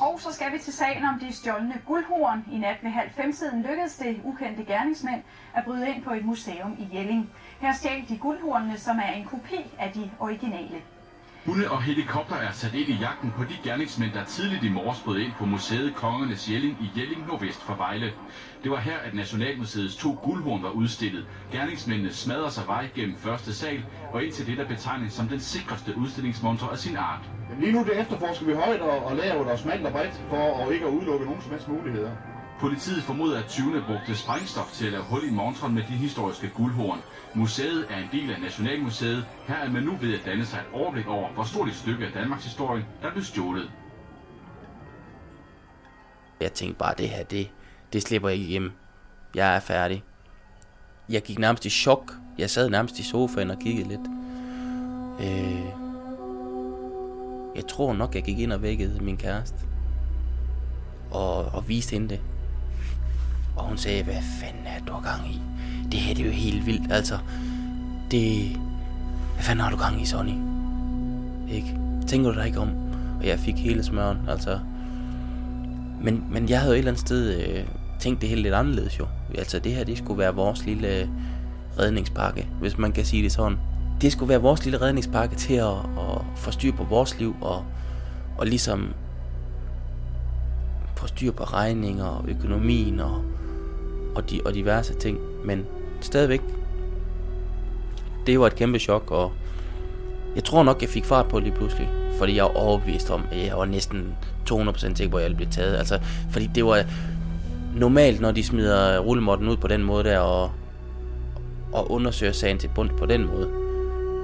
Og 0.00 0.20
så 0.20 0.32
skal 0.32 0.52
vi 0.52 0.58
til 0.58 0.72
sagen 0.72 1.04
om 1.04 1.20
de 1.20 1.32
stjålne 1.32 1.74
guldhorn. 1.86 2.44
I 2.52 2.58
nat 2.58 2.76
ved 2.82 2.90
halv 2.90 3.10
fem 3.16 3.32
siden 3.32 3.62
lykkedes 3.62 3.94
det 3.94 4.20
ukendte 4.24 4.64
gerningsmænd 4.64 5.22
at 5.54 5.64
bryde 5.64 5.88
ind 5.88 6.04
på 6.04 6.12
et 6.12 6.24
museum 6.24 6.76
i 6.78 6.96
Jelling. 6.96 7.30
Her 7.60 7.72
stjal 7.72 8.04
de 8.08 8.16
guldhornene, 8.16 8.76
som 8.76 8.98
er 8.98 9.10
en 9.10 9.24
kopi 9.24 9.74
af 9.78 9.90
de 9.90 10.08
originale. 10.18 10.82
Hunde 11.46 11.68
og 11.68 11.80
helikopter 11.80 12.36
er 12.36 12.50
sat 12.50 12.74
ind 12.74 12.88
i 12.88 12.92
jagten 12.92 13.30
på 13.30 13.44
de 13.44 13.56
gerningsmænd, 13.64 14.12
der 14.12 14.22
tidligt 14.22 14.62
i 14.62 14.68
morges 14.68 15.00
brød 15.00 15.18
ind 15.18 15.30
på 15.38 15.44
museet 15.44 15.94
Kongernes 15.94 16.48
Jelling 16.50 16.76
i 16.80 16.90
Jelling 16.98 17.26
nordvest 17.26 17.62
for 17.62 17.74
Vejle. 17.74 18.12
Det 18.62 18.70
var 18.70 18.78
her, 18.78 18.96
at 18.96 19.14
Nationalmuseets 19.14 19.94
to 19.94 20.16
guldhorn 20.22 20.62
var 20.62 20.68
udstillet. 20.68 21.24
Gerningsmændene 21.52 22.10
smadrer 22.10 22.48
sig 22.48 22.66
vej 22.66 22.88
gennem 22.94 23.16
første 23.16 23.52
sal 23.52 23.82
og 24.12 24.22
ind 24.22 24.30
til 24.30 24.46
det, 24.46 24.56
der 24.56 24.64
betegnes 24.64 25.12
som 25.12 25.28
den 25.28 25.38
sikreste 25.38 25.96
udstillingsmontre 25.96 26.70
af 26.70 26.78
sin 26.78 26.96
art. 26.96 27.30
Lige 27.58 27.72
nu 27.72 27.82
det 27.82 27.98
efterforsker 27.98 28.46
vi 28.46 28.52
højt 28.52 28.80
og, 28.80 29.02
og 29.04 29.16
laver 29.16 29.44
der 29.44 29.54
smalt 29.56 29.86
og 29.86 29.92
bredt 29.92 30.20
for 30.28 30.64
at 30.66 30.72
ikke 30.72 30.84
at 30.86 30.90
udelukke 30.90 31.24
nogen 31.24 31.40
som 31.40 31.50
helst 31.50 31.68
muligheder. 31.68 32.10
Politiet 32.60 33.02
formoder, 33.02 33.38
at 33.38 33.44
20'erne 33.44 33.86
brugte 33.86 34.16
sprængstof 34.16 34.72
til 34.72 34.86
at 34.86 34.92
lave 34.92 35.04
hul 35.04 35.24
i 35.24 35.30
montren 35.30 35.74
med 35.74 35.82
de 35.82 35.92
historiske 35.92 36.50
guldhorn. 36.56 36.98
Museet 37.34 37.86
er 37.90 37.98
en 37.98 38.08
del 38.12 38.30
af 38.30 38.40
Nationalmuseet. 38.40 39.24
Her 39.46 39.54
er 39.54 39.70
man 39.70 39.82
nu 39.82 39.96
ved 39.96 40.14
at 40.14 40.20
danne 40.26 40.46
sig 40.46 40.58
et 40.58 40.80
overblik 40.80 41.06
over, 41.06 41.32
hvor 41.32 41.44
stort 41.44 41.68
et 41.68 41.74
stykke 41.74 42.06
af 42.06 42.12
Danmarks 42.12 42.44
historie, 42.44 42.86
der 43.02 43.12
blev 43.12 43.24
stjålet. 43.24 43.70
Jeg 46.40 46.52
tænkte 46.52 46.78
bare, 46.78 46.94
det 46.98 47.08
her, 47.08 47.24
det, 47.24 47.50
det 47.92 48.02
slipper 48.02 48.28
jeg 48.28 48.38
ikke 48.38 48.50
hjem. 48.50 48.72
Jeg 49.34 49.56
er 49.56 49.60
færdig. 49.60 50.04
Jeg 51.08 51.22
gik 51.22 51.38
nærmest 51.38 51.64
i 51.66 51.70
chok. 51.70 52.12
Jeg 52.38 52.50
sad 52.50 52.70
nærmest 52.70 52.98
i 52.98 53.02
sofaen 53.02 53.50
og 53.50 53.58
kiggede 53.58 53.88
lidt. 53.88 54.08
Øh, 55.20 55.64
jeg 57.56 57.66
tror 57.68 57.92
nok, 57.92 58.14
jeg 58.14 58.22
gik 58.22 58.38
ind 58.38 58.52
og 58.52 58.62
vækkede 58.62 59.04
min 59.04 59.16
kæreste. 59.16 59.58
Og, 61.10 61.44
og 61.44 61.68
viste 61.68 61.92
hende 61.92 62.08
det. 62.08 62.20
Og 63.60 63.66
hun 63.66 63.76
sagde, 63.76 64.02
hvad 64.02 64.14
fanden 64.14 64.66
er 64.66 64.84
du 64.86 64.92
gang 64.92 65.30
i? 65.30 65.40
Det 65.92 66.00
her 66.00 66.14
det 66.14 66.22
er 66.22 66.26
jo 66.26 66.32
helt 66.32 66.66
vildt, 66.66 66.92
altså. 66.92 67.18
Det... 68.10 68.56
Hvad 69.34 69.44
fanden 69.44 69.64
har 69.64 69.70
du 69.70 69.76
gang 69.76 70.02
i, 70.02 70.04
Sonny? 70.04 70.34
Ikke? 71.50 71.76
Tænker 72.06 72.30
du 72.30 72.36
dig 72.36 72.46
ikke 72.46 72.58
om? 72.58 72.70
Og 73.20 73.26
jeg 73.26 73.38
fik 73.38 73.58
hele 73.58 73.82
smøren, 73.82 74.18
altså. 74.28 74.58
Men, 76.02 76.24
men 76.30 76.48
jeg 76.48 76.60
havde 76.60 76.72
jo 76.72 76.74
et 76.74 76.78
eller 76.78 76.90
andet 76.90 77.00
sted 77.00 77.40
øh, 77.40 77.64
tænkt 77.98 78.20
det 78.20 78.28
helt 78.28 78.42
lidt 78.42 78.54
anderledes 78.54 78.98
jo. 78.98 79.06
Altså 79.38 79.58
det 79.58 79.72
her, 79.74 79.84
det 79.84 79.98
skulle 79.98 80.18
være 80.18 80.34
vores 80.34 80.64
lille 80.64 80.96
øh, 80.96 81.08
redningspakke, 81.78 82.48
hvis 82.60 82.78
man 82.78 82.92
kan 82.92 83.04
sige 83.04 83.22
det 83.22 83.32
sådan. 83.32 83.58
Det 84.00 84.12
skulle 84.12 84.28
være 84.28 84.40
vores 84.40 84.64
lille 84.64 84.80
redningspakke 84.80 85.36
til 85.36 85.54
at, 85.54 85.74
at 85.98 86.22
få 86.36 86.50
styr 86.50 86.72
på 86.72 86.84
vores 86.84 87.18
liv 87.18 87.36
og, 87.40 87.64
og 88.38 88.46
ligesom 88.46 88.94
få 90.96 91.06
styr 91.06 91.32
på 91.32 91.44
regninger 91.44 92.04
og 92.04 92.24
økonomien 92.28 93.00
og, 93.00 93.22
og, 94.14 94.30
de, 94.30 94.40
og 94.44 94.54
diverse 94.54 94.94
ting. 94.94 95.18
Men 95.44 95.66
stadigvæk, 96.00 96.40
det 98.26 98.40
var 98.40 98.46
et 98.46 98.56
kæmpe 98.56 98.78
chok, 98.78 99.10
og 99.10 99.32
jeg 100.34 100.44
tror 100.44 100.62
nok, 100.62 100.82
jeg 100.82 100.88
fik 100.88 101.04
fart 101.04 101.28
på 101.28 101.38
lige 101.38 101.54
pludselig. 101.54 101.88
Fordi 102.18 102.36
jeg 102.36 102.44
var 102.44 102.56
overbevist 102.56 103.10
om, 103.10 103.22
at 103.32 103.46
jeg 103.46 103.56
var 103.56 103.64
næsten 103.64 104.14
200% 104.50 104.94
sikker 104.94 105.10
på, 105.10 105.16
at 105.16 105.24
jeg 105.24 105.36
blev 105.36 105.48
taget. 105.48 105.76
Altså, 105.76 106.00
fordi 106.30 106.50
det 106.54 106.64
var, 106.64 106.84
normalt, 107.76 108.20
når 108.20 108.32
de 108.32 108.44
smider 108.44 108.98
rullemotten 108.98 109.48
ud 109.48 109.56
på 109.56 109.68
den 109.68 109.82
måde 109.82 110.04
der, 110.04 110.18
og, 110.18 110.50
og 111.72 111.90
undersøger 111.90 112.32
sagen 112.32 112.58
til 112.58 112.70
bund 112.74 112.90
på 112.98 113.06
den 113.06 113.26
måde, 113.26 113.50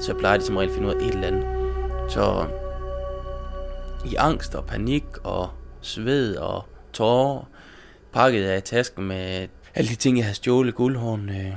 så 0.01 0.15
plejer 0.15 0.39
de 0.39 0.45
som 0.45 0.57
regel 0.57 0.71
at 0.71 0.75
finde 0.75 0.89
ud 0.89 0.95
af 0.95 1.07
et 1.07 1.15
eller 1.15 1.27
andet. 1.27 1.45
Så 2.09 2.47
i 4.11 4.15
angst 4.15 4.55
og 4.55 4.65
panik 4.65 5.05
og 5.25 5.49
sved 5.81 6.37
og 6.37 6.65
tårer, 6.93 7.49
pakket 8.13 8.45
jeg 8.45 8.59
i 8.59 8.61
tasken 8.61 9.05
med 9.05 9.49
alle 9.77 9.89
de 9.89 9.95
ting, 9.95 10.17
jeg 10.17 10.25
havde 10.25 10.35
stjålet, 10.35 10.75
guldhorn, 10.75 11.29
øh, 11.29 11.53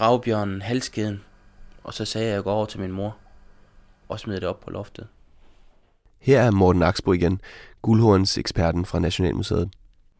ravbjørnen, 0.00 0.62
halskeden. 0.62 1.20
Og 1.84 1.94
så 1.94 2.04
sagde 2.04 2.26
jeg, 2.26 2.32
at 2.32 2.36
jeg 2.36 2.44
går 2.44 2.52
over 2.52 2.66
til 2.66 2.80
min 2.80 2.92
mor 2.92 3.16
og 4.08 4.20
smed 4.20 4.34
det 4.34 4.44
op 4.44 4.60
på 4.60 4.70
loftet. 4.70 5.06
Her 6.20 6.40
er 6.40 6.50
Morten 6.50 6.82
Axbo 6.82 7.12
igen, 7.12 7.40
guldhorns 7.82 8.38
eksperten 8.38 8.84
fra 8.84 8.98
Nationalmuseet. 8.98 9.70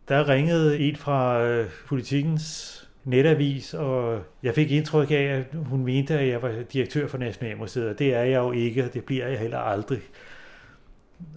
Der 0.08 0.28
ringede 0.28 0.78
en 0.78 0.96
fra 0.96 1.42
øh, 1.42 1.68
politikens 1.86 2.80
netavis, 3.04 3.74
og 3.74 4.22
jeg 4.42 4.54
fik 4.54 4.70
indtryk 4.70 5.10
af, 5.10 5.14
at 5.14 5.46
hun 5.54 5.84
mente, 5.84 6.18
at 6.18 6.28
jeg 6.28 6.42
var 6.42 6.52
direktør 6.72 7.08
for 7.08 7.18
Nationalmuseet, 7.18 7.88
og 7.88 7.98
det 7.98 8.14
er 8.14 8.22
jeg 8.22 8.38
jo 8.38 8.52
ikke, 8.52 8.84
og 8.84 8.94
det 8.94 9.04
bliver 9.04 9.28
jeg 9.28 9.38
heller 9.38 9.58
aldrig. 9.58 10.00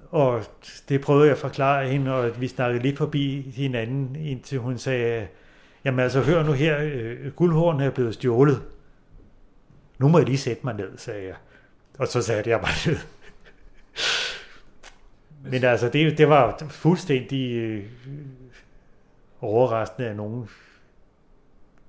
Og 0.10 0.44
det 0.90 1.02
prøvede 1.02 1.26
jeg 1.26 1.32
at 1.34 1.38
forklare 1.38 1.88
hende, 1.88 2.14
og 2.14 2.42
vi 2.42 2.48
snakkede 2.48 2.84
lidt 2.84 2.98
forbi 2.98 3.54
hinanden, 3.56 4.16
indtil 4.16 4.60
hun 4.60 4.78
sagde, 4.78 5.28
jamen 5.88 6.00
altså 6.00 6.22
hør 6.22 6.44
nu 6.44 6.52
her, 6.52 6.78
øh, 6.82 7.32
guldhorn 7.32 7.82
er 7.82 7.90
blevet 7.90 8.14
stjålet. 8.14 8.64
Nu 10.00 10.08
må 10.08 10.18
jeg 10.18 10.28
lige 10.28 10.38
sætte 10.38 10.62
mig 10.64 10.74
ned, 10.74 10.98
sagde 10.98 11.26
jeg. 11.26 11.36
Og 12.00 12.08
så 12.08 12.22
satte 12.22 12.50
jeg 12.50 12.60
mig 12.60 12.70
ned. 12.86 12.98
Men 15.52 15.64
altså, 15.64 15.90
det, 15.90 16.18
det 16.18 16.30
var 16.30 16.58
fuldstændig 16.70 17.56
øh, 17.56 17.84
overraskende, 19.42 20.10
at 20.10 20.16
nogen 20.16 20.50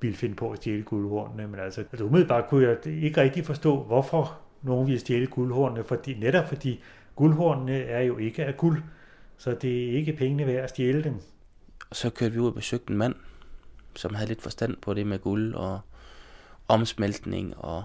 ville 0.00 0.16
finde 0.16 0.34
på 0.34 0.50
at 0.50 0.56
stjæle 0.56 0.82
guldhornene. 0.82 1.48
Men 1.48 1.60
altså, 1.60 1.80
altså 1.80 2.04
umiddelbart 2.04 2.48
kunne 2.48 2.68
jeg 2.68 2.86
ikke 2.86 3.20
rigtig 3.20 3.46
forstå, 3.46 3.82
hvorfor 3.82 4.38
nogen 4.62 4.86
ville 4.86 5.00
stjæle 5.00 5.26
guldhornene, 5.26 5.84
fordi, 5.84 6.14
netop 6.14 6.48
fordi 6.48 6.82
guldhornene 7.16 7.78
er 7.78 8.00
jo 8.00 8.18
ikke 8.18 8.44
af 8.44 8.56
guld, 8.56 8.82
så 9.36 9.56
det 9.62 9.88
er 9.88 9.92
ikke 9.92 10.12
pengene 10.12 10.46
værd 10.46 10.64
at 10.64 10.70
stjæle 10.70 11.04
dem. 11.04 11.14
Og 11.90 11.96
så 11.96 12.10
kørte 12.10 12.34
vi 12.34 12.40
ud 12.40 12.46
og 12.46 12.54
besøgte 12.54 12.90
en 12.90 12.96
mand, 12.96 13.14
som 13.98 14.14
havde 14.14 14.28
lidt 14.28 14.42
forstand 14.42 14.76
på 14.76 14.94
det 14.94 15.06
med 15.06 15.18
guld 15.18 15.54
og 15.54 15.80
omsmeltning, 16.68 17.54
og, 17.56 17.84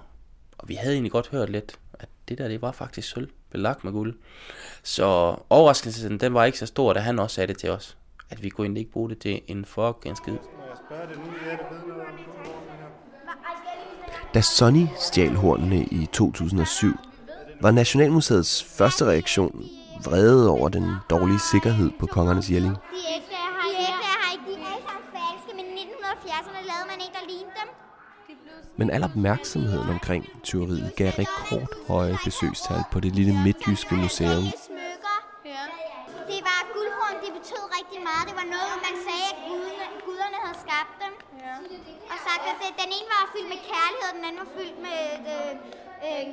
og 0.58 0.70
vi 0.70 0.76
havde 0.76 0.94
egentlig 0.94 1.12
godt 1.12 1.28
hørt 1.28 1.50
lidt, 1.50 1.80
at 1.94 2.10
det 2.30 2.38
der, 2.38 2.48
det 2.48 2.62
var 2.62 2.72
faktisk 2.72 3.10
sølv, 3.10 3.30
belagt 3.50 3.84
med 3.84 3.92
guld. 3.92 4.16
Så 4.84 5.36
overraskelsen, 5.50 6.20
den 6.20 6.34
var 6.34 6.46
ikke 6.46 6.60
så 6.60 6.66
stor, 6.66 6.94
da 6.94 7.00
han 7.00 7.20
også 7.20 7.36
sagde 7.36 7.48
det 7.48 7.58
til 7.58 7.70
os, 7.70 7.98
at 8.30 8.44
vi 8.44 8.50
kunne 8.50 8.66
egentlig 8.66 8.82
ikke 8.82 8.92
bruge 8.92 9.10
det 9.10 9.20
til 9.20 9.42
en 9.48 9.66
fuck 9.66 10.06
en 10.06 10.16
skid. 10.16 10.38
Da 14.34 14.42
Sonny 14.42 14.86
stjal 15.00 15.36
hornene 15.36 15.86
i 15.86 16.08
2007, 16.14 16.88
var 17.62 17.72
Nationalmuseets 17.72 18.64
første 18.64 19.06
reaktion 19.06 19.66
vrede 20.06 20.50
over 20.50 20.70
den 20.70 20.92
dårlige 21.10 21.40
sikkerhed 21.52 21.92
på 22.00 22.06
kongernes 22.06 22.52
jælling. 22.52 22.78
Men 28.80 28.88
al 28.96 29.04
opmærksomheden 29.04 29.90
omkring 29.96 30.24
tyveriet 30.44 30.92
gav 31.00 31.12
rekordhøje 31.24 32.18
besøgstal 32.26 32.82
på 32.92 32.98
det 33.00 33.12
lille 33.20 33.34
midtjyske 33.46 33.96
museum. 33.96 34.46
Det 36.32 36.40
var 36.50 36.60
guldhorn, 36.74 37.18
det 37.24 37.32
betød 37.38 37.64
rigtig 37.78 38.00
meget. 38.10 38.24
Det 38.30 38.36
var 38.42 38.48
noget, 38.56 38.74
man 38.88 38.96
sagde, 39.08 39.28
at 39.34 39.38
guderne, 39.48 39.86
guderne 40.08 40.38
havde 40.44 40.58
skabt 40.66 40.94
dem. 41.04 41.14
Ja. 41.44 41.54
Og 42.12 42.18
sagt, 42.28 42.44
at 42.52 42.76
den 42.82 42.90
ene 42.98 43.08
var 43.16 43.24
fyldt 43.34 43.50
med 43.54 43.60
kærlighed, 43.72 44.08
og 44.10 44.16
den 44.18 44.24
anden 44.28 44.40
var 44.46 44.52
fyldt 44.58 44.78
med 44.88 45.00
øh, 45.34 45.52
øh. 46.08 46.24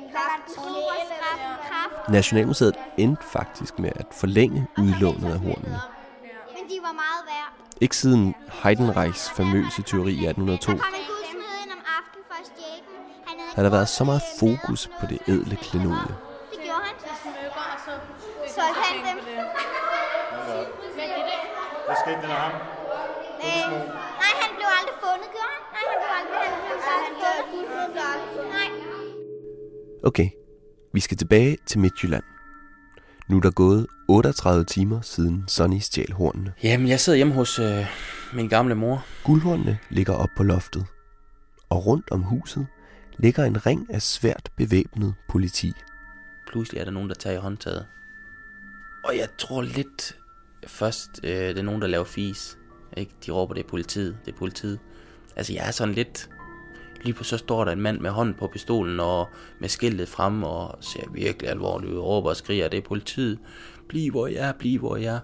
Nationalmuseet 2.09 2.75
endte 2.97 3.23
faktisk 3.23 3.79
med 3.79 3.91
at 3.95 4.05
forlænge 4.11 4.67
udlånet 4.77 5.31
af 5.33 5.39
hornene. 5.39 5.79
Men 6.55 6.63
de 6.69 6.77
var 6.81 6.93
meget 7.03 7.23
værd. 7.25 7.49
Ikke 7.81 7.97
siden 7.97 8.35
Heidenreichs 8.63 9.29
famøse 9.29 9.81
teori 9.81 10.11
i 10.11 10.25
1802 10.25 11.10
har 13.55 13.63
der 13.63 13.69
været 13.69 13.89
så 13.89 14.03
meget 14.03 14.21
fokus 14.39 14.89
på 14.99 15.05
det 15.11 15.19
ædle 15.27 15.55
klenodie. 15.55 16.15
Det 16.51 16.59
gjorde 16.65 16.83
han. 16.87 16.95
Solgte 18.55 18.81
han 18.83 18.95
dem. 19.07 19.17
Hvad 21.85 21.95
skete 22.03 22.21
der 22.21 22.27
med 22.27 22.35
ham? 22.45 22.53
Øh, 23.47 23.71
nej, 24.23 24.33
han 24.43 24.51
blev 24.57 24.67
aldrig 24.79 24.95
fundet, 25.05 25.27
gjorde 25.35 25.53
han? 25.55 25.61
Nej, 25.75 25.83
han 25.91 25.97
blev 26.01 26.11
aldrig, 26.17 26.35
han 27.05 27.13
blev 27.91 28.03
aldrig 28.13 28.29
fundet. 28.35 28.51
Nej. 28.57 28.69
Okay, 30.03 30.29
vi 30.93 30.99
skal 30.99 31.17
tilbage 31.17 31.57
til 31.65 31.79
Midtjylland. 31.79 32.23
Nu 33.29 33.37
er 33.37 33.41
der 33.41 33.51
gået 33.51 33.87
38 34.07 34.65
timer 34.65 35.01
siden 35.01 35.43
Sonny 35.47 35.79
stjal 35.79 36.11
hornene. 36.13 36.53
Jamen, 36.63 36.87
jeg 36.87 36.99
sidder 36.99 37.17
hjemme 37.17 37.33
hos 37.33 37.59
øh, 37.59 37.85
min 38.33 38.47
gamle 38.47 38.75
mor. 38.75 39.05
Guldhornene 39.23 39.77
ligger 39.89 40.13
op 40.13 40.29
på 40.37 40.43
loftet, 40.43 40.85
og 41.69 41.85
rundt 41.85 42.11
om 42.11 42.21
huset 42.21 42.67
ligger 43.17 43.43
en 43.43 43.65
ring 43.65 43.87
af 43.89 44.01
svært 44.01 44.49
bevæbnet 44.57 45.13
politi. 45.29 45.71
Pludselig 46.47 46.79
er 46.79 46.85
der 46.85 46.91
nogen, 46.91 47.09
der 47.09 47.15
tager 47.15 47.37
i 47.37 47.39
håndtaget. 47.39 47.85
Og 49.03 49.17
jeg 49.17 49.27
tror 49.37 49.61
lidt 49.61 50.17
først, 50.67 51.09
øh, 51.23 51.31
det 51.31 51.57
er 51.57 51.63
nogen, 51.63 51.81
der 51.81 51.87
laver 51.87 52.03
fis. 52.03 52.57
Ikke? 52.97 53.11
De 53.25 53.31
råber, 53.31 53.53
det 53.53 53.63
er 53.63 53.69
politiet, 53.69 54.17
det 54.25 54.33
er 54.33 54.37
politiet. 54.37 54.79
Altså, 55.35 55.53
jeg 55.53 55.67
er 55.67 55.71
sådan 55.71 55.93
lidt... 55.93 56.29
Lige 57.03 57.13
på 57.13 57.23
så 57.23 57.37
står 57.37 57.65
der 57.65 57.71
en 57.71 57.81
mand 57.81 57.99
med 57.99 58.09
hånden 58.09 58.35
på 58.35 58.47
pistolen 58.47 58.99
og 58.99 59.29
med 59.59 59.69
skiltet 59.69 60.09
frem 60.09 60.43
og 60.43 60.77
ser 60.81 61.09
virkelig 61.13 61.49
alvorligt 61.49 61.91
ud 61.91 61.97
og 61.97 62.05
råber 62.05 62.29
og 62.29 62.35
skriger, 62.35 62.67
det 62.67 62.77
er 62.77 62.81
politiet. 62.81 63.39
Bliv 63.89 64.11
hvor 64.11 64.27
jeg 64.27 64.47
er, 64.47 64.51
bliv 64.51 64.79
hvor 64.79 64.95
jeg 64.95 65.15
er. 65.15 65.19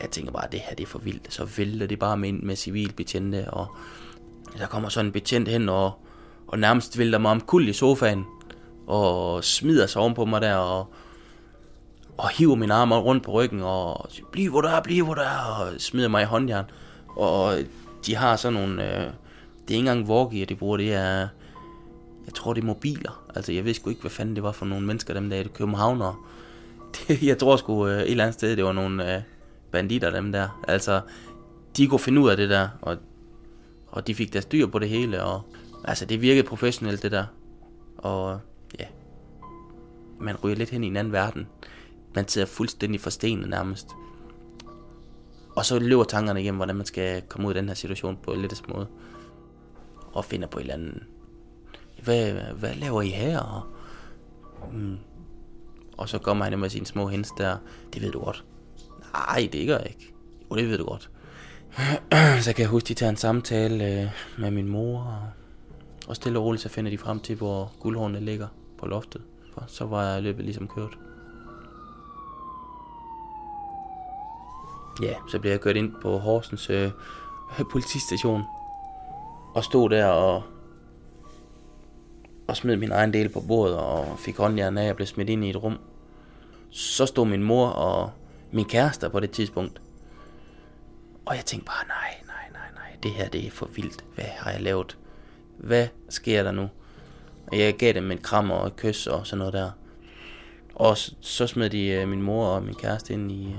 Jeg 0.00 0.10
tænker 0.10 0.32
bare, 0.32 0.48
det 0.52 0.60
her 0.60 0.74
det 0.74 0.82
er 0.82 0.86
for 0.86 0.98
vildt. 0.98 1.32
Så 1.32 1.44
vælter 1.44 1.86
det 1.86 1.98
bare 1.98 2.16
med 2.16 2.32
med 2.32 2.56
civilbetjente, 2.56 3.50
og 3.50 3.76
der 4.58 4.66
kommer 4.66 4.88
sådan 4.88 5.06
en 5.06 5.12
betjent 5.12 5.48
hen 5.48 5.68
og, 5.68 5.92
og 6.50 6.58
nærmest 6.58 6.98
vælter 6.98 7.18
mig 7.18 7.30
omkuld 7.30 7.68
i 7.68 7.72
sofaen 7.72 8.24
og 8.86 9.44
smider 9.44 9.86
sig 9.86 10.02
ovenpå 10.02 10.24
mig 10.24 10.40
der 10.40 10.54
og, 10.54 10.86
og 12.18 12.28
hiver 12.30 12.54
min 12.54 12.70
arm 12.70 12.92
rundt 12.92 13.24
på 13.24 13.32
ryggen 13.32 13.60
og 13.62 14.06
siger, 14.08 14.26
bliv 14.32 14.50
hvor 14.50 14.60
der 14.60 14.70
er, 14.70 14.82
bliv 14.82 15.04
hvor 15.04 15.14
der 15.14 15.22
er, 15.22 15.44
og 15.60 15.80
smider 15.80 16.08
mig 16.08 16.22
i 16.22 16.26
håndjern. 16.26 16.64
Og 17.08 17.54
de 18.06 18.16
har 18.16 18.36
sådan 18.36 18.60
nogle, 18.60 18.84
øh, 18.84 19.04
det 19.68 19.74
er 19.74 19.78
ikke 19.78 19.78
engang 19.78 20.08
walkie, 20.08 20.44
de 20.44 20.54
bruger, 20.54 20.76
det 20.76 20.94
er, 20.94 21.28
jeg 22.26 22.34
tror 22.34 22.52
det 22.52 22.62
er 22.62 22.66
mobiler. 22.66 23.22
Altså 23.34 23.52
jeg 23.52 23.64
ved 23.64 23.74
sgu 23.74 23.90
ikke, 23.90 24.02
hvad 24.02 24.10
fanden 24.10 24.36
det 24.36 24.42
var 24.42 24.52
for 24.52 24.66
nogle 24.66 24.86
mennesker 24.86 25.14
dem 25.14 25.30
der, 25.30 25.36
i 25.36 25.48
København, 25.54 26.02
og 26.02 26.14
Det, 27.08 27.22
jeg 27.22 27.38
tror 27.38 27.56
sgu 27.56 27.86
øh, 27.86 27.98
et 27.98 28.10
eller 28.10 28.24
andet 28.24 28.34
sted, 28.34 28.56
det 28.56 28.64
var 28.64 28.72
nogle 28.72 29.14
øh, 29.14 29.22
banditter 29.70 30.10
dem 30.10 30.32
der. 30.32 30.62
Altså, 30.68 31.00
de 31.76 31.86
kunne 31.86 31.98
finde 31.98 32.20
ud 32.20 32.30
af 32.30 32.36
det 32.36 32.50
der, 32.50 32.68
og, 32.82 32.96
og 33.88 34.06
de 34.06 34.14
fik 34.14 34.32
deres 34.32 34.42
styr 34.42 34.66
på 34.66 34.78
det 34.78 34.88
hele, 34.88 35.24
og 35.24 35.42
altså 35.84 36.04
det 36.04 36.20
virkede 36.20 36.48
professionelt 36.48 37.02
det 37.02 37.12
der. 37.12 37.24
Og 37.98 38.40
ja, 38.78 38.86
man 40.20 40.36
ryger 40.36 40.56
lidt 40.56 40.70
hen 40.70 40.84
i 40.84 40.86
en 40.86 40.96
anden 40.96 41.12
verden. 41.12 41.46
Man 42.14 42.28
sidder 42.28 42.46
fuldstændig 42.46 43.00
forstenet 43.00 43.48
nærmest. 43.48 43.88
Og 45.56 45.64
så 45.64 45.78
løber 45.78 46.04
tankerne 46.04 46.40
igennem, 46.40 46.56
hvordan 46.56 46.76
man 46.76 46.86
skal 46.86 47.22
komme 47.22 47.48
ud 47.48 47.52
af 47.52 47.62
den 47.62 47.68
her 47.68 47.74
situation 47.74 48.18
på 48.22 48.32
en 48.32 48.40
lettest 48.40 48.68
måde. 48.68 48.86
Og 50.12 50.24
finder 50.24 50.48
på 50.48 50.58
et 50.58 50.62
eller 50.62 50.74
andet... 50.74 51.02
Hvad, 52.02 52.32
hvad 52.32 52.74
laver 52.74 53.02
I 53.02 53.08
her? 53.08 53.38
Og, 53.38 53.62
mm, 54.72 54.96
og 55.96 56.08
så 56.08 56.18
kommer 56.18 56.44
han 56.44 56.58
med 56.58 56.68
sine 56.68 56.86
små 56.86 57.06
hens 57.06 57.30
der. 57.38 57.56
Det 57.94 58.02
ved 58.02 58.12
du 58.12 58.24
godt. 58.24 58.44
Nej, 59.12 59.48
det 59.52 59.66
gør 59.66 59.78
jeg 59.78 59.86
ikke. 59.88 60.14
Jo, 60.50 60.56
det 60.56 60.68
ved 60.68 60.78
du 60.78 60.84
godt. 60.84 61.10
så 62.44 62.52
kan 62.52 62.62
jeg 62.62 62.68
huske, 62.68 62.88
de 62.88 62.94
tager 62.94 63.10
en 63.10 63.16
samtale 63.16 64.02
øh, 64.02 64.08
med 64.38 64.50
min 64.50 64.68
mor. 64.68 65.22
Og, 66.10 66.16
stille 66.16 66.38
og 66.38 66.44
roligt, 66.44 66.62
så 66.62 66.68
finder 66.68 66.90
de 66.90 66.98
frem 66.98 67.20
til, 67.20 67.36
hvor 67.36 67.72
guldhårene 67.80 68.20
ligger 68.20 68.48
på 68.78 68.86
loftet. 68.86 69.22
For 69.54 69.64
så 69.66 69.84
var 69.86 70.20
løbet 70.20 70.44
ligesom 70.44 70.68
kørt. 70.68 70.98
Ja, 75.02 75.14
så 75.28 75.38
blev 75.38 75.50
jeg 75.50 75.60
kørt 75.60 75.76
ind 75.76 75.92
på 76.02 76.18
Horsens 76.18 76.70
øh, 76.70 76.90
politistation. 77.70 78.42
Og 79.54 79.64
stod 79.64 79.90
der 79.90 80.06
og, 80.06 80.42
og 82.48 82.56
smed 82.56 82.76
min 82.76 82.92
egen 82.92 83.12
del 83.12 83.28
på 83.28 83.40
bordet 83.48 83.76
og 83.76 84.18
fik 84.18 84.36
håndjern 84.36 84.78
af 84.78 84.90
og 84.90 84.96
blev 84.96 85.06
smidt 85.06 85.28
ind 85.28 85.44
i 85.44 85.50
et 85.50 85.62
rum. 85.62 85.78
Så 86.70 87.06
stod 87.06 87.26
min 87.26 87.42
mor 87.42 87.66
og 87.66 88.10
min 88.52 88.64
kæreste 88.64 89.10
på 89.10 89.20
det 89.20 89.30
tidspunkt. 89.30 89.82
Og 91.26 91.36
jeg 91.36 91.44
tænkte 91.44 91.66
bare, 91.66 91.86
nej, 91.86 92.14
nej, 92.26 92.50
nej, 92.52 92.70
nej, 92.74 92.96
det 93.02 93.10
her 93.10 93.28
det 93.28 93.46
er 93.46 93.50
for 93.50 93.66
vildt. 93.66 94.04
Hvad 94.14 94.24
har 94.24 94.50
jeg 94.50 94.60
lavet? 94.60 94.96
Hvad 95.60 95.86
sker 96.08 96.42
der 96.42 96.52
nu? 96.52 96.68
Og 97.52 97.58
jeg 97.58 97.74
gav 97.74 97.92
dem 97.92 98.10
et 98.10 98.22
kram 98.22 98.50
og 98.50 98.66
et 98.66 98.76
kys 98.76 99.06
og 99.06 99.26
sådan 99.26 99.38
noget 99.38 99.52
der. 99.52 99.70
Og 100.74 100.96
så, 100.98 101.14
så 101.20 101.46
smed 101.46 101.70
de 101.70 101.86
øh, 101.88 102.08
min 102.08 102.22
mor 102.22 102.46
og 102.46 102.62
min 102.62 102.74
kæreste 102.74 103.12
ind 103.12 103.32
i, 103.32 103.46
øh, 103.46 103.54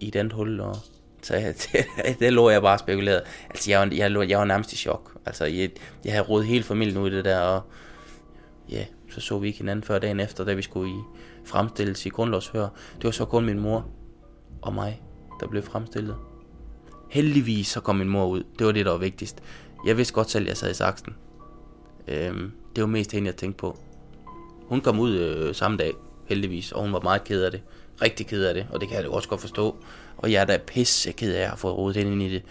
i 0.00 0.08
et 0.08 0.16
andet 0.16 0.32
hul 0.32 0.60
og 0.60 0.76
Så 1.22 1.34
jeg, 1.36 1.54
det, 1.72 2.18
det 2.20 2.32
lå 2.32 2.50
jeg 2.50 2.62
bare 2.62 2.78
spekuleret. 2.78 3.22
Altså, 3.50 3.70
jeg, 3.70 3.80
var- 3.80 3.94
jeg, 3.94 4.28
jeg 4.30 4.38
var 4.38 4.44
nærmest 4.44 4.72
i 4.72 4.76
chok. 4.76 5.16
Altså, 5.26 5.44
jeg, 5.44 5.70
jeg 6.04 6.12
havde 6.12 6.24
rodet 6.26 6.46
hele 6.46 6.64
familien 6.64 6.96
ud 6.98 7.10
i 7.10 7.14
det 7.16 7.24
der, 7.24 7.38
og 7.40 7.62
ja, 8.70 8.84
så 9.10 9.20
så 9.20 9.38
vi 9.38 9.46
ikke 9.46 9.58
hinanden 9.58 9.82
før 9.82 9.98
dagen 9.98 10.20
efter, 10.20 10.44
da 10.44 10.52
vi 10.54 10.62
skulle 10.62 10.90
i 10.90 10.96
fremstilles 11.44 12.06
i 12.06 12.08
grundlovshør. 12.08 12.68
Det 12.96 13.04
var 13.04 13.10
så 13.10 13.24
kun 13.24 13.44
min 13.44 13.58
mor 13.60 13.86
og 14.62 14.74
mig, 14.74 15.02
der 15.40 15.46
blev 15.48 15.62
fremstillet. 15.62 16.16
Heldigvis 17.10 17.66
så 17.66 17.80
kom 17.80 17.96
min 17.96 18.08
mor 18.08 18.26
ud. 18.26 18.42
Det 18.58 18.66
var 18.66 18.72
det, 18.72 18.84
der 18.86 18.92
var 18.92 18.98
vigtigst. 18.98 19.42
Jeg 19.86 19.96
vidste 19.96 20.14
godt 20.14 20.30
selv, 20.30 20.44
at 20.44 20.48
jeg 20.48 20.56
sad 20.56 20.70
i 20.70 20.74
saksen. 20.74 21.16
Øhm, 22.08 22.52
det 22.76 22.82
var 22.82 22.88
mest 22.88 23.12
hende, 23.12 23.26
jeg 23.26 23.36
tænkte 23.36 23.58
på. 23.58 23.78
Hun 24.68 24.80
kom 24.80 24.98
ud 24.98 25.12
øh, 25.12 25.54
samme 25.54 25.76
dag, 25.76 25.92
heldigvis, 26.26 26.72
og 26.72 26.82
hun 26.82 26.92
var 26.92 27.00
meget 27.00 27.24
ked 27.24 27.42
af 27.42 27.50
det. 27.50 27.62
Rigtig 28.02 28.26
ked 28.26 28.44
af 28.44 28.54
det, 28.54 28.66
og 28.70 28.80
det 28.80 28.88
kan 28.88 28.96
jeg 28.96 29.04
da 29.04 29.10
også 29.10 29.28
godt 29.28 29.40
forstå. 29.40 29.76
Og 30.16 30.32
jeg 30.32 30.40
er 30.40 30.44
da 30.44 30.58
pisse 30.66 31.12
ked 31.12 31.34
af 31.34 31.40
at 31.40 31.48
have 31.48 31.56
fået 31.56 31.76
rodet 31.76 31.96
ind 31.96 32.22
i 32.22 32.28
det. 32.28 32.42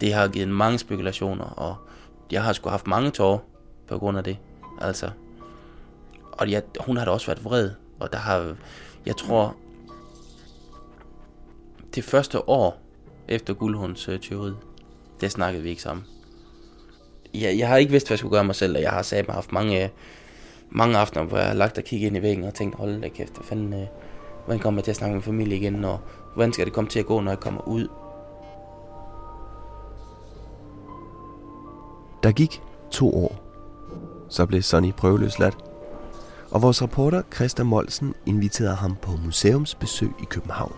Det 0.00 0.12
har 0.12 0.28
givet 0.28 0.48
mange 0.48 0.78
spekulationer, 0.78 1.44
og 1.44 1.76
jeg 2.32 2.44
har 2.44 2.52
sgu 2.52 2.68
haft 2.68 2.86
mange 2.86 3.10
tårer 3.10 3.38
på 3.88 3.98
grund 3.98 4.18
af 4.18 4.24
det. 4.24 4.38
Altså. 4.80 5.10
Og 6.32 6.50
jeg, 6.50 6.62
hun 6.80 6.96
har 6.96 7.04
da 7.04 7.10
også 7.10 7.26
været 7.26 7.44
vred, 7.44 7.70
og 8.00 8.12
der 8.12 8.18
har, 8.18 8.56
jeg 9.06 9.16
tror, 9.16 9.56
det 11.94 12.04
første 12.04 12.48
år 12.48 12.80
efter 13.28 13.54
guldhunds 13.54 14.08
øh, 14.08 14.18
tyveri, 14.18 14.52
det 15.20 15.30
snakkede 15.30 15.62
vi 15.62 15.68
ikke 15.68 15.82
sammen. 15.82 16.06
Jeg, 17.42 17.58
jeg 17.58 17.68
har 17.68 17.76
ikke 17.76 17.92
vidst, 17.92 18.06
hvad 18.06 18.14
jeg 18.14 18.18
skulle 18.18 18.36
gøre 18.36 18.44
mig 18.44 18.54
selv, 18.54 18.76
og 18.76 18.82
jeg 18.82 18.90
har 18.90 19.02
sagt, 19.02 19.30
haft 19.30 19.52
mange, 19.52 19.90
mange 20.70 20.98
aftener, 20.98 21.24
hvor 21.24 21.38
jeg 21.38 21.46
har 21.46 21.54
lagt 21.54 21.78
og 21.78 21.84
kigget 21.84 22.06
ind 22.06 22.16
i 22.16 22.22
væggen 22.22 22.44
og 22.44 22.54
tænkt, 22.54 22.76
hold 22.76 23.00
da 23.00 23.08
kæft, 23.08 23.34
hvad 23.34 23.44
fanden, 23.44 23.72
øh, 23.72 23.86
hvordan 24.44 24.60
kommer 24.60 24.80
jeg 24.80 24.84
til 24.84 24.90
at 24.90 24.96
snakke 24.96 25.14
med 25.14 25.22
familie 25.22 25.56
igen, 25.56 25.84
og 25.84 26.00
hvordan 26.34 26.52
skal 26.52 26.64
det 26.66 26.72
komme 26.72 26.90
til 26.90 26.98
at 26.98 27.06
gå, 27.06 27.20
når 27.20 27.30
jeg 27.30 27.40
kommer 27.40 27.68
ud? 27.68 27.88
Der 32.22 32.32
gik 32.32 32.62
to 32.90 33.24
år. 33.24 33.36
Så 34.28 34.46
blev 34.46 34.62
Sonny 34.62 34.92
prøveløsladt. 34.92 35.56
Og 36.50 36.62
vores 36.62 36.82
reporter 36.82 37.22
Christa 37.34 37.62
Molsen 37.62 38.14
inviterede 38.26 38.74
ham 38.74 38.96
på 39.02 39.10
museumsbesøg 39.24 40.10
i 40.22 40.24
København. 40.24 40.72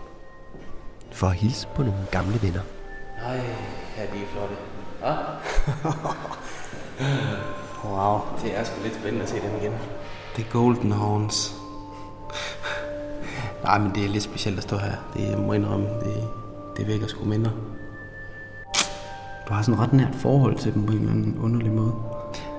For 1.11 1.27
at 1.27 1.33
hilse 1.33 1.67
på 1.75 1.83
nogle 1.83 2.07
gamle 2.11 2.41
venner. 2.41 2.61
Nej, 3.23 3.35
de 3.97 4.21
er 4.23 4.27
flotte. 4.33 4.55
Ja? 5.03 5.15
Wow. 7.85 8.19
Det 8.43 8.57
er 8.57 8.63
sgu 8.63 8.75
lidt 8.83 8.95
spændende 8.95 9.23
at 9.23 9.29
se 9.29 9.35
dem 9.35 9.55
igen. 9.61 9.73
Det 10.35 10.45
er 10.45 10.49
Golden 10.51 10.91
Horns. 10.91 11.55
Nej, 13.63 13.77
men 13.77 13.95
det 13.95 14.05
er 14.05 14.09
lidt 14.09 14.23
specielt 14.23 14.57
at 14.57 14.63
stå 14.63 14.77
her. 14.77 14.91
Det 15.13 15.29
jeg 15.29 15.37
må 15.37 15.53
indrømme. 15.53 15.87
Det, 15.87 16.27
det 16.77 16.87
vækker 16.87 17.07
sgu 17.07 17.25
minder. 17.25 17.51
Du 19.47 19.53
har 19.53 19.61
sådan 19.61 19.73
et 19.73 19.79
ret 19.79 19.93
nært 19.93 20.15
forhold 20.15 20.55
til 20.55 20.73
dem 20.73 20.85
på 20.85 20.91
en 20.91 20.99
eller 20.99 21.11
anden 21.11 21.39
underlig 21.43 21.71
måde. 21.71 21.93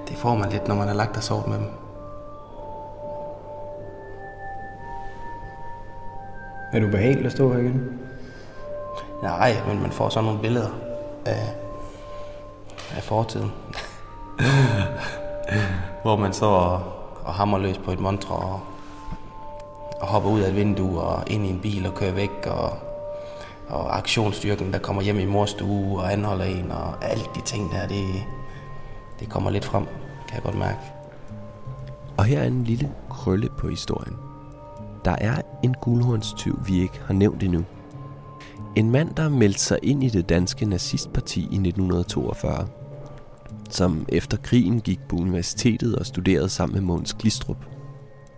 Det 0.09 0.16
får 0.16 0.34
man 0.34 0.51
lidt, 0.51 0.68
når 0.68 0.74
man 0.74 0.88
har 0.88 0.95
lagt 0.95 1.16
og 1.16 1.22
sovet 1.22 1.49
med 1.49 1.59
dem. 1.59 1.66
Er 6.72 6.80
du 6.80 6.91
behageligt 6.91 7.26
at 7.26 7.32
stå 7.32 7.53
her 7.53 7.59
igen? 7.61 8.01
Nej, 9.22 9.57
men 9.68 9.82
man 9.82 9.91
får 9.91 10.09
sådan 10.09 10.24
nogle 10.24 10.41
billeder 10.41 10.70
af, 11.26 11.55
af 12.97 13.03
fortiden. 13.03 13.53
Hvor 16.03 16.16
man 16.16 16.32
så 16.32 16.47
og, 16.47 16.82
og 17.24 17.34
hammer 17.34 17.59
løs 17.59 17.78
på 17.78 17.93
et 17.93 18.01
montre 18.01 18.34
og, 18.34 18.61
og 20.01 20.07
hopper 20.07 20.30
ud 20.30 20.41
af 20.41 20.49
et 20.49 20.57
vindue 20.57 21.01
og 21.01 21.22
ind 21.26 21.47
i 21.47 21.51
en 21.51 21.61
bil 21.61 21.86
og 21.86 21.95
kører 21.95 22.12
væk 22.12 22.47
og, 22.47 22.72
og 23.68 23.97
aktionsstyrken, 23.97 24.72
der 24.72 24.78
kommer 24.78 25.03
hjem 25.03 25.18
i 25.18 25.24
mors 25.24 25.51
stue 25.51 26.01
og 26.01 26.12
anholder 26.12 26.45
en 26.45 26.70
og 26.70 27.05
alle 27.05 27.24
de 27.34 27.41
ting 27.45 27.70
der, 27.72 27.88
det, 27.88 28.07
det 29.20 29.28
kommer 29.28 29.51
lidt 29.51 29.64
frem, 29.64 29.84
kan 30.28 30.34
jeg 30.34 30.43
godt 30.43 30.59
mærke. 30.59 30.78
Og 32.16 32.24
her 32.24 32.41
er 32.41 32.47
en 32.47 32.64
lille 32.64 32.91
krølle 33.11 33.49
på 33.59 33.68
historien. 33.68 34.16
Der 35.05 35.16
er 35.18 35.41
en 35.62 35.74
guldhornstyv, 35.80 36.61
vi 36.66 36.80
ikke 36.80 37.01
har 37.07 37.14
nævnt 37.14 37.43
endnu. 37.43 37.64
En 38.76 38.91
mand, 38.91 39.14
der 39.14 39.28
meldte 39.28 39.61
sig 39.61 39.78
ind 39.82 40.05
i 40.05 40.09
det 40.09 40.28
danske 40.28 40.66
nazistparti 40.66 41.41
i 41.41 41.45
1942. 41.45 42.66
Som 43.70 44.06
efter 44.08 44.36
krigen 44.36 44.80
gik 44.80 45.00
på 45.08 45.16
universitetet 45.16 45.96
og 45.96 46.06
studerede 46.06 46.48
sammen 46.48 46.74
med 46.74 46.82
Måns 46.82 47.14
Glistrup. 47.14 47.56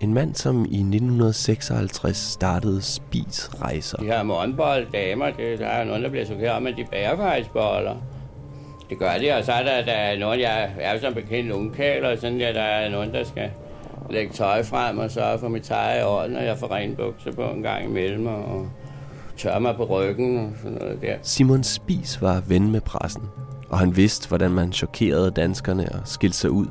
En 0.01 0.15
mand, 0.15 0.35
som 0.35 0.65
i 0.65 0.79
1956 0.79 2.17
startede 2.17 2.83
Spis 2.83 3.51
Rejser. 3.63 3.99
De 3.99 4.05
her 4.05 4.23
morgenbold 4.23 4.87
damer, 4.93 5.27
det, 5.27 5.59
der 5.59 5.67
er 5.67 5.85
nogen, 5.85 6.03
der 6.03 6.11
bliver 6.11 6.25
chokeret 6.25 6.51
om, 6.51 6.67
at 6.67 6.75
de 6.77 6.85
bager 6.91 7.17
faktisk 7.17 7.51
boller. 7.51 7.97
Det 8.91 8.99
gør 8.99 9.13
de, 9.21 9.33
og 9.33 9.45
så 9.45 9.53
er 9.53 9.63
der, 9.63 9.85
der 9.85 9.93
er 9.93 10.19
nogen, 10.19 10.41
jeg 10.41 10.71
er 10.81 11.01
som 11.01 11.15
bekendt 11.15 11.53
ungkæler, 11.53 12.17
sådan 12.17 12.41
der, 12.41 12.53
der 12.53 12.63
er 12.63 12.91
nogen, 12.91 13.13
der 13.13 13.25
skal 13.25 13.51
lægge 14.11 14.33
tøj 14.33 14.63
frem 14.63 14.99
og 14.99 15.11
sørge 15.11 15.39
for 15.39 15.49
mit 15.49 15.63
tøj 15.63 16.01
i 16.01 16.03
orden, 16.03 16.37
og 16.37 16.45
jeg 16.45 16.59
får 16.59 16.75
rene 16.75 16.97
bukser 16.97 17.33
på 17.33 17.43
en 17.43 17.63
gang 17.63 17.85
imellem, 17.85 18.27
og 18.27 18.67
tørre 19.37 19.61
mig 19.61 19.77
på 19.77 19.85
ryggen 19.85 20.39
og 20.39 20.53
sådan 20.63 20.79
noget 20.79 21.03
der. 21.03 21.17
Simon 21.23 21.63
Spis 21.63 22.23
var 22.23 22.43
ven 22.49 22.71
med 22.71 22.81
pressen, 22.81 23.23
og 23.73 23.79
han 23.79 23.97
vidste, 23.97 24.29
hvordan 24.29 24.51
man 24.51 24.73
chokerede 24.73 25.31
danskerne 25.31 25.89
og 25.93 26.01
skilte 26.05 26.37
sig 26.37 26.51
ud. 26.51 26.67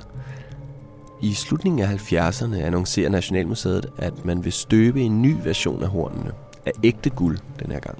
I 1.21 1.33
slutningen 1.33 1.79
af 1.81 2.11
70'erne 2.11 2.55
annoncerer 2.55 3.09
Nationalmuseet, 3.09 3.85
at 3.97 4.25
man 4.25 4.43
vil 4.43 4.51
støbe 4.51 5.01
en 5.01 5.21
ny 5.21 5.35
version 5.43 5.83
af 5.83 5.89
hornene. 5.89 6.31
Af 6.65 6.71
ægte 6.83 7.09
guld 7.09 7.37
den 7.63 7.71
her 7.71 7.79
gang. 7.79 7.97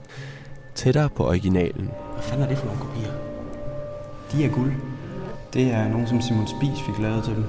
Tættere 0.76 1.10
på 1.10 1.28
originalen. 1.28 1.90
Hvad 2.14 2.24
fanden 2.24 2.44
er 2.44 2.50
det 2.50 2.58
for 2.58 2.66
nogle 2.66 2.82
kopier? 2.82 3.12
De 4.32 4.46
er 4.46 4.50
guld. 4.50 4.74
Det 5.54 5.74
er 5.74 5.90
nogen, 5.90 6.08
som 6.08 6.22
Simon 6.22 6.48
Spies 6.48 6.82
fik 6.86 7.00
lavet 7.00 7.24
til 7.24 7.36
dem 7.36 7.46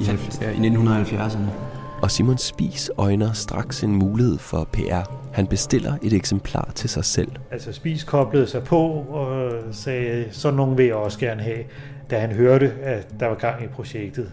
i, 0.00 0.04
ja, 0.40 0.50
i 0.50 0.68
1970'erne. 0.68 1.50
Og 2.02 2.10
Simon 2.10 2.38
Spis 2.38 2.90
øjner 2.98 3.32
straks 3.32 3.82
en 3.84 3.94
mulighed 3.94 4.38
for 4.38 4.68
PR. 4.72 5.23
Han 5.34 5.46
bestiller 5.46 5.94
et 6.02 6.12
eksemplar 6.12 6.72
til 6.74 6.90
sig 6.90 7.04
selv. 7.04 7.28
Altså 7.50 7.72
Spis 7.72 8.04
koblede 8.04 8.46
sig 8.46 8.64
på 8.64 8.86
og 9.10 9.52
sagde, 9.72 10.24
sådan 10.30 10.56
nogen 10.56 10.78
vil 10.78 10.86
jeg 10.86 10.94
også 10.94 11.18
gerne 11.18 11.42
have, 11.42 11.64
da 12.10 12.18
han 12.18 12.32
hørte, 12.32 12.72
at 12.82 13.06
der 13.20 13.26
var 13.26 13.34
gang 13.34 13.64
i 13.64 13.66
projektet. 13.66 14.32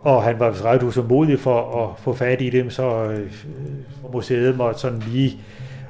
Og 0.00 0.22
han 0.22 0.38
var 0.38 0.64
ret 0.64 0.82
utålmodig 0.82 1.40
for 1.40 1.84
at 1.84 2.00
få 2.00 2.12
fat 2.12 2.40
i 2.40 2.50
dem, 2.50 2.70
så 2.70 3.04
øh, 3.04 3.32
museet 4.12 4.56
måtte 4.56 4.80
sådan 4.80 4.98
lige 4.98 5.40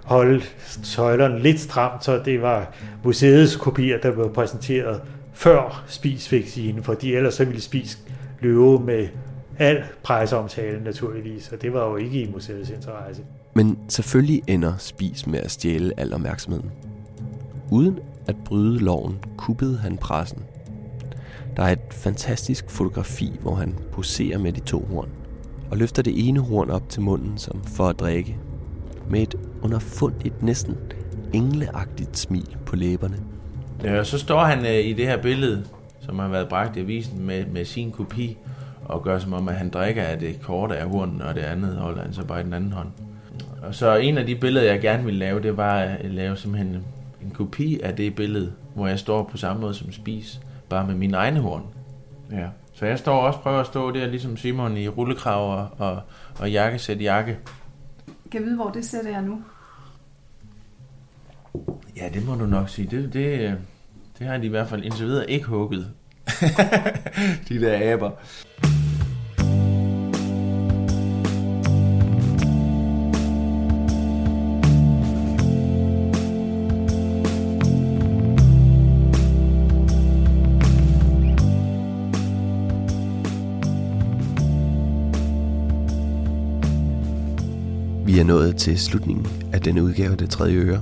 holde 0.04 0.44
tøjlerne 0.84 1.38
lidt 1.38 1.60
stramt, 1.60 2.04
så 2.04 2.20
det 2.24 2.42
var 2.42 2.72
museets 3.04 3.56
kopier, 3.56 3.98
der 3.98 4.12
blev 4.12 4.32
præsenteret 4.32 5.00
før 5.32 5.84
Spis 5.86 6.28
fik 6.28 6.48
sine, 6.48 6.82
fordi 6.82 7.14
ellers 7.14 7.34
så 7.34 7.44
ville 7.44 7.62
Spis 7.62 7.98
løbe 8.40 8.78
med 8.78 9.08
al 9.58 9.84
presseomtalen 10.02 10.82
naturligvis, 10.82 11.52
og 11.52 11.62
det 11.62 11.72
var 11.72 11.88
jo 11.88 11.96
ikke 11.96 12.22
i 12.22 12.30
museets 12.30 12.70
interesse. 12.70 13.22
Men 13.58 13.78
selvfølgelig 13.88 14.42
ender 14.46 14.72
Spis 14.76 15.26
med 15.26 15.38
at 15.38 15.50
stjæle 15.50 15.92
al 16.00 16.14
opmærksomheden. 16.14 16.70
Uden 17.70 17.98
at 18.26 18.36
bryde 18.44 18.78
loven, 18.78 19.18
kuppede 19.36 19.78
han 19.78 19.98
pressen. 19.98 20.42
Der 21.56 21.62
er 21.62 21.72
et 21.72 21.78
fantastisk 21.90 22.70
fotografi, 22.70 23.38
hvor 23.40 23.54
han 23.54 23.74
poserer 23.92 24.38
med 24.38 24.52
de 24.52 24.60
to 24.60 24.88
horn, 24.90 25.08
og 25.70 25.76
løfter 25.76 26.02
det 26.02 26.28
ene 26.28 26.40
horn 26.40 26.70
op 26.70 26.88
til 26.88 27.02
munden 27.02 27.38
som 27.38 27.62
for 27.64 27.88
at 27.88 28.00
drikke, 28.00 28.36
med 29.10 29.22
et 29.22 29.34
underfundigt, 29.62 30.42
næsten 30.42 30.76
engleagtigt 31.32 32.18
smil 32.18 32.56
på 32.66 32.76
læberne. 32.76 33.16
Ja, 33.84 33.98
og 33.98 34.06
så 34.06 34.18
står 34.18 34.44
han 34.44 34.66
øh, 34.66 34.86
i 34.86 34.92
det 34.92 35.06
her 35.06 35.22
billede, 35.22 35.64
som 36.00 36.18
har 36.18 36.28
været 36.28 36.48
bragt 36.48 36.76
i 36.76 36.80
avisen 36.80 37.26
med, 37.26 37.46
med 37.46 37.64
sin 37.64 37.90
kopi, 37.90 38.36
og 38.84 39.02
gør 39.02 39.18
som 39.18 39.32
om, 39.32 39.48
at 39.48 39.54
han 39.54 39.70
drikker 39.70 40.02
af 40.02 40.18
det 40.18 40.42
korte 40.42 40.76
af 40.76 40.88
hornen, 40.88 41.22
og 41.22 41.34
det 41.34 41.40
andet 41.40 41.76
holder 41.76 42.02
han 42.02 42.12
så 42.12 42.24
bare 42.24 42.40
i 42.40 42.44
den 42.44 42.52
anden 42.52 42.72
hånd. 42.72 42.88
Og 43.62 43.74
så 43.74 43.96
en 43.96 44.18
af 44.18 44.26
de 44.26 44.34
billeder, 44.36 44.72
jeg 44.72 44.80
gerne 44.80 45.04
ville 45.04 45.18
lave, 45.18 45.42
det 45.42 45.56
var 45.56 45.78
at 45.78 46.10
lave 46.10 46.36
simpelthen 46.36 46.84
en 47.22 47.30
kopi 47.30 47.80
af 47.80 47.96
det 47.96 48.14
billede, 48.14 48.52
hvor 48.74 48.86
jeg 48.86 48.98
står 48.98 49.24
på 49.24 49.36
samme 49.36 49.60
måde 49.60 49.74
som 49.74 49.92
Spis, 49.92 50.40
bare 50.68 50.86
med 50.86 50.94
mine 50.94 51.16
egne 51.16 51.40
horn. 51.40 51.62
Ja. 52.32 52.48
Så 52.72 52.86
jeg 52.86 52.98
står 52.98 53.20
også 53.20 53.38
prøver 53.38 53.60
at 53.60 53.66
stå 53.66 53.90
der, 53.90 54.06
ligesom 54.06 54.36
Simon, 54.36 54.76
i 54.76 54.88
rullekrav 54.88 55.58
og, 55.58 55.68
og, 55.78 56.00
og 56.38 56.50
jakkesæt 56.50 57.00
jakke. 57.00 57.38
Kan 58.30 58.40
jeg 58.40 58.46
vide, 58.46 58.56
hvor 58.56 58.70
det 58.70 58.84
sæt 58.84 59.06
er 59.06 59.20
nu? 59.20 59.42
Ja, 61.96 62.08
det 62.14 62.26
må 62.26 62.34
du 62.34 62.46
nok 62.46 62.68
sige. 62.68 62.88
Det, 62.90 63.12
det, 63.12 63.58
det 64.18 64.26
har 64.26 64.38
de 64.38 64.46
i 64.46 64.48
hvert 64.48 64.68
fald 64.68 64.84
indtil 64.84 65.06
videre 65.06 65.30
ikke 65.30 65.46
hugget. 65.46 65.90
de 67.48 67.60
der 67.60 67.92
aber. 67.92 68.10
Vi 88.18 88.20
er 88.20 88.26
nået 88.26 88.56
til 88.56 88.78
slutningen 88.78 89.26
af 89.52 89.60
denne 89.60 89.82
udgave 89.82 90.10
af 90.12 90.18
Det 90.18 90.30
Tredje 90.30 90.56
Øre. 90.56 90.80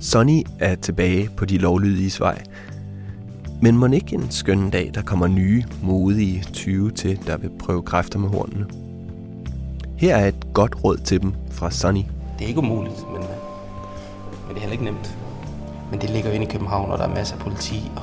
Sonny 0.00 0.42
er 0.58 0.74
tilbage 0.74 1.30
på 1.36 1.44
de 1.44 1.58
lovlydige 1.58 2.20
vej. 2.20 2.42
Men 3.62 3.78
må 3.78 3.86
ikke 3.86 4.14
en 4.14 4.30
skøn 4.30 4.70
dag, 4.70 4.90
der 4.94 5.02
kommer 5.02 5.26
nye, 5.26 5.64
modige 5.82 6.44
20 6.52 6.90
til, 6.90 7.26
der 7.26 7.36
vil 7.36 7.50
prøve 7.58 7.82
kræfter 7.82 8.18
med 8.18 8.28
hornene. 8.28 8.66
Her 9.96 10.16
er 10.16 10.28
et 10.28 10.46
godt 10.52 10.84
råd 10.84 10.96
til 10.96 11.22
dem 11.22 11.32
fra 11.50 11.70
Sonny. 11.70 12.02
Det 12.38 12.44
er 12.44 12.48
ikke 12.48 12.60
umuligt, 12.60 13.04
men, 13.12 13.22
øh, 13.22 13.28
men 14.46 14.48
det 14.48 14.56
er 14.56 14.60
heller 14.60 14.72
ikke 14.72 14.84
nemt. 14.84 15.18
Men 15.90 16.00
det 16.00 16.10
ligger 16.10 16.28
jo 16.28 16.34
inde 16.34 16.46
i 16.46 16.50
København, 16.50 16.90
og 16.90 16.98
der 16.98 17.04
er 17.04 17.14
masser 17.14 17.36
af 17.36 17.40
politi, 17.42 17.90
og 17.96 18.02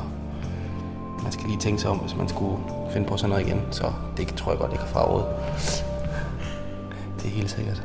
man 1.24 1.32
skal 1.32 1.45
lige 1.47 1.59
tænke 1.59 1.82
sig 1.82 1.89
om, 1.89 1.97
hvis 1.97 2.15
man 2.15 2.28
skulle 2.30 2.57
finde 2.93 3.07
på 3.07 3.17
sådan 3.17 3.30
noget 3.30 3.47
igen. 3.47 3.61
Så 3.71 3.91
det 4.17 4.28
tror 4.28 4.51
jeg 4.51 4.59
godt, 4.59 4.71
jeg 4.71 4.80
kan 4.80 4.89
fraråde. 4.89 5.26
Det 7.24 7.32
er 7.32 7.36
helt 7.36 7.49
sikkert. 7.49 7.84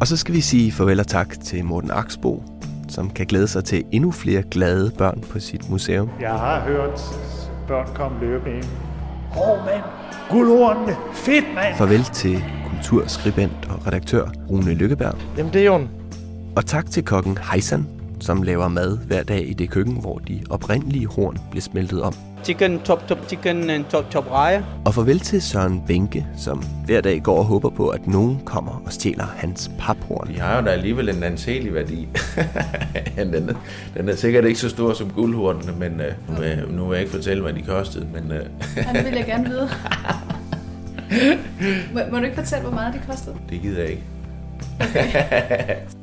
Og 0.00 0.06
så 0.06 0.16
skal 0.16 0.34
vi 0.34 0.40
sige 0.40 0.72
farvel 0.72 1.00
og 1.00 1.06
tak 1.06 1.40
til 1.40 1.64
Morten 1.64 1.90
Aksbo, 1.90 2.42
som 2.88 3.10
kan 3.10 3.26
glæde 3.26 3.48
sig 3.48 3.64
til 3.64 3.84
endnu 3.92 4.10
flere 4.10 4.42
glade 4.42 4.90
børn 4.98 5.24
på 5.30 5.40
sit 5.40 5.70
museum. 5.70 6.10
Jeg 6.20 6.30
har 6.32 6.60
hørt 6.60 7.00
børn 7.68 7.88
komme 7.94 8.20
løbende 8.20 8.56
ind. 8.56 8.64
Åh, 9.36 9.50
oh, 9.50 9.64
mand! 9.66 9.82
Guldhornene! 10.30 10.96
Fedt, 11.12 11.44
mand! 11.54 11.76
Farvel 11.76 12.04
til 12.04 12.44
kulturskribent 12.70 13.68
og 13.68 13.86
redaktør 13.86 14.28
Rune 14.50 14.74
Lykkeberg. 14.74 15.14
Jamen, 15.38 15.52
det 15.52 15.60
er 15.60 15.66
jo 15.66 15.80
Og 16.56 16.66
tak 16.66 16.90
til 16.90 17.04
kokken 17.04 17.38
Heisan, 17.52 17.86
som 18.20 18.42
laver 18.42 18.68
mad 18.68 18.98
hver 19.06 19.22
dag 19.22 19.48
i 19.48 19.52
det 19.52 19.70
køkken, 19.70 20.00
hvor 20.00 20.18
de 20.18 20.42
oprindelige 20.50 21.06
horn 21.06 21.38
blev 21.50 21.62
smeltet 21.62 22.02
om. 22.02 22.14
Chicken, 22.46 22.78
top, 22.78 23.08
top 23.08 23.28
chicken 23.28 23.70
and 23.70 23.84
top, 23.84 24.10
top 24.10 24.30
rejer. 24.30 24.62
Og 24.84 24.94
farvel 24.94 25.20
til 25.20 25.42
Søren 25.42 25.82
Bænke, 25.86 26.26
som 26.36 26.64
hver 26.84 27.00
dag 27.00 27.22
går 27.22 27.38
og 27.38 27.44
håber 27.44 27.70
på, 27.70 27.88
at 27.88 28.06
nogen 28.06 28.40
kommer 28.44 28.82
og 28.84 28.92
stjæler 28.92 29.24
hans 29.36 29.70
paphorn. 29.78 30.28
De 30.28 30.40
har 30.40 30.60
jo 30.60 30.66
da 30.66 30.70
alligevel 30.70 31.08
en 31.08 31.22
anselig 31.22 31.74
værdi. 31.74 32.08
den, 33.16 33.48
er, 33.48 33.54
den 33.96 34.08
er 34.08 34.14
sikkert 34.14 34.44
ikke 34.44 34.60
så 34.60 34.68
stor 34.68 34.92
som 34.92 35.10
guldhornene, 35.10 35.72
men 35.78 35.92
uh, 36.00 36.34
nu, 36.34 36.40
vil, 36.40 36.64
nu 36.70 36.84
vil 36.84 36.96
jeg 36.96 37.02
ikke 37.02 37.14
fortælle, 37.16 37.42
hvad 37.42 37.52
de 37.52 37.62
kostede. 37.62 38.06
Men, 38.12 38.24
uh... 38.24 38.76
Han 38.84 39.04
vil 39.04 39.14
jeg 39.14 39.24
gerne 39.26 39.48
vide. 39.48 39.68
må, 41.94 42.00
må 42.12 42.18
du 42.18 42.24
ikke 42.24 42.36
fortælle, 42.36 42.62
hvor 42.62 42.74
meget 42.74 42.94
de 42.94 43.00
kostede? 43.08 43.36
Det 43.50 43.62
gider 43.62 43.80
jeg 43.80 43.90
ikke. 43.90 44.02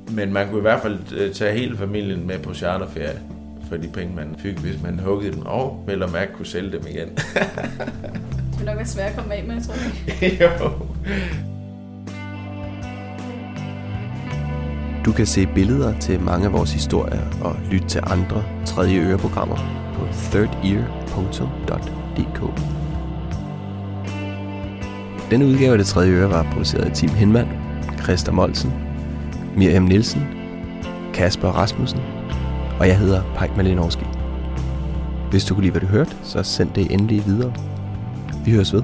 Men 0.18 0.34
man 0.34 0.48
kunne 0.48 0.60
i 0.60 0.62
hvert 0.62 0.82
fald 0.82 1.34
tage 1.34 1.60
hele 1.60 1.78
familien 1.78 2.28
med 2.28 2.40
på 2.40 2.54
charterferie 2.54 3.20
for 3.74 3.82
de 3.82 3.88
penge, 3.88 4.16
man 4.16 4.36
fik, 4.38 4.58
hvis 4.58 4.82
man 4.84 5.00
huggede 5.00 5.34
dem, 5.34 5.42
og 5.46 5.84
vel 5.88 6.04
og 6.04 6.12
mærke 6.12 6.34
kunne 6.34 6.46
sælge 6.46 6.72
dem 6.72 6.82
igen. 6.90 7.08
det 8.52 8.58
vil 8.58 8.66
nok 8.66 8.76
være 8.76 8.86
svært 8.86 9.10
at 9.10 9.16
komme 9.18 9.34
af 9.34 9.44
med, 9.44 9.62
tror 9.62 9.74
jeg. 10.22 10.42
jo. 10.42 10.48
Du 15.06 15.12
kan 15.12 15.26
se 15.26 15.48
billeder 15.56 16.00
til 16.00 16.20
mange 16.20 16.46
af 16.46 16.54
vores 16.54 16.74
historier 16.74 17.22
og 17.42 17.56
lytte 17.72 17.88
til 17.88 18.02
andre 18.04 18.44
tredje 18.66 19.00
øreprogrammer 19.00 19.56
på 19.96 20.08
thirdear.dk. 20.14 20.80
Denne 25.32 25.46
udgave 25.46 25.72
af 25.72 25.78
det 25.78 25.88
tredje 25.88 26.12
øre 26.12 26.30
var 26.30 26.48
produceret 26.54 26.86
af 26.86 26.92
Tim 26.92 27.10
Hinman, 27.10 27.48
Christa 28.04 28.32
Molsen, 28.32 28.74
Miriam 29.58 29.84
Nielsen, 29.84 30.28
Kasper 31.14 31.48
Rasmussen 31.48 32.00
og 32.80 32.88
jeg 32.88 32.98
hedder 32.98 33.22
Pajk 33.36 33.58
Malinowski. 33.58 34.06
Hvis 35.30 35.46
du 35.46 35.54
kunne 35.54 35.64
lide, 35.64 35.72
hvad 35.72 35.82
du 35.82 35.88
hørte, 35.88 36.16
så 36.24 36.44
send 36.44 36.70
det 36.70 36.92
endelig 36.92 37.26
videre. 37.26 37.54
Vi 38.46 38.52
høres 38.52 38.74
ved. 38.74 38.84